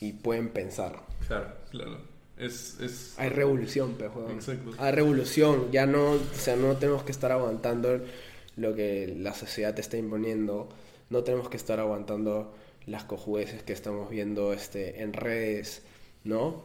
[0.00, 1.02] y pueden pensar.
[1.26, 1.48] Claro.
[1.70, 1.98] Claro.
[2.36, 3.14] Es, es...
[3.18, 4.32] Hay revolución, weón.
[4.32, 4.70] Exacto.
[4.78, 5.70] Hay revolución.
[5.72, 8.00] Ya no, o sea, no tenemos que estar aguantando
[8.56, 10.68] lo que la sociedad te está imponiendo.
[11.10, 12.54] No tenemos que estar aguantando
[12.86, 15.82] las cojudeces que estamos viendo este, en redes,
[16.24, 16.64] ¿no?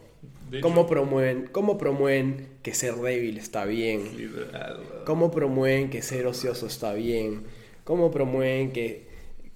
[0.62, 4.16] ¿Cómo promueven, ¿Cómo promueven que ser débil está bien?
[4.16, 4.80] Literal.
[5.04, 7.44] ¿Cómo promueven que ser ocioso está bien?
[7.84, 9.06] ¿Cómo promueven que,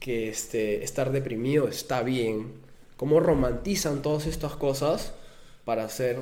[0.01, 2.53] que este, estar deprimido está bien?
[2.97, 5.13] ¿Cómo romantizan todas estas cosas
[5.65, 6.19] para hacer...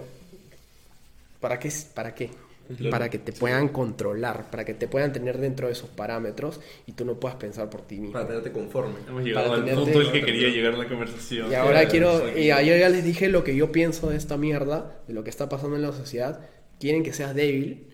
[1.40, 1.70] ¿Para qué?
[1.94, 2.30] ¿Para qué?
[2.76, 2.90] Claro.
[2.90, 6.92] Para que te puedan controlar, para que te puedan tener dentro de esos parámetros y
[6.92, 8.12] tú no puedas pensar por ti mismo.
[8.12, 8.96] Para tenerte conforme.
[9.08, 11.50] Hemos llegado Para al tenerte- punto al que quería llegar la conversación.
[11.50, 14.36] Y ahora Claro, quiero, y yo ya les dije lo que yo pienso de esta
[14.36, 16.40] mierda, de lo que está pasando en la sociedad.
[16.78, 17.86] Quieren que seas débil,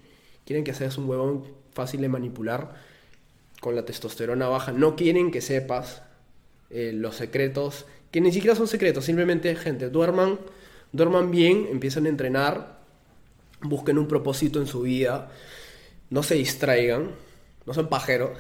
[0.44, 2.74] quieren que seas un huevón fácil de manipular
[3.64, 4.72] con la testosterona baja.
[4.72, 6.02] No quieren que sepas
[6.68, 10.38] eh, los secretos, que ni siquiera son secretos, simplemente gente, duerman,
[10.92, 12.80] duerman bien, empiecen a entrenar,
[13.62, 15.30] busquen un propósito en su vida,
[16.10, 17.12] no se distraigan,
[17.64, 18.32] no sean pajeros,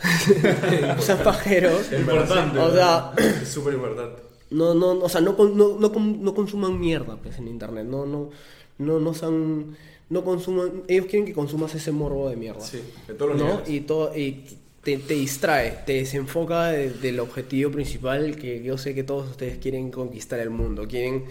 [0.96, 1.90] no sean pajeros.
[1.90, 2.58] Importante.
[2.58, 4.20] O sea, Es súper importante.
[4.50, 7.86] no, no, o sea, no, no, no, no consuman mierda pues, en internet.
[7.86, 8.28] No, no,
[8.76, 9.74] no, no sean,
[10.10, 10.82] no consuman.
[10.86, 12.60] Ellos quieren que consumas ese morbo de mierda.
[12.60, 13.46] Sí, de todos los ¿no?
[13.46, 13.70] niveles.
[13.70, 14.44] Y todo, y
[14.84, 19.90] te, distrae, te desenfoca de- del objetivo principal que yo sé que todos ustedes quieren
[19.90, 20.86] conquistar el mundo.
[20.86, 21.24] Quieren.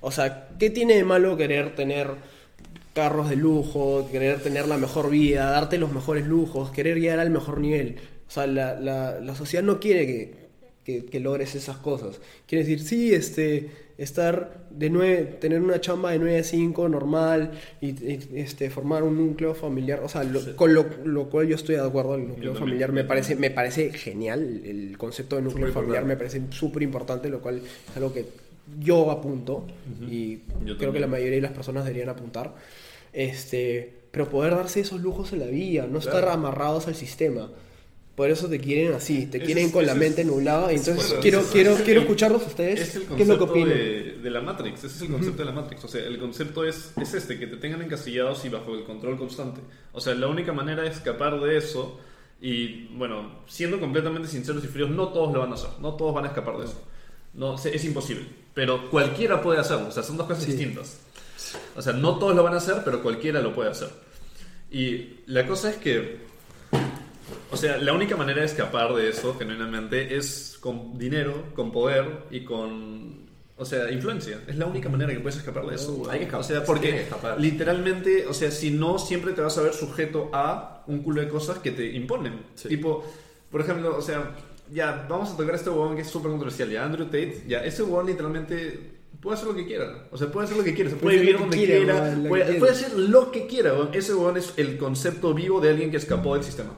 [0.00, 2.08] O sea, ¿qué tiene de malo querer tener
[2.94, 7.30] carros de lujo, querer tener la mejor vida, darte los mejores lujos, querer llegar al
[7.30, 7.96] mejor nivel?
[8.28, 10.06] O sea, la, la, la sociedad no quiere
[10.84, 12.20] que, que logres esas cosas.
[12.46, 13.70] Quiere decir, sí, este,
[14.02, 17.50] estar de nueve, tener una chamba de 9 a 5 normal
[17.80, 20.00] y, y, este, formar un núcleo familiar.
[20.02, 22.92] O sea, lo- con lo, lo cual yo estoy de acuerdo, el núcleo también, familiar
[22.92, 24.62] me parece, me parece genial.
[24.64, 28.24] El concepto de núcleo familiar me parece súper importante, lo cual es algo que
[28.80, 29.66] yo apunto
[30.10, 32.54] y Yo creo que la mayoría de las personas deberían apuntar.
[33.12, 37.50] Este, pero poder darse esos lujos en la vida, no estar amarrados al sistema.
[38.20, 40.70] Por eso te quieren así, te quieren es- con la es- mente nublada.
[40.70, 42.78] Entonces bueno, quiero, quiero, quiero el- escucharlos a ustedes.
[42.80, 43.68] Es el ¿Qué es lo que concepto opinan?
[43.70, 45.84] de, de la Matrix, ese es el concepto de la Matrix.
[45.84, 49.16] O sea, el concepto es, es este, que te tengan encasillados y bajo el control
[49.16, 49.62] constante.
[49.92, 51.98] O sea, la única manera de escapar de eso,
[52.42, 56.14] y bueno, siendo completamente sinceros y fríos, no todos lo van a hacer, no todos
[56.14, 56.78] van a escapar de eso.
[57.32, 58.26] No, es imposible.
[58.52, 60.50] Pero cualquiera puede hacerlo, o sea, son dos cosas Sí.
[60.52, 60.98] distintas.
[61.74, 63.88] O sea, no todos lo van a hacer, pero cualquiera lo puede hacer.
[64.70, 66.28] Y la cosa es que
[67.50, 72.24] o sea, la única manera de escapar de eso, genuinamente, es con dinero, con poder
[72.30, 73.28] y con.
[73.56, 74.40] O sea, influencia.
[74.46, 76.08] Es la única manera que puedes escapar de eso.
[76.10, 77.06] Hay que escapar, O sea, se porque
[77.38, 81.28] literalmente, o sea, si no, siempre te vas a ver sujeto a un culo de
[81.28, 82.46] cosas que te imponen.
[82.54, 82.68] Sí.
[82.68, 83.04] Tipo,
[83.50, 84.34] por ejemplo, o sea,
[84.72, 86.70] ya, vamos a tocar a este huevón que es súper controversial.
[86.70, 88.98] Ya, Andrew Tate, ya, ese huevón literalmente.
[89.20, 91.26] Puede hacer lo que quiera, o sea, puede hacer lo que quiera, se puede Puede
[91.26, 92.58] vivir donde quiera, quiera, lo puede, quiera.
[92.58, 93.74] puede hacer lo que quiera.
[93.92, 96.70] Ese weón es el concepto vivo de alguien que escapó del sistema.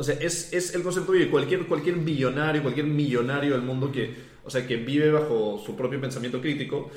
[0.00, 4.14] O sea, es, es el concepto de cualquier, cualquier billonario, cualquier millonario del mundo que,
[4.44, 6.90] o sea, que vive bajo su propio pensamiento crítico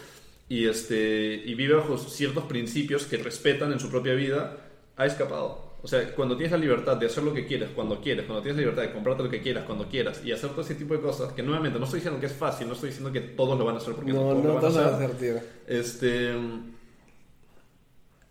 [0.50, 4.58] y, este, y vive bajo ciertos principios que respetan en su propia vida,
[4.96, 5.74] ha escapado.
[5.82, 8.56] O sea, cuando tienes la libertad de hacer lo que quieras, cuando quieres, cuando tienes
[8.58, 11.02] la libertad de comprarte lo que quieras, cuando quieras, y hacer todo ese tipo de
[11.02, 13.66] cosas, que nuevamente no estoy diciendo que es fácil, no estoy diciendo que todos lo
[13.66, 14.86] van a hacer porque No, todos no lo van a a hacer.
[14.88, 15.36] hacer, tío.
[15.68, 16.34] Este.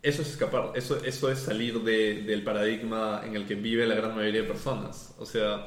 [0.03, 3.95] Eso es escapar, eso, eso es salir de- del paradigma en el que vive la
[3.95, 5.15] gran mayoría de personas.
[5.17, 5.65] O sea.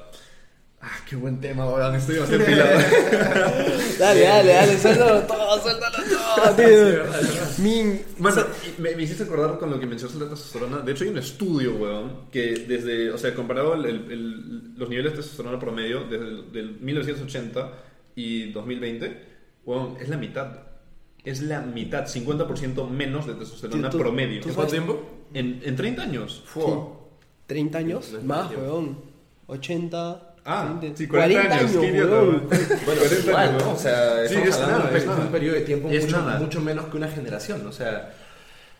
[0.78, 1.94] Ah, qué buen tema, weón.
[1.94, 2.78] Estoy demasiado pilado.
[3.98, 7.02] Dale, dale, dale, suéltalo todo, suéltalo todo, tío.
[7.64, 8.42] Min, Bueno,
[8.76, 10.78] me, me hiciste acordar con lo que mencionaste de la testosterona.
[10.80, 13.10] De hecho, hay un estudio, weón, que desde.
[13.10, 17.72] O sea, comparado el- el- el- los niveles de testosterona promedio desde el del 1980
[18.14, 19.18] y 2020,
[19.64, 20.58] weón, es la mitad.
[21.26, 24.40] Es la mitad, 50% menos de testosterona Tú- promedio.
[24.40, 25.02] tú ¿En cuánto tiempo?
[25.34, 26.42] En, en 30 años.
[26.46, 26.92] Fua.
[27.46, 28.98] 30 años, es más, weón.
[29.48, 30.34] 80.
[30.44, 32.28] Ah, 20, sí, 40 años, qué idiota, weón.
[32.28, 32.48] weón.
[32.48, 33.72] Bueno, 40 igual, años, ¿no?
[33.72, 35.20] O sea, Sí, es nada, de es nada.
[35.20, 36.38] un periodo de tiempo Es mucho, nada.
[36.38, 37.66] mucho menos que una generación.
[37.66, 38.14] O sea,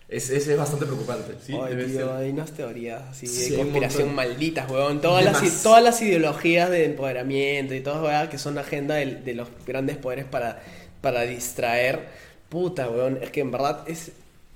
[0.08, 1.34] es, es, es bastante preocupante.
[1.44, 2.08] Sí, Ay, debe tío, ser.
[2.10, 5.00] hay unas teorías así de Sí, un conspiración malditas, weón.
[5.00, 9.34] Todas las, todas las ideologías de empoderamiento y todas, weón, que son agenda del- de,
[9.34, 10.62] los grandes poderes para,
[11.00, 12.25] para distraer.
[12.48, 13.18] Puta, weón.
[13.22, 14.12] Es que en verdad es,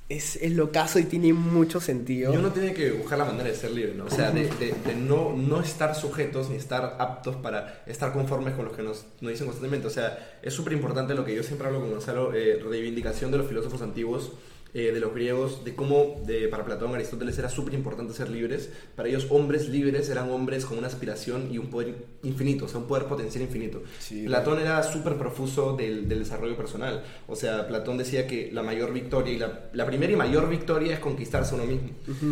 [0.08, 2.32] es, es locazo y tiene mucho sentido.
[2.32, 4.04] Y uno tiene que buscar la manera de ser libre, ¿no?
[4.06, 8.54] O sea, de, de- de no, no estar sujetos ni estar aptos para estar conformes
[8.54, 9.86] con lo que nos, nos dicen constantemente.
[9.86, 13.38] O sea, es súper importante lo que yo siempre hablo con Gonzalo, eh, reivindicación de
[13.38, 14.32] los filósofos antiguos
[14.74, 18.70] eh, de los griegos, de cómo de, para Platón, Aristóteles era súper importante ser libres.
[18.96, 22.78] Para ellos, hombres libres eran hombres con una aspiración y un poder infinito, o sea,
[22.78, 23.82] un poder potencial infinito.
[23.98, 27.02] Sí, Platón era súper profuso del, del desarrollo personal.
[27.26, 30.94] O sea, Platón decía que la mayor victoria y la, la primera y mayor victoria
[30.94, 31.90] es conquistarse a uno mismo.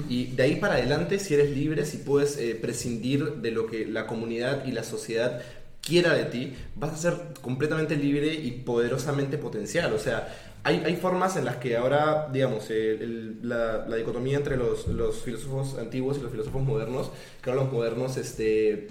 [0.08, 3.86] Y de ahí para adelante, si eres libre, si puedes eh, prescindir de lo que
[3.86, 5.42] la comunidad y la sociedad
[5.80, 9.92] quiera de ti, vas a ser completamente libre y poderosamente potencial.
[9.92, 14.56] O sea, hay, hay formas en las que ahora, digamos, el- la, la dicotomía entre
[14.56, 17.10] los, los filósofos antiguos y los filósofos modernos,
[17.42, 18.88] que ahora los modernos, este,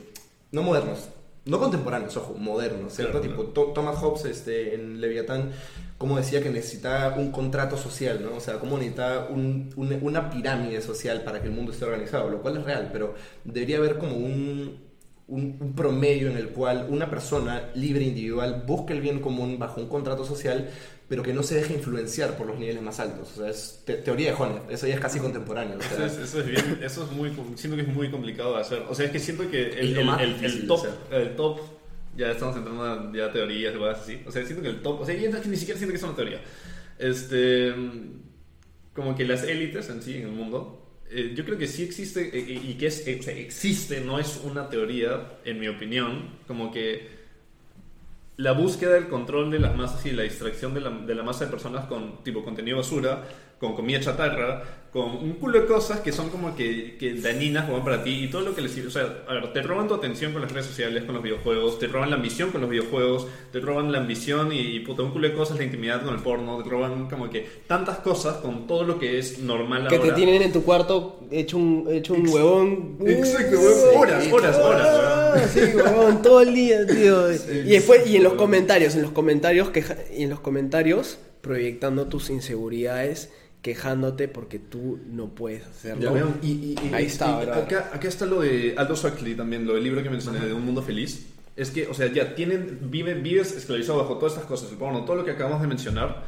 [0.51, 1.09] no modernos,
[1.45, 3.21] no contemporáneos, ojo, modernos, ¿cierto?
[3.21, 5.51] Claro, tipo, Thomas Hobbes este, en Leviatán,
[5.97, 8.35] como decía que necesitaba un contrato social, ¿no?
[8.37, 12.29] O sea, como necesitaba un- un- una pirámide social para que el mundo esté organizado,
[12.29, 13.15] lo cual es real, pero
[13.45, 14.86] debería haber como un,
[15.27, 19.81] un, un promedio en el cual una persona libre individual busque el bien común bajo
[19.81, 20.69] un contrato social,
[21.09, 23.33] pero que no se deje influenciar por los niveles más altos.
[23.37, 25.77] O sea, es te- teoría de Honeff, eso ya es casi contemporáneo.
[25.77, 28.55] o sea, Eso es, eso es bien, eso es muy, siento que es muy complicado
[28.55, 28.83] de hacer.
[28.89, 31.59] O sea, es que siento que el, el- el- el top, el top,
[32.15, 34.21] ya estamos entrando a ya teorías y cosas así.
[34.25, 35.97] O sea, siento que el top, o sea, ya es que ni siquiera siento que
[35.97, 36.41] es una teoría.
[36.99, 37.73] Este,
[38.93, 42.37] como que las élites en sí, en el mundo, eh, yo creo que sí existe
[42.37, 47.17] eh, y que es, eh, existe, no es una teoría, en mi opinión, como que
[48.35, 51.45] la búsqueda del control de las masas y la distracción de la, de la masa
[51.45, 53.23] de personas con tipo contenido basura,
[53.59, 54.63] con comida chatarra,
[54.93, 58.27] con un culo de cosas que son como que, que dañinas como para ti y
[58.29, 58.87] todo lo que les sirve.
[58.87, 61.77] O sea, a ver, te roban tu atención con las redes sociales, con los videojuegos,
[61.77, 65.11] te roban la ambición con los videojuegos, te roban la ambición y, y puta, un
[65.11, 68.65] culo de cosas, la intimidad con el porno, te roban como que tantas cosas con
[68.65, 70.09] todo lo que es normal Que ahora.
[70.09, 72.97] te tienen en tu cuarto hecho un, hecho un huevón.
[73.05, 73.97] Exacto, huevón.
[73.97, 77.31] Horas, horas, horas, Ah, Sí, huevón, todo el día, tío.
[77.31, 79.69] y después, y en los comentarios, en los comentarios,
[80.17, 83.31] y en los comentarios, proyectando tus inseguridades,
[83.67, 86.15] quejándote porque tú no puedes hacerlo.
[86.15, 86.35] Ya.
[86.41, 89.83] Y, y- y- Ahí está, acá, acá está lo de Aldous Huxley también, lo del
[89.83, 91.27] libro que mencioné, de Un Mundo Feliz.
[91.57, 95.17] Es que, o sea, ya tienen, viven, vives esclavizado bajo todas estas cosas, porno, todo
[95.17, 96.23] lo que acabamos de mencionar,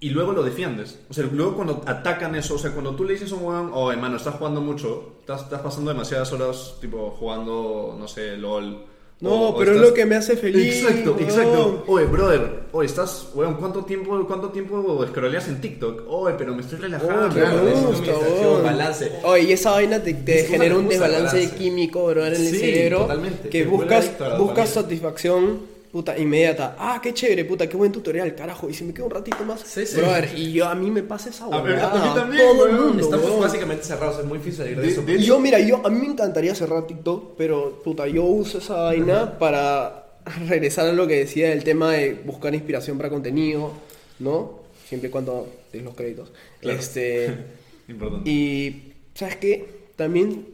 [0.00, 0.98] y luego lo defiendes.
[1.08, 3.70] O sea, luego cuando atacan eso, o sea, cuando tú le dices a un weón,
[3.72, 8.84] oh, hermano, estás jugando mucho, estás, estás pasando demasiadas horas, tipo, jugando, no sé, LOL.
[9.20, 10.76] No, o- o pero es lo que me hace feliz.
[10.84, 11.22] Exacto, weón.
[11.24, 11.84] exacto.
[11.88, 16.04] Oye, brother, oye, estás, weón, ¿cuánto tiempo, cuánto tiempo scrolleas en TikTok?
[16.08, 17.26] Oye, pero me estoy relajando.
[17.26, 18.62] Oh, Claro, me gusta, weón.
[18.62, 19.12] balance.
[19.24, 21.56] Oye, y esa vaina te, te genera un el desbalance balance.
[21.56, 22.98] químico, bro, en el Sí, cerebro.
[23.00, 23.48] totalmente.
[23.48, 25.60] Que Te buscas, buscas satisfacción,
[25.92, 26.76] puta, inmediata.
[26.78, 28.68] Ah, qué chévere, puta, qué buen tutorial, carajo.
[28.68, 29.60] Y si me quedo un ratito más.
[29.60, 29.96] Sí, sí.
[29.96, 32.02] Brother, y yo, a mí me pasa esa A ver, huevada.
[32.02, 33.40] a mí también, todo el mundo, Estamos weón.
[33.40, 35.02] básicamente cerrados, es muy difícil salir de, De- eso.
[35.02, 38.58] de- Y yo, mira, yo, a mí me encantaría cerrar TikTok, pero puta, yo uso
[38.58, 40.06] esa vaina para
[40.46, 43.72] regresar a lo que decía del tema de buscar inspiración para contenido,
[44.18, 44.58] ¿no?
[44.88, 46.30] Siempre y cuando des los créditos.
[46.60, 46.78] Claro.
[46.78, 47.34] Este.
[47.88, 48.28] Importante.
[48.30, 49.66] Y, ¿sabes qué?
[49.96, 50.46] También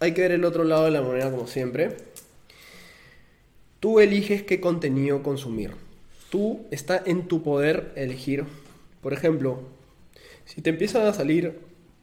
[0.00, 1.96] hay que ver el otro lado de la moneda, como siempre.
[3.82, 5.72] Tú eliges qué contenido consumir.
[6.30, 8.44] Tú está en tu poder elegir.
[9.00, 9.58] Por ejemplo,
[10.44, 11.58] si te empiezan a salir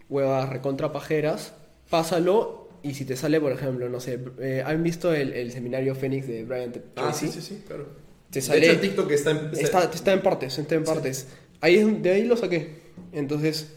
[0.10, 1.54] huevas recontra pajeras,
[1.90, 2.68] pásalo.
[2.84, 6.28] Y si te sale, por ejemplo, no sé, eh, ¿han visto el, el seminario Fénix
[6.28, 6.86] de Brian Tracy?
[6.98, 7.88] Ah, sí, sí, sí, claro.
[8.30, 9.50] Te De sale- hecho, el TikTok está en...
[9.58, 11.28] Está, está en partes, está en partes.
[11.62, 12.76] Ahí es- de ahí lo saqué.
[13.14, 13.72] Entonces,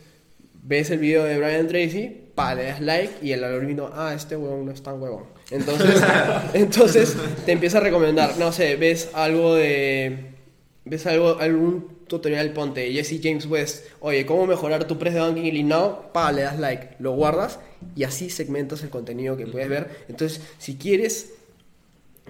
[0.65, 4.37] ves el video de Brian Tracy, pa, le das like y el algoritmo, ah, este
[4.37, 5.25] huevón no es tan huevón.
[5.53, 6.03] Entonces,
[6.55, 7.17] entonces
[7.47, 10.33] te empieza a recomendar, no sé, ves algo de.
[10.85, 15.45] Ves algo, algún tutorial, ponte Jesse James West, oye, ¿cómo mejorar tu press de banking
[15.45, 16.11] inclinado?
[16.13, 17.61] Pa, le das like, lo guardas
[17.95, 19.89] y así segmentas el contenido que puedes ver.
[20.09, 21.31] Entonces, si quieres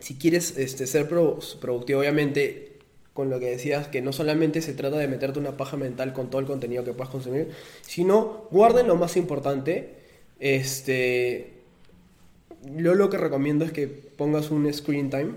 [0.01, 2.73] si quieres este, ser pro- productivo, obviamente,
[3.12, 6.31] con lo que decías, que no solamente se trata de meterte una paja mental con
[6.31, 7.51] todo el contenido que puedas consumir,
[7.82, 9.94] sino guarden lo más importante.
[10.40, 11.52] Este,
[12.76, 15.32] yo lo que recomiendo es que pongas un screen time.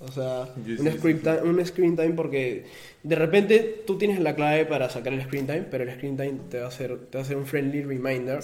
[0.00, 2.66] O sea, Sí, un, sí, screen sí, un screen time porque
[3.02, 6.34] de repente tú tienes la clave para sacar el screen time, pero el screen time
[6.50, 8.40] te va a hacer, te va a hacer un friendly reminder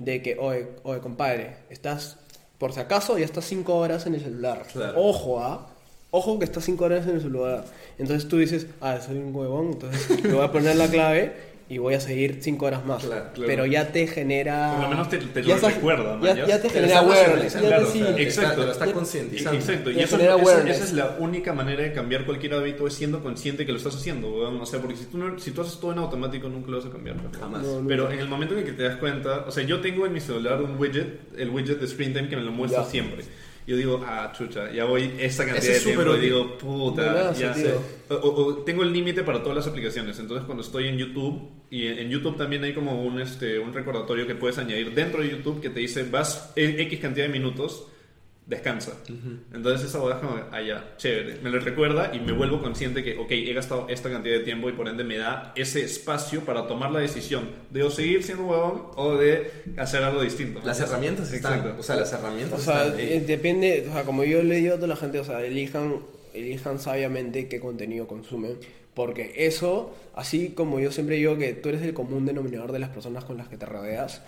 [0.00, 2.18] de que, oye, oye, compadre, estás,
[2.56, 4.64] por si acaso, ya estás 5 horas en el celular.
[4.72, 4.94] Claro.
[5.00, 5.68] Ojo, ¿ah?
[6.12, 7.64] Ojo que estás 5 horas en el celular.
[7.98, 11.78] Entonces tú dices, ah, soy un huevón, entonces le voy a poner la clave y
[11.78, 13.02] voy a seguir 5 horas más.
[13.04, 13.46] Claro, claro.
[13.46, 14.72] Pero ya te genera...
[14.74, 16.18] Por lo menos te- te lo ya estás- recuerda.
[16.22, 17.52] Ya, Ya te te genera awareness.
[17.54, 18.00] te- claro, sí.
[18.00, 18.50] te Exacto.
[18.52, 19.58] está- Lo está Ya- concientizando.
[19.58, 20.76] Exacto, y eso, awareness.
[20.76, 23.96] esa es la única manera de cambiar cualquier hábito es siendo consciente que lo estás
[23.96, 24.28] haciendo.
[24.34, 26.86] O sea, porque si tú, no- si tú haces todo en automático nunca lo vas
[26.86, 27.16] a cambiar.
[27.38, 27.62] Jamás.
[27.62, 27.88] No, no.
[27.88, 30.12] Pero en el momento en el que te das cuenta, o sea, yo tengo en
[30.12, 33.24] mi celular un widget, el widget de Screen Time que me lo muestra siempre.
[33.66, 37.54] Yo digo, ah, chucha, ya voy esta cantidad Ese de tiempo y digo, puta, ya
[37.54, 37.74] sé.
[38.08, 41.98] O, tengo el límite para todas las aplicaciones, entonces cuando estoy en YouTube, y en,
[41.98, 45.60] en YouTube también hay como un, este, un recordatorio que puedes añadir dentro de YouTube
[45.60, 47.86] que te dice, vas en X cantidad de minutos,
[48.46, 48.92] descansa.
[49.54, 51.40] Entonces esa boda es como, ah, ya, chévere.
[51.42, 54.68] Me lo recuerda y me vuelvo consciente que, ok, he gastado esta cantidad de tiempo
[54.68, 58.44] y por ende me da ese espacio para tomar la decisión de o seguir siendo
[58.46, 60.60] huevón o de hacer algo distinto.
[60.64, 61.58] Las herramientas están.
[61.60, 61.80] Exacto.
[61.80, 63.00] O sea, las O herramientas sea, están.
[63.00, 66.00] eh, depende, o sea, como yo le digo a toda la gente, o sea, elijan,
[66.34, 68.58] elijan sabiamente qué contenido consumen,
[68.94, 72.90] porque eso, así como yo siempre digo que tú eres el común denominador de las
[72.90, 74.20] personas con las que te rodeas,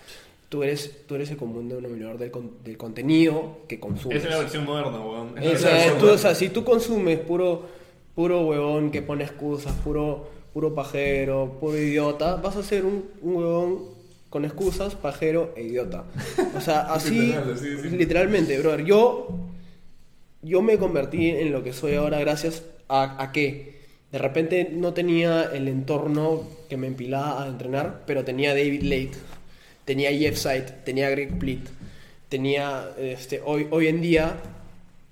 [0.54, 4.18] tú eres, tú eres el común denominador del, con- del contenido que consumes.
[4.18, 5.34] Esa es la versión moderna, huevón.
[5.36, 7.62] O sea, tú- o sea, si tú consumes puro,
[8.14, 13.34] puro huevón que pone excusas, puro, puro pajero, puro idiota, vas a ser un, un
[13.34, 13.82] huevón
[14.30, 16.04] con excusas, pajero e idiota.
[16.56, 17.88] O sea, así, Literal, sí, sí.
[17.90, 18.84] literalmente, brother.
[18.84, 19.28] Yo,
[20.40, 23.74] yo me convertí en lo que soy ahora gracias a, a que
[24.12, 29.10] de repente no tenía el entorno que me empilaba a entrenar, pero tenía David Lake,
[29.84, 31.68] tenía Jeff Sight, tenía Greg Plitt,
[32.28, 34.36] tenía, este, hoy, hoy en día,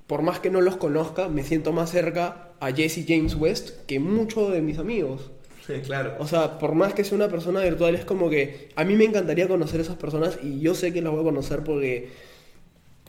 [0.06, 3.98] por más que no los conozca, me siento más cerca a Jesse James West que
[4.00, 5.30] muchos de mis amigos.
[5.66, 6.14] Sí, claro.
[6.18, 9.04] O sea, por más que sea una persona virtual, es como que a mí me
[9.04, 12.08] encantaría conocer a esas personas y yo sé que las voy a conocer porque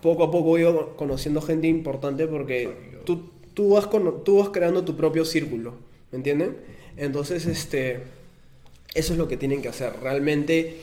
[0.01, 0.65] poco a poco voy
[0.97, 2.69] conociendo gente importante porque
[3.05, 5.73] tú, tú, vas, cono- tú vas creando tu propio círculo,
[6.11, 6.57] ¿me entienden?
[6.97, 8.01] Entonces, este,
[8.93, 9.93] eso es lo que tienen que hacer.
[10.01, 10.81] Realmente,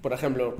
[0.00, 0.56] por ejemplo,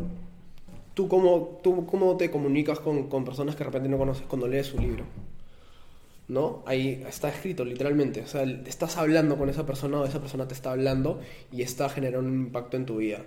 [0.94, 4.46] ¿tú cómo, tú cómo te comunicas con, con personas que de repente no conoces cuando
[4.48, 5.04] lees su libro?
[6.28, 6.62] ¿no?
[6.66, 8.20] Ahí está escrito literalmente.
[8.20, 11.20] O sea, estás hablando con esa persona o esa persona te está hablando
[11.50, 13.22] y está generando un impacto en tu vida.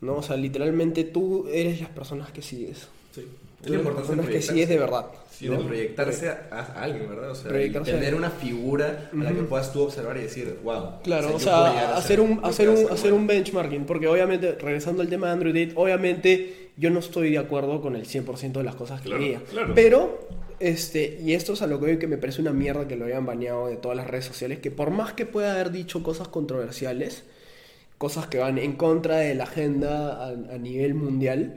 [0.00, 0.16] ¿No?
[0.16, 2.88] O sea, literalmente tú eres las personas que sigues.
[3.12, 3.24] Sí.
[3.62, 5.06] Personas que sigues de verdad.
[5.30, 5.58] Sí, ¿no?
[5.58, 7.30] de proyectarse a, a alguien, ¿verdad?
[7.30, 7.52] O sea,
[7.84, 11.00] tener una figura a la que puedas tú observar y decir, wow.
[11.04, 14.52] Claro, o sea, puedo llegar a hacer un, hacer un, hacer un benchmarking, porque obviamente,
[14.60, 18.64] regresando al tema de Tate, obviamente yo no estoy de acuerdo con el 100% de
[18.64, 19.40] las cosas que Claro, leía.
[19.50, 19.72] claro.
[19.74, 20.28] Pero,
[20.60, 23.04] este, y esto es a lo que veo que me parece una mierda que lo
[23.06, 26.26] hayan baneado de todas las redes sociales, que por más que pueda haber dicho cosas
[26.28, 27.24] controversiales,
[27.96, 31.56] cosas que van en contra de la agenda a, a nivel mundial,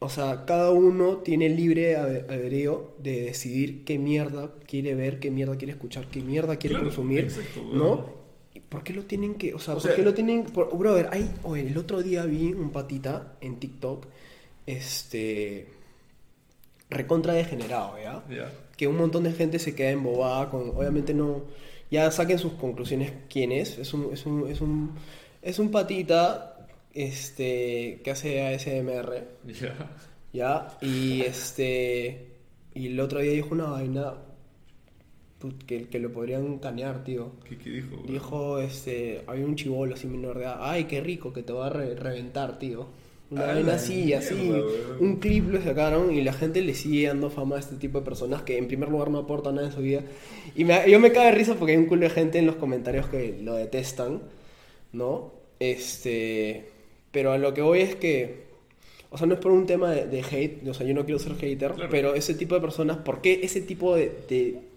[0.00, 5.56] o sea, cada uno tiene libre albedrío de decidir qué mierda quiere ver, qué mierda
[5.56, 7.84] quiere escuchar, qué mierda quiere Claro, consumir, exacto, ¿no?
[7.94, 8.18] weón.
[8.54, 10.76] ¿Y ¿Por qué lo tienen que, o sea, O por sea- qué lo tienen, por-
[10.76, 14.06] brother, hay, oye, el otro día vi un patita en TikTok,
[14.66, 15.68] este,
[16.90, 18.24] recontra degenerado, ¿ya?
[18.30, 18.52] Ya.
[18.76, 21.42] que un montón de gente se queda embobada con, obviamente no,
[21.90, 24.92] ya saquen sus conclusiones quién es, es un, es un, es un,
[25.42, 26.57] es un patita,
[27.04, 29.28] este, que hace ASMR,
[29.60, 29.90] Ya.
[30.32, 32.26] ya, y este,
[32.74, 34.14] y el otro día dijo una vaina
[35.66, 37.32] que, que lo podrían canear, tío.
[37.48, 37.94] ¿Qué, qué dijo?
[37.94, 38.06] weón?
[38.06, 41.68] Dijo, este, había un chivolo así menor de edad, ay, qué rico, que te va
[41.68, 42.86] a re- reventar, tío.
[43.30, 44.52] Una A vaina así, mierda, así.
[45.00, 48.04] Un clip lo sacaron y la gente le sigue dando fama a este tipo de
[48.06, 50.02] personas que en primer lugar no aportan nada en su vida.
[50.56, 52.56] Y me- yo me cago de risa porque hay un culo de gente en los
[52.56, 54.22] comentarios que lo detestan,
[54.92, 55.34] ¿no?
[55.60, 56.70] Este,
[57.10, 58.46] pero a lo que voy es que,
[59.10, 61.18] o sea, no es por un tema de, de hate, o sea, yo no quiero
[61.18, 61.88] ser hater, Claro.
[61.90, 64.67] pero ese tipo de personas, ¿por qué ese tipo de, de,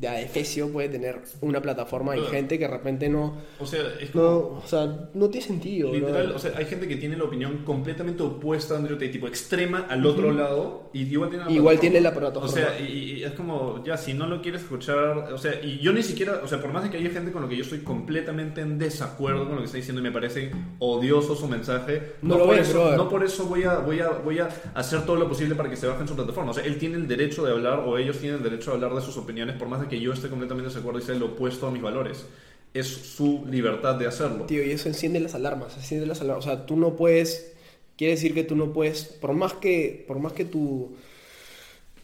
[0.00, 2.32] de adefesio puede tener una plataforma y Claro.
[2.34, 4.24] gente que de repente no, O sea, es como...
[4.24, 6.36] no, o sea, no tiene sentido, Literal, ¿no?
[6.36, 9.86] o sea, hay gente que tiene la opinión completamente opuesta a Andrew Tate, tipo extrema
[9.90, 11.80] al otro lado, y igual tiene la Igual plataforma.
[11.80, 12.46] tiene la plataforma.
[12.48, 15.78] O sea, y, y es como, ya, si no lo quieres escuchar, o sea, y
[15.80, 17.62] yo ni siquiera, o sea, por más de que haya gente con lo que yo
[17.62, 22.14] estoy completamente en desacuerdo con lo que está diciendo y me parece odioso su mensaje,
[22.22, 25.04] No no, por, ves, eso, no por eso voy a, voy, a, voy a hacer
[25.04, 26.52] todo lo posible para que se bajen su plataforma.
[26.52, 28.94] O sea, él tiene el derecho de hablar, o ellos tienen el derecho de hablar
[28.94, 31.26] de sus opiniones, por más de que yo esté completamente en desacuerdo y sea lo
[31.26, 32.24] opuesto a mis valores.
[32.72, 34.44] Es su libertad de hacerlo.
[34.46, 36.46] Tío, y eso enciende las alarmas, enciende las alarmas.
[36.46, 37.52] O sea, tú no puedes,
[37.98, 40.92] quiere decir que tú no puedes, por más que, por más que tu,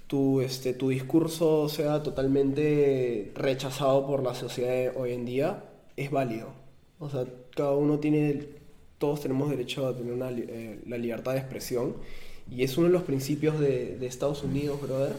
[0.08, 5.64] tu, este, tu discurso sea totalmente rechazado por la sociedad de hoy en día,
[5.96, 6.48] es válido.
[6.98, 8.44] O sea, cada uno tiene,
[8.98, 11.94] todos tenemos derecho a tener una eh, la libertad de expresión.
[12.50, 15.14] Y es uno de los principios de, de Estados Unidos, brother.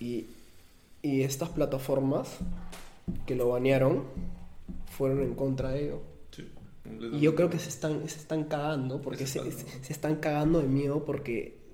[0.00, 0.26] Y,
[1.06, 2.38] y estas plataformas
[3.26, 4.04] que lo banearon
[4.90, 6.00] fueron en contra de ello.
[6.30, 6.48] Sí,
[7.12, 10.16] Y yo creo que se están, se están cagando, porque Se se, están- se están
[10.16, 11.65] cagando de miedo porque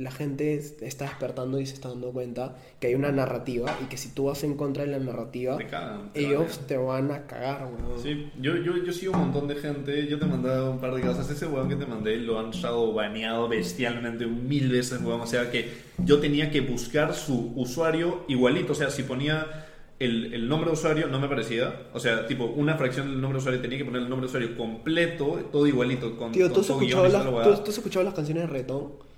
[0.00, 3.96] la gente está despertando y se está dando cuenta que hay una narrativa y que
[3.96, 6.66] si tú vas en contra de la narrativa, Te cagan, te ellos banean.
[6.66, 8.02] te van a cagar, weón.
[8.02, 10.06] Sí, yo, yo, yo sigo un montón de gente.
[10.08, 11.28] Yo te mandé un par de casos.
[11.30, 15.20] Ese weón que te mandé lo han estado baneado bestialmente mil veces, weón.
[15.20, 15.68] O sea que
[16.04, 18.72] yo tenía que buscar su usuario igualito.
[18.72, 19.66] O sea, si ponía
[19.98, 21.88] el, el nombre de usuario, no me parecía.
[21.92, 24.28] O sea, tipo, una fracción del nombre de usuario tenía que poner el nombre de
[24.36, 26.16] usuario completo, todo igualito.
[26.16, 27.08] Con, Tío, con ¿tú has, su guion escuchado
[27.42, 29.09] las, tú- tú has escuchado las canciones de reggaetón?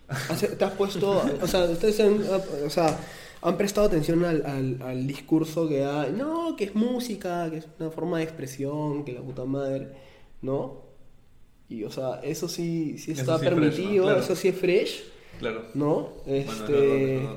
[0.58, 2.20] ¿Te has puesto, o sea, ustedes han,
[2.66, 2.98] o sea,
[3.42, 7.66] han prestado atención al, al- al discurso que da, no, que es música, que es
[7.78, 9.88] una forma de expresión, que la puta madre,
[10.42, 10.82] ¿no?
[11.68, 14.10] Y, o sea, eso sí, sí Eso está sí es fresh, permitido, ¿no?
[14.10, 14.20] Claro.
[14.24, 15.02] eso sí es fresh,
[15.38, 15.64] Claro.
[15.74, 16.10] ¿no?
[16.26, 16.72] Bueno, es Este...
[16.72, 17.30] verdad.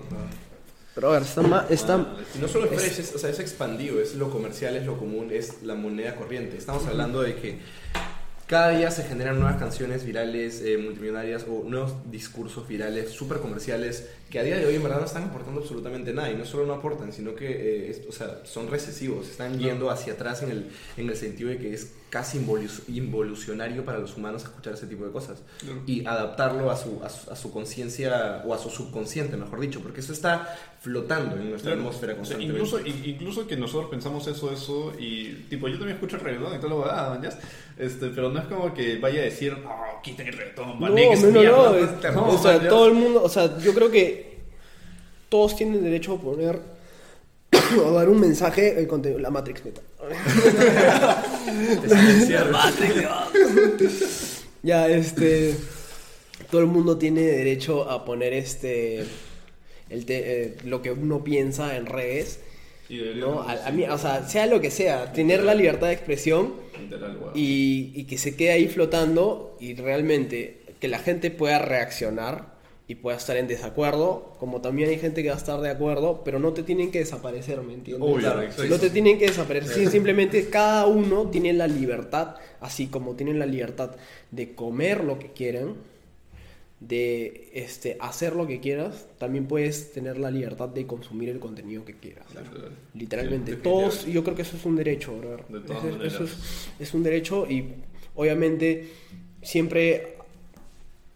[0.94, 3.30] Pero a ver, está, ma- está, Ah, no solo es Es- fresh, es, o sea,
[3.30, 6.56] es expandido, es lo comercial, es lo común, es la moneda corriente.
[6.58, 7.60] Estamos hablando de que
[8.48, 14.10] cada día se generan nuevas canciones virales, eh, multimillonarias o nuevos discursos virales, súper comerciales,
[14.36, 16.30] que a día de hoy en verdad no están aportando absolutamente nada.
[16.30, 19.90] Y no solo no aportan, sino que eh, es- o sea, son recesivos, están yendo
[19.90, 24.16] hacia atrás en el, en el sentido de que es casi involu- involucionario para los
[24.18, 25.40] humanos escuchar ese tipo de cosas.
[25.60, 25.82] Claro.
[25.86, 29.80] Y adaptarlo a su, a su, a su conciencia, o a su subconsciente, mejor dicho,
[29.82, 31.88] porque eso está flotando en nuestra Claro.
[31.88, 32.62] atmósfera O sea, constantemente.
[32.62, 36.56] incluso, in- incluso que nosotros pensamos eso, eso, y tipo, yo también escucho el reggaetón
[36.56, 37.20] y todo lo va
[37.78, 39.70] este, pero no es como que vaya a decir, no,
[40.04, 41.32] quiten el reggaetón, No, no, no, mierda".
[41.72, 42.70] no, es- No, o sea, man, ya.
[42.70, 44.25] todo el mundo, o sea, yo creo que
[45.36, 46.62] todos tienen derecho a poner
[47.86, 49.82] o dar un mensaje, el contenido, la Matrix meta.
[54.64, 55.54] ya, este,
[56.50, 59.04] todo el mundo tiene derecho a poner este,
[59.90, 62.40] el te- eh, lo que uno piensa en redes,
[62.88, 63.42] Y ¿no?
[63.42, 66.54] A, a mí, o sea, sea lo que sea, tener la libertad de expresión
[67.34, 72.55] y que se quede ahí flotando y realmente que la gente pueda reaccionar
[72.88, 76.22] y pueda estar en desacuerdo, como también hay gente que va a estar de acuerdo,
[76.24, 78.08] pero no te tienen que desaparecer, ¿me entiendes?
[78.08, 78.48] Obvio, Claro.
[78.70, 83.48] No te tienen que desaparecer, simplemente cada uno tiene la libertad, así como tienen la
[83.48, 83.96] libertad
[84.30, 85.76] de comer lo que quieran,
[86.80, 91.86] de este, hacer lo que quieras, también puedes tener la libertad de consumir el contenido
[91.86, 92.26] que quieras.
[92.36, 92.72] Literal.
[92.94, 95.46] Literalmente, Sí, todos, yo creo que eso es un derecho, brother.
[95.48, 96.14] De todas es- maneras.
[96.14, 96.32] eso es,
[96.80, 97.66] es un derecho y
[98.14, 98.90] obviamente
[99.42, 100.15] siempre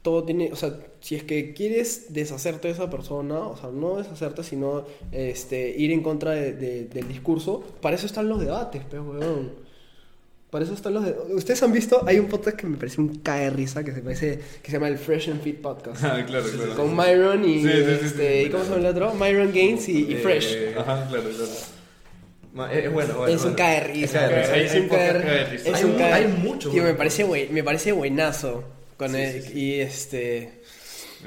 [0.01, 3.97] todo tiene, o sea, si es que quieres deshacerte de esa persona, o sea, no
[3.97, 8.81] deshacerte, sino este, ir en contra de- de- del discurso, para eso están los debates,
[8.89, 9.67] pues, weón.
[10.49, 11.31] Para eso están los debates.
[11.35, 14.01] Ustedes han visto, hay un podcast que me parece un cae de risa, que se
[14.01, 16.01] parece, que se llama el Fresh and Fit Podcast.
[16.03, 16.75] Ah, claro, claro.
[16.75, 18.47] Con Myron y, Sí, sí, sí, este, sí.
[18.47, 19.13] ¿y ¿cómo se llama el otro?
[19.13, 20.57] Myron Gaines y, y Eh, Fresh.
[20.77, 21.51] Ajá, claro, claro.
[22.53, 23.55] Ma- eh, bueno, bueno, es un bueno.
[23.57, 24.55] cae de Es risa.
[24.57, 25.69] Es un cae de risa.
[25.69, 28.63] Es Hay mucho, Tío, me parece, me parece buenazo.
[28.99, 29.59] Con Sí, el- sí, sí.
[29.59, 30.49] Y este.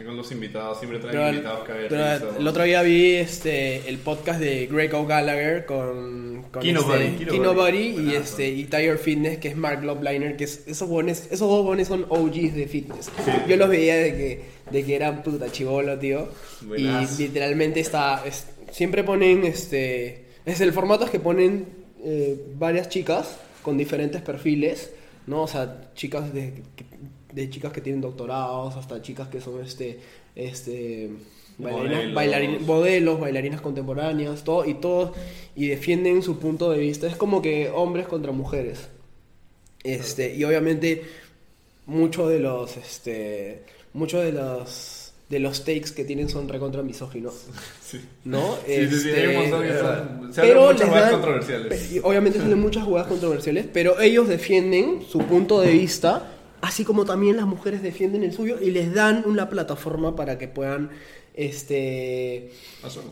[0.06, 3.98] Con los invitados, siempre traen pero- invitados que pero el otro día vi este el
[3.98, 7.52] podcast de Greg O'Gallagher con, con Kino este, Kino Kino.
[7.54, 8.16] Buddy y Buenazo.
[8.20, 11.88] este y Tiger Fitness que es Mark Lobliner que es, esos buenos, esos dos buenos
[11.88, 13.10] son OGs de fitness.
[13.46, 16.26] Yo los veía de que de que eran puta chivolo, tío.
[16.62, 17.20] Buenazo.
[17.22, 21.66] Y literalmente está es- siempre ponen este es el formato es que ponen
[22.02, 24.90] eh, varias chicas con diferentes perfiles,
[25.26, 25.42] ¿no?
[25.42, 26.54] O sea, chicas de,
[27.32, 29.98] de chicas que tienen doctorados hasta chicas que son este
[30.34, 31.10] este
[31.59, 32.14] bailarinas, Modelos.
[32.14, 35.12] bailarin- modelos, bailarinas contemporáneas, todo y todos
[35.54, 37.06] y defienden su punto de vista.
[37.06, 38.88] Es como que hombres contra mujeres.
[39.84, 41.02] Este, y obviamente
[41.86, 44.98] muchos de los este muchos de los
[45.28, 47.46] de los takes que tienen son recontra misóginos,
[47.82, 47.98] Sí.
[48.24, 48.54] ¿no?
[48.66, 52.00] Sí, sí, sí, Este, se pero muchas jugadas controversiales.
[52.02, 56.31] obviamente salen muchas jugadas controversiales, pero ellos defienden su punto de vista,
[56.62, 60.48] así como también las mujeres defienden el suyo y les dan una plataforma para que
[60.48, 60.90] puedan
[61.34, 62.51] este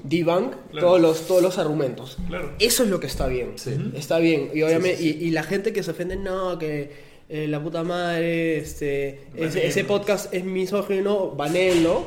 [0.05, 0.86] debunk Claro.
[0.86, 2.16] todos los todos los argumentos.
[2.28, 2.52] Claro.
[2.59, 3.52] Eso es lo que está bien.
[3.56, 3.74] Sí.
[3.94, 4.51] Está bien.
[4.55, 6.90] Y obviamente Sí, sí, Y, y la gente que se ofende, no, que
[7.28, 12.05] eh, la puta madre, este, ese podcast es misógino, banelo,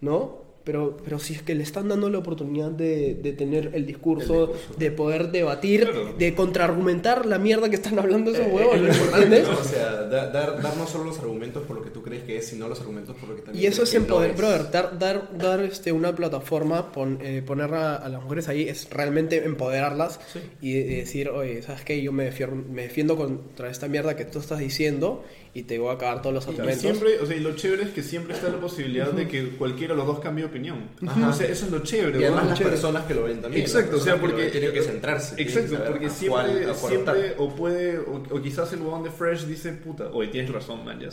[0.00, 0.41] ¿no?
[0.64, 4.44] Pero, pero si es que le están dando la oportunidad de, de tener el discurso,
[4.44, 4.78] El discurso.
[4.78, 6.14] de poder debatir, Claro.
[6.16, 9.48] de contraargumentar la mierda que están hablando esos Eh, huevos, es lo importante, ¿entiendes?
[9.48, 9.58] ¿no?
[9.58, 12.36] O sea, da- dar, dar no solo los argumentos por lo que tú crees que
[12.36, 14.36] es, sino los argumentos por lo que también Y eso es no empoderar, es.
[14.36, 18.68] brother, dar, dar, dar este, una plataforma, pon- eh, poner a, a las mujeres ahí
[18.68, 20.38] es realmente empoderarlas Sí.
[20.60, 22.00] y de- decir, oye, ¿sabes qué?
[22.00, 25.90] Yo me defiendo, me defiendo contra esta mierda que tú estás diciendo y te voy
[25.90, 26.80] a acabar todos los Y argumentos.
[26.80, 29.92] siempre, o sea, y lo chévere es que siempre está la posibilidad de que cualquiera
[29.92, 30.88] de los dos cambie de opinión.
[31.02, 32.20] O sea, eso es lo chévere.
[32.20, 32.48] Y además ¿no?
[32.50, 32.76] las Chévere.
[32.76, 33.62] personas que lo ven también.
[33.62, 35.36] Exacto, o sea, porque tienen que centrarse.
[35.36, 39.44] que Exacto, porque siempre, cuál siempre o puede, o, o quizás el huevón de Fresh
[39.44, 40.98] dice, puta, oye, tienes razón, man.
[40.98, 41.08] Ya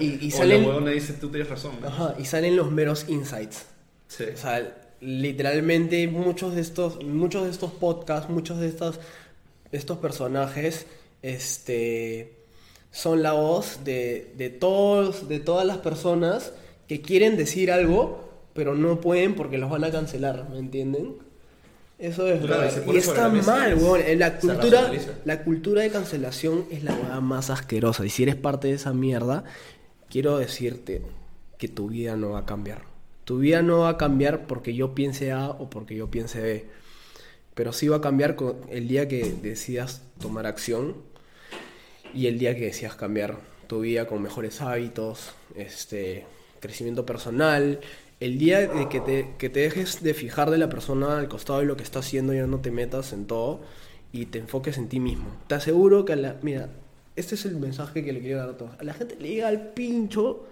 [0.00, 1.92] y- y o salen- la huevona dice, tú tienes razón, man.
[1.92, 3.66] Ajá, y salen los meros insights.
[4.08, 4.24] Sí.
[4.32, 9.00] O sea, literalmente muchos de estos, muchos de estos podcasts, muchos de estos,
[9.70, 10.86] estos personajes,
[11.22, 12.36] este,
[12.92, 16.52] son la voz de, de todos, de todas las personas
[16.86, 21.16] que quieren decir algo, pero no pueden porque los van a cancelar, ¿me entienden?
[21.98, 24.00] Eso es Claro, y Y, está mal, weón.
[24.04, 24.90] En La cultura,
[25.24, 28.04] la cultura de cancelación es la weá más asquerosa.
[28.04, 29.44] Y si eres parte de esa mierda,
[30.10, 31.02] quiero decirte
[31.58, 32.82] que tu vida no va a cambiar.
[33.24, 36.66] Tu vida no va a cambiar porque yo piense A o porque yo piense B.
[37.54, 40.96] Pero sí va a cambiar con el día que decidas tomar acción
[42.14, 46.26] y el día que decidas cambiar tu vida con mejores hábitos, este,
[46.60, 47.80] crecimiento personal,
[48.20, 51.58] el día de que te, que te dejes de fijar de la persona al costado
[51.60, 53.60] de lo que está haciendo y ya no te metas en todo
[54.12, 55.26] y te enfoques en ti mismo.
[55.48, 56.38] Te aseguro que a la...
[56.42, 56.68] Mira,
[57.16, 58.72] este es el mensaje que le quiero dar a todos.
[58.78, 60.46] A la gente le llega al pincho,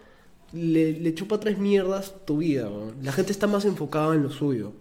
[0.53, 2.69] le, le chupa tres mierdas tu vida.
[3.03, 4.73] La gente está más enfocada en lo suyo.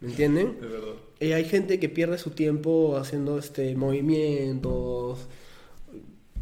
[0.00, 0.60] ¿Me entienden?
[0.60, 0.94] De verdad.
[1.20, 5.28] Eh, hay gente que pierde su tiempo haciendo este movimientos,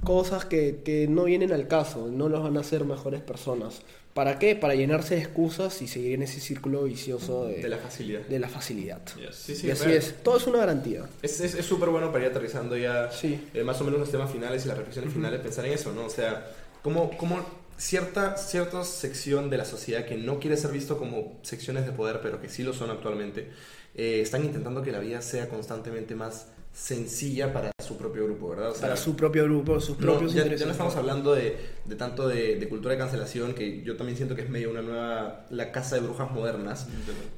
[0.04, 3.82] cosas que, que no vienen al caso, no los van a hacer mejores personas.
[4.14, 4.56] ¿Para qué?
[4.56, 8.20] Para llenarse de excusas y seguir en ese círculo vicioso de, De la facilidad.
[8.22, 9.00] de la facilidad.
[9.16, 9.34] Yes.
[9.36, 11.08] Sí, sí, y así es, todo es una garantía.
[11.22, 13.48] Es es- es súper bueno para ir aterrizando ya Sí.
[13.54, 16.06] eh, más o menos los temas finales y las reflexiones finales, pensar en eso, ¿no?
[16.06, 16.50] O sea,
[16.82, 17.38] cómo, cómo
[17.76, 22.18] cierta, cierta sección de la sociedad que no quiere ser visto como secciones de poder,
[22.20, 23.50] pero que sí lo son actualmente,
[23.94, 26.48] eh, están intentando que la vida sea constantemente más
[26.78, 28.70] sencilla para su propio grupo, ¿verdad?
[28.70, 30.66] O sea, Para su propio grupo, sus propios ya, ya intereses.
[30.66, 34.34] no estamos hablando de, de tanto de, de cultura de cancelación, que yo también siento
[34.36, 36.86] que es medio una nueva, la casa de brujas modernas,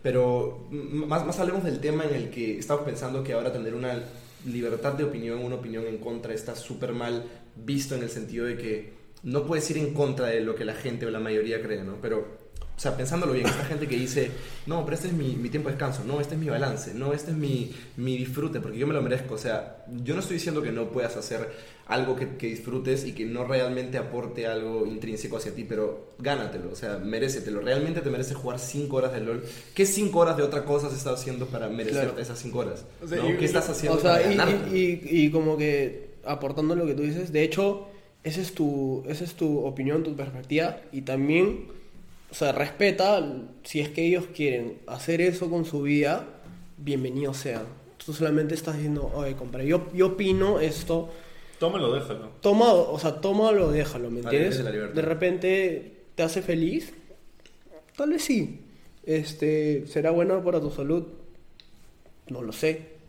[0.02, 4.02] pero más, más hablemos del tema en el que estamos pensando que ahora tener una
[4.46, 7.24] libertad de opinión, una opinión en contra, está súper mal
[7.56, 8.92] visto en el sentido de que
[9.22, 11.96] no puedes ir en contra de lo que la gente o la mayoría cree, ¿no?
[12.00, 12.39] Pero,
[12.80, 14.30] o sea, pensándolo bien, esta gente que dice,
[14.64, 17.12] no, pero este es mi, mi tiempo de descanso, no, este es mi balance, no,
[17.12, 19.34] este es mi, mi disfrute, porque yo me lo merezco.
[19.34, 21.46] O sea, yo no estoy diciendo que no puedas hacer
[21.88, 26.70] algo que, que disfrutes y que no realmente aporte algo intrínseco hacia ti, pero gánatelo,
[26.72, 27.60] o sea, merécetelo.
[27.60, 29.44] ¿Realmente te mereces jugar 5 horas de LOL?
[29.74, 32.18] ¿Qué 5 horas de otra cosa has estado haciendo para merecerte Claro.
[32.22, 32.86] esas 5 horas?
[33.04, 33.28] O sea, ¿no?
[33.28, 36.94] y- ¿Qué estás haciendo O sea, para y, y- y como que aportando lo que
[36.94, 37.88] tú dices, de hecho,
[38.24, 41.78] esa es tu, esa es tu opinión, tu perspectiva, y también,
[42.30, 43.26] o sea, respeta
[43.64, 46.26] si es que ellos quieren hacer eso con su vida,
[46.76, 47.62] bienvenido sea.
[48.04, 51.10] Tú solamente estás diciendo, oye, compadre, yo, yo opino esto,
[51.58, 52.30] Tómalo, déjalo.
[52.40, 54.64] toma, o sea, tómalo déjalo, ¿me entiendes?
[54.64, 56.94] De repente te hace feliz,
[57.96, 58.60] tal vez sí.
[59.04, 61.04] Este, ¿será bueno para tu salud?
[62.28, 62.99] No lo sé.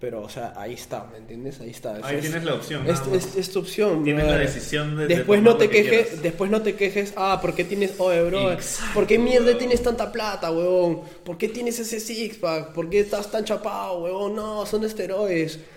[0.00, 1.60] Pero, o sea, ahí está, ¿me entiendes?
[1.60, 1.96] Ahí está.
[2.04, 2.88] Ahí Es- tienes la opción.
[2.88, 4.04] es, es- es tu opción.
[4.04, 6.22] Tienes la decisión de- de Después no te que quejes, quieras.
[6.22, 8.52] después no te quejes, ah, ¿por qué tienes, oye, bro?
[8.52, 11.00] Exacto, ¿Por qué mierda tienes tanta plata, huevón?
[11.24, 12.72] ¿Por qué tienes ese six pack?
[12.74, 14.36] ¿Por qué estás tan chapado, huevón?
[14.36, 15.58] No, son esteroides.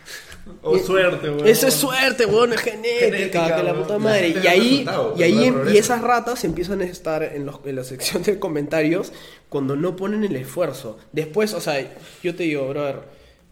[0.64, 1.48] O suerte, weón.
[1.48, 4.30] Eso es suerte, weón, es genética, Genética, que la puta madre.
[4.44, 4.86] Y ahí,
[5.16, 9.12] y ahí, y esas ratas empiezan a estar en, los, en la sección de comentarios
[9.50, 10.98] cuando no ponen el esfuerzo.
[11.12, 11.94] Después, o sea,
[12.24, 13.02] yo te digo, brother,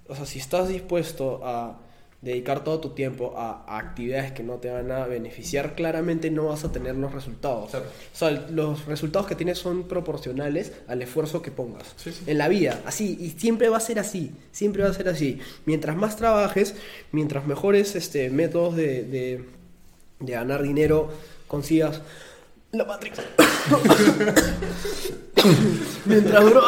[0.10, 1.80] o sea, si estás dispuesto a
[2.22, 6.48] dedicar todo tu tiempo a, a actividades que no te van a beneficiar, claramente no
[6.48, 7.70] vas a tener los resultados.
[7.70, 7.86] Claro.
[7.86, 12.24] O sea, los resultados que tienes son proporcionales al esfuerzo que pongas Sí, sí.
[12.28, 15.40] en la vida, así, y siempre va a ser así, siempre va a ser así.
[15.66, 16.76] Mientras más trabajes,
[17.14, 19.46] mientras mejores este, métodos de, de,
[20.20, 21.10] de ganar dinero
[21.48, 22.02] consigas,
[22.74, 23.18] la Matrix.
[26.06, 26.62] mientras, bro,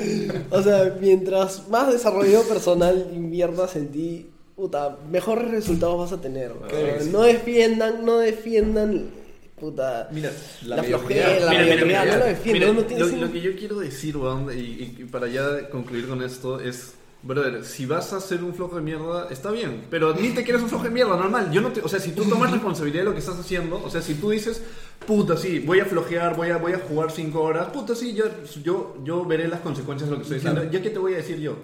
[0.50, 6.52] o sea, mientras más desarrollo personal inviertas en ti, puta, mejores resultados vas a tener.
[6.68, 7.08] Claro sí.
[7.10, 9.10] No defiendan, no defiendan,
[9.58, 10.30] puta, Mira,
[10.66, 13.32] la, la flojera, la Mira, mira, mediocridad, mira, no lo defiendan, Mira, no lo, lo
[13.32, 17.64] que yo quiero decir, weón, y, y- y para ya concluir con esto, es, brother,
[17.64, 20.68] si vas a ser un flojo de mierda, está bien, pero ni te quieres un
[20.68, 21.50] flojo de mierda, normal.
[21.52, 23.90] Yo no te, o sea, si tú tomas responsabilidad de lo que estás haciendo, o
[23.90, 24.62] sea, si tú dices,
[25.06, 28.24] puta, sí, voy a flojear, voy a, voy a jugar 5 horas, puta, sí, yo,
[28.62, 30.70] yo, yo veré las consecuencias de lo que estoy diciendo.
[30.70, 31.56] ¿Ya qué te voy a decir yo?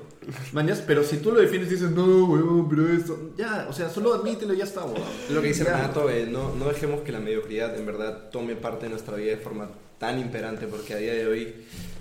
[0.53, 3.89] Mañas, pero si tú lo defines y dices, no, weón, pero esto, ya, o sea,
[3.89, 5.01] solo admítelo y ya está, weón.
[5.31, 5.65] Lo que dice.
[5.65, 9.31] Renato, eh, no, no dejemos que la mediocridad en verdad tome parte de nuestra vida
[9.31, 11.55] de forma tan imperante, porque a día de hoy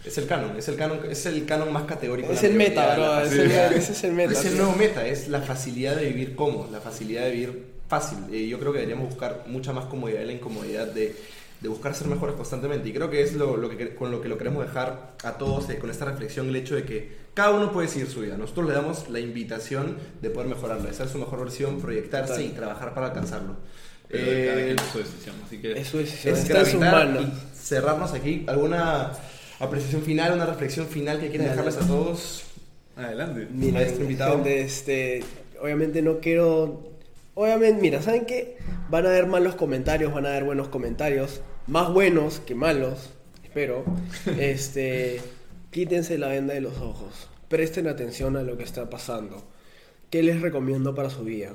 [0.06, 2.32] es el canon, es el canon, es el canon más categórico.
[2.32, 5.28] Es el meta, bro, es el- ese es el meta, Es el nuevo meta, es
[5.30, 8.18] la facilidad de vivir cómodo, la facilidad de vivir fácil.
[8.32, 11.16] Eh, yo creo que deberíamos buscar mucha más comodidad, la incomodidad de,
[11.62, 12.90] de buscar ser mejores constantemente.
[12.90, 15.70] Y creo que es lo, lo que, con lo que lo queremos dejar a todos,
[15.70, 18.38] eh, con esta reflexión, el hecho de que cada uno puede seguir su vida.
[18.38, 22.46] Nosotros le damos la invitación de poder mejorarla, de ser su mejor versión, proyectarse Total.
[22.46, 23.56] y trabajar para alcanzarlo.
[24.08, 25.72] Pero Eh, quien es su decisión, así que...
[25.80, 28.46] Eso es, es está en sus gravitar y cerrarnos aquí.
[28.48, 29.12] ¿Alguna
[29.60, 31.58] apreciación final, una reflexión final que quieras Dale.
[31.64, 32.44] dejarles a todos?
[32.96, 33.48] Adelante.
[33.52, 34.36] Mira, Maestro invitado.
[34.36, 35.24] gente, este,
[35.62, 36.92] obviamente no quiero.
[37.34, 38.58] Obviamente, mira, ¿saben qué?
[38.90, 43.10] Van a haber malos comentarios, van a haber buenos comentarios, más buenos que malos,
[43.44, 43.84] espero.
[44.40, 45.20] Este,
[45.72, 49.44] quítense la venda de los ojos, presten atención a lo que está pasando.
[50.10, 51.52] ¿Qué les recomiendo para su vida?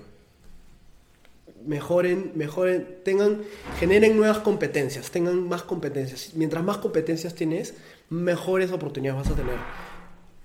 [1.66, 3.42] Mejoren, mejoren, tengan,
[3.78, 6.32] generen nuevas competencias, tengan más competencias.
[6.34, 7.74] Mientras más competencias tienes,
[8.08, 9.56] mejores oportunidades vas a tener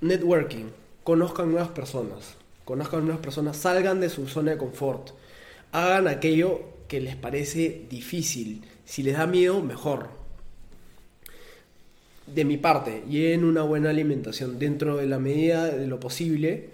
[0.02, 0.66] networking,
[1.04, 5.12] conozcan nuevas personas, conozcan nuevas personas, salgan de su zona de confort,
[5.72, 10.10] hagan aquello que les parece difícil, si les da miedo, mejor.
[12.28, 16.70] De mi parte, lleven una buena alimentación dentro de la medida de lo posible,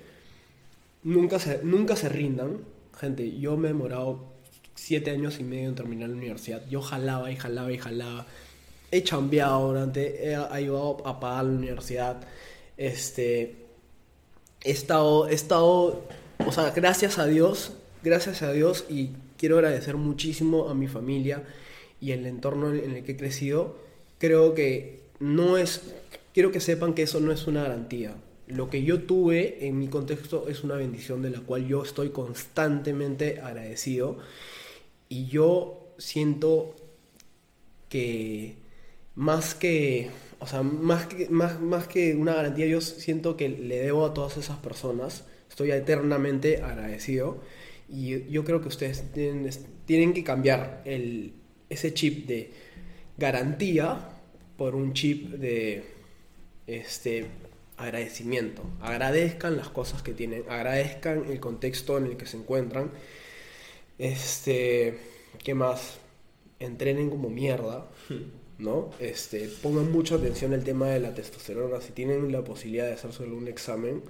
[1.04, 2.60] nunca se, nunca se rindan.
[2.98, 4.31] Gente, yo me he demorado
[4.82, 6.64] siete años y medio en terminar la universidad.
[6.68, 8.26] Yo jalaba y jalaba y jalaba.
[8.90, 12.18] He chambeado durante, he ayudado a pagar la universidad.
[12.78, 13.58] Este,
[14.64, 16.04] he estado, estado,
[16.46, 21.44] o sea, gracias a Dios, gracias a Dios y quiero agradecer muchísimo a mi familia
[22.02, 23.78] y el entorno en el que he crecido.
[24.18, 25.94] Creo que no es,
[26.34, 28.16] quiero que sepan que eso no es una garantía.
[28.48, 32.10] Lo que yo tuve en mi contexto es una bendición de la cual yo estoy
[32.10, 34.18] constantemente agradecido
[35.12, 36.74] y yo siento
[37.90, 38.56] que
[39.14, 40.10] más que,
[40.40, 44.14] o sea, más que, más, más que una garantía, yo siento que le debo a
[44.14, 47.42] todas esas personas, estoy eternamente agradecido
[47.90, 49.50] y yo creo que ustedes tienen,
[49.84, 51.34] tienen que cambiar el,
[51.70, 52.54] ese chip de
[53.18, 54.12] garantía
[54.56, 55.84] por un chip de
[56.68, 57.26] este
[57.76, 58.64] agradecimiento.
[58.80, 62.92] Agradezcan las cosas que tienen, agradezcan el contexto en el que se encuentran.
[64.02, 64.98] Este,
[65.44, 66.00] ¿qué más?
[66.60, 67.86] Entrenen como mierda,
[68.58, 68.90] ¿no?
[69.00, 71.80] Este, pongan mucha atención al tema de la testosterona.
[71.82, 74.02] Si tienen la posibilidad de hacerse algún examen,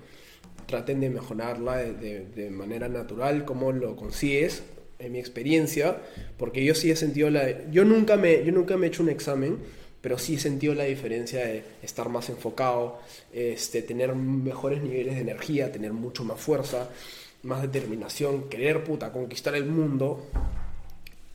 [0.65, 4.63] traten de mejorarla de, de- de manera natural, como lo consigues,
[4.99, 6.01] en mi experiencia,
[6.37, 7.69] porque yo sí he sentido la...
[7.69, 9.57] Yo nunca me, yo nunca me he hecho un examen,
[9.99, 12.99] pero sí he sentido la diferencia de estar más enfocado,
[13.33, 16.89] este, tener mejores niveles de energía, tener mucho más fuerza,
[17.43, 20.25] más determinación, querer puta, conquistar el mundo.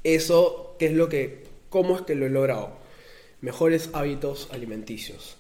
[0.05, 2.77] Eso, ¿qué es lo que, cómo es que lo he logrado?
[3.41, 5.37] Mejores hábitos alimenticios.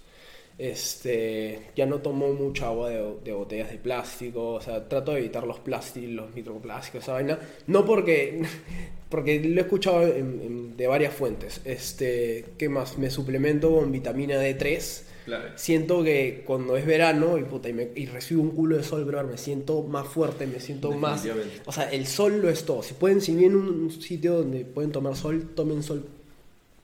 [0.58, 5.46] Este, ya no tomo mucha agua de, botellas de plástico, o sea, trato de evitar
[5.46, 7.38] los plásticos, los microplásticos, esa vaina.
[7.66, 8.42] No porque,
[9.10, 11.60] porque lo he escuchado de varias fuentes.
[11.64, 12.96] Este, ¿qué más?
[12.98, 15.02] Me suplemento con vitamina D3.
[15.26, 15.50] Claro.
[15.56, 19.04] Siento que cuando es verano y, puta, y, me- y recibo un culo de sol,
[19.04, 21.26] bro, me siento más fuerte, me siento más...
[21.66, 22.82] O sea, el sol lo es todo.
[22.82, 26.06] Si pueden, si vienen a un sitio donde pueden tomar sol, tomen sol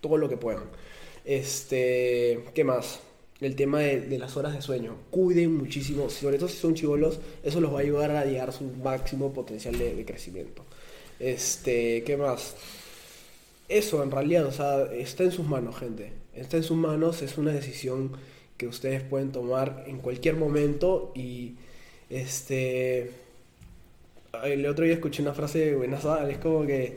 [0.00, 0.64] todo lo que puedan.
[1.24, 3.00] Este, ¿qué más?
[3.40, 4.96] El tema de, de las horas de sueño.
[5.10, 8.52] Cuiden muchísimo, sobre todo si son chivolos, eso los va a ayudar a llegar a
[8.52, 10.64] su máximo potencial de, de crecimiento.
[11.20, 12.56] Este, ¿qué más?
[13.68, 16.12] Eso en realidad, o sea, está en sus manos, gente.
[16.34, 18.12] Está en sus manos, es una decisión
[18.62, 21.54] que ustedes pueden tomar en cualquier momento y
[22.08, 23.10] este
[24.44, 26.96] el otro día escuché una frase buenaza, es como que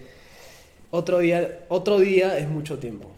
[0.92, 3.12] otro día, otro día es mucho tiempo.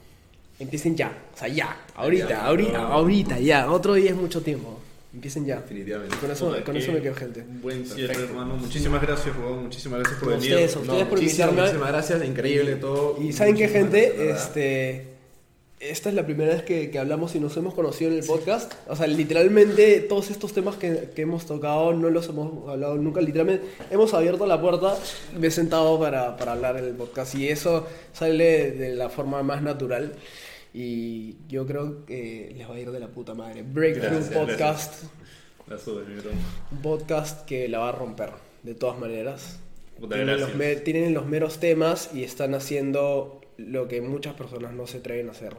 [0.60, 2.88] Empiecen ya, o sea, ya, ahorita, Ya, ahorita, no.
[2.88, 4.80] ahorita, ya, otro día es mucho tiempo.
[5.14, 5.58] Empiecen ya.
[5.58, 6.16] Definitivamente.
[6.18, 7.44] Con eso, con eso me quedo, gente.
[7.62, 8.30] Buen cierre, Perfecto.
[8.32, 8.56] hermano.
[8.56, 9.64] Muchísimas gracias, Juan.
[9.64, 10.52] Muchísimas gracias por A venir.
[10.52, 13.18] ustedes, ustedes por muchísimas, muchísimas gracias, increíble todo.
[13.22, 14.44] Y saben qué, gente, gracias, de verdad.
[14.48, 15.17] este,
[15.80, 18.74] esta es la primera vez que, que hablamos y nos hemos conocido en el podcast.
[18.88, 23.22] O sea, literalmente todos estos temas que, que hemos tocado no los hemos hablado nunca.
[23.22, 24.98] Literalmente hemos abierto la puerta,
[25.38, 29.44] me he sentado para, para hablar en el podcast y eso sale de la forma
[29.44, 30.14] más natural.
[30.74, 33.64] Y yo creo que les va a ir de la puta madre.
[33.64, 35.04] Breakthrough Gracias, Podcast,
[35.68, 36.32] bro.
[36.72, 38.32] un podcast que la va a romper,
[38.64, 39.60] de todas maneras.
[40.00, 40.84] Los, gracias.
[40.84, 45.32] tienen los meros temas y están haciendo lo que muchas personas no se atreven a
[45.32, 45.54] hacer.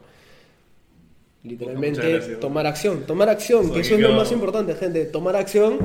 [1.43, 2.39] Literalmente gracias.
[2.41, 5.77] tomar acción, tomar acción, Soy que eso es lo más importante, gente, tomar acción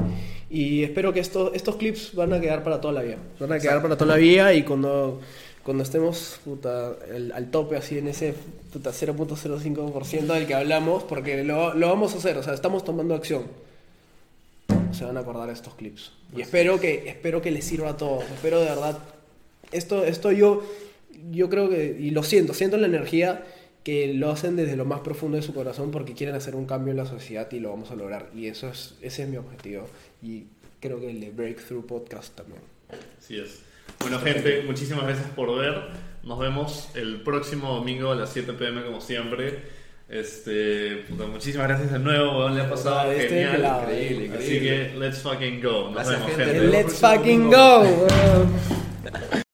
[0.51, 3.61] y espero que estos estos clips van a quedar para toda la vida, van a
[3.61, 5.21] quedar para toda la vida y cuando
[5.63, 8.35] cuando estemos puta, el- al tope así en ese
[8.73, 13.15] puta 0.05% del que hablamos, porque lo, lo vamos a hacer, o sea, estamos tomando
[13.15, 13.45] acción
[14.93, 16.13] se van a acordar estos clips.
[16.37, 18.23] Y espero que, espero que les sirva a todos.
[18.31, 18.99] Espero de verdad.
[19.73, 20.63] Esto, esto yo
[21.31, 23.45] yo creo que, y lo siento, siento la energía
[23.83, 26.93] que lo hacen desde lo más profundo de su corazón porque quieren hacer un cambio
[26.93, 28.31] en la sociedad y lo vamos a lograr.
[28.35, 29.87] Y eso es, ese es mi objetivo.
[30.23, 30.45] Y
[30.81, 32.61] creo que el de Breakthrough Podcast también.
[33.19, 33.61] Así es.
[34.01, 35.75] Bueno, gente, muchísimas gracias por ver.
[36.23, 39.59] Nos vemos el próximo domingo a las 7 pm, como siempre.
[40.09, 43.57] Este, puta, muchísimas gracias de nuevo, weón, le ha pasado Este genial.
[43.57, 43.83] pelado.
[43.83, 44.91] Increíble, Así increíble.
[44.93, 45.85] que, let's fucking go.
[45.91, 46.67] Nos Gracias, vemos, gente.
[46.69, 47.57] Let's fucking domingo.
[47.85, 48.07] go.
[48.07, 49.45] weón.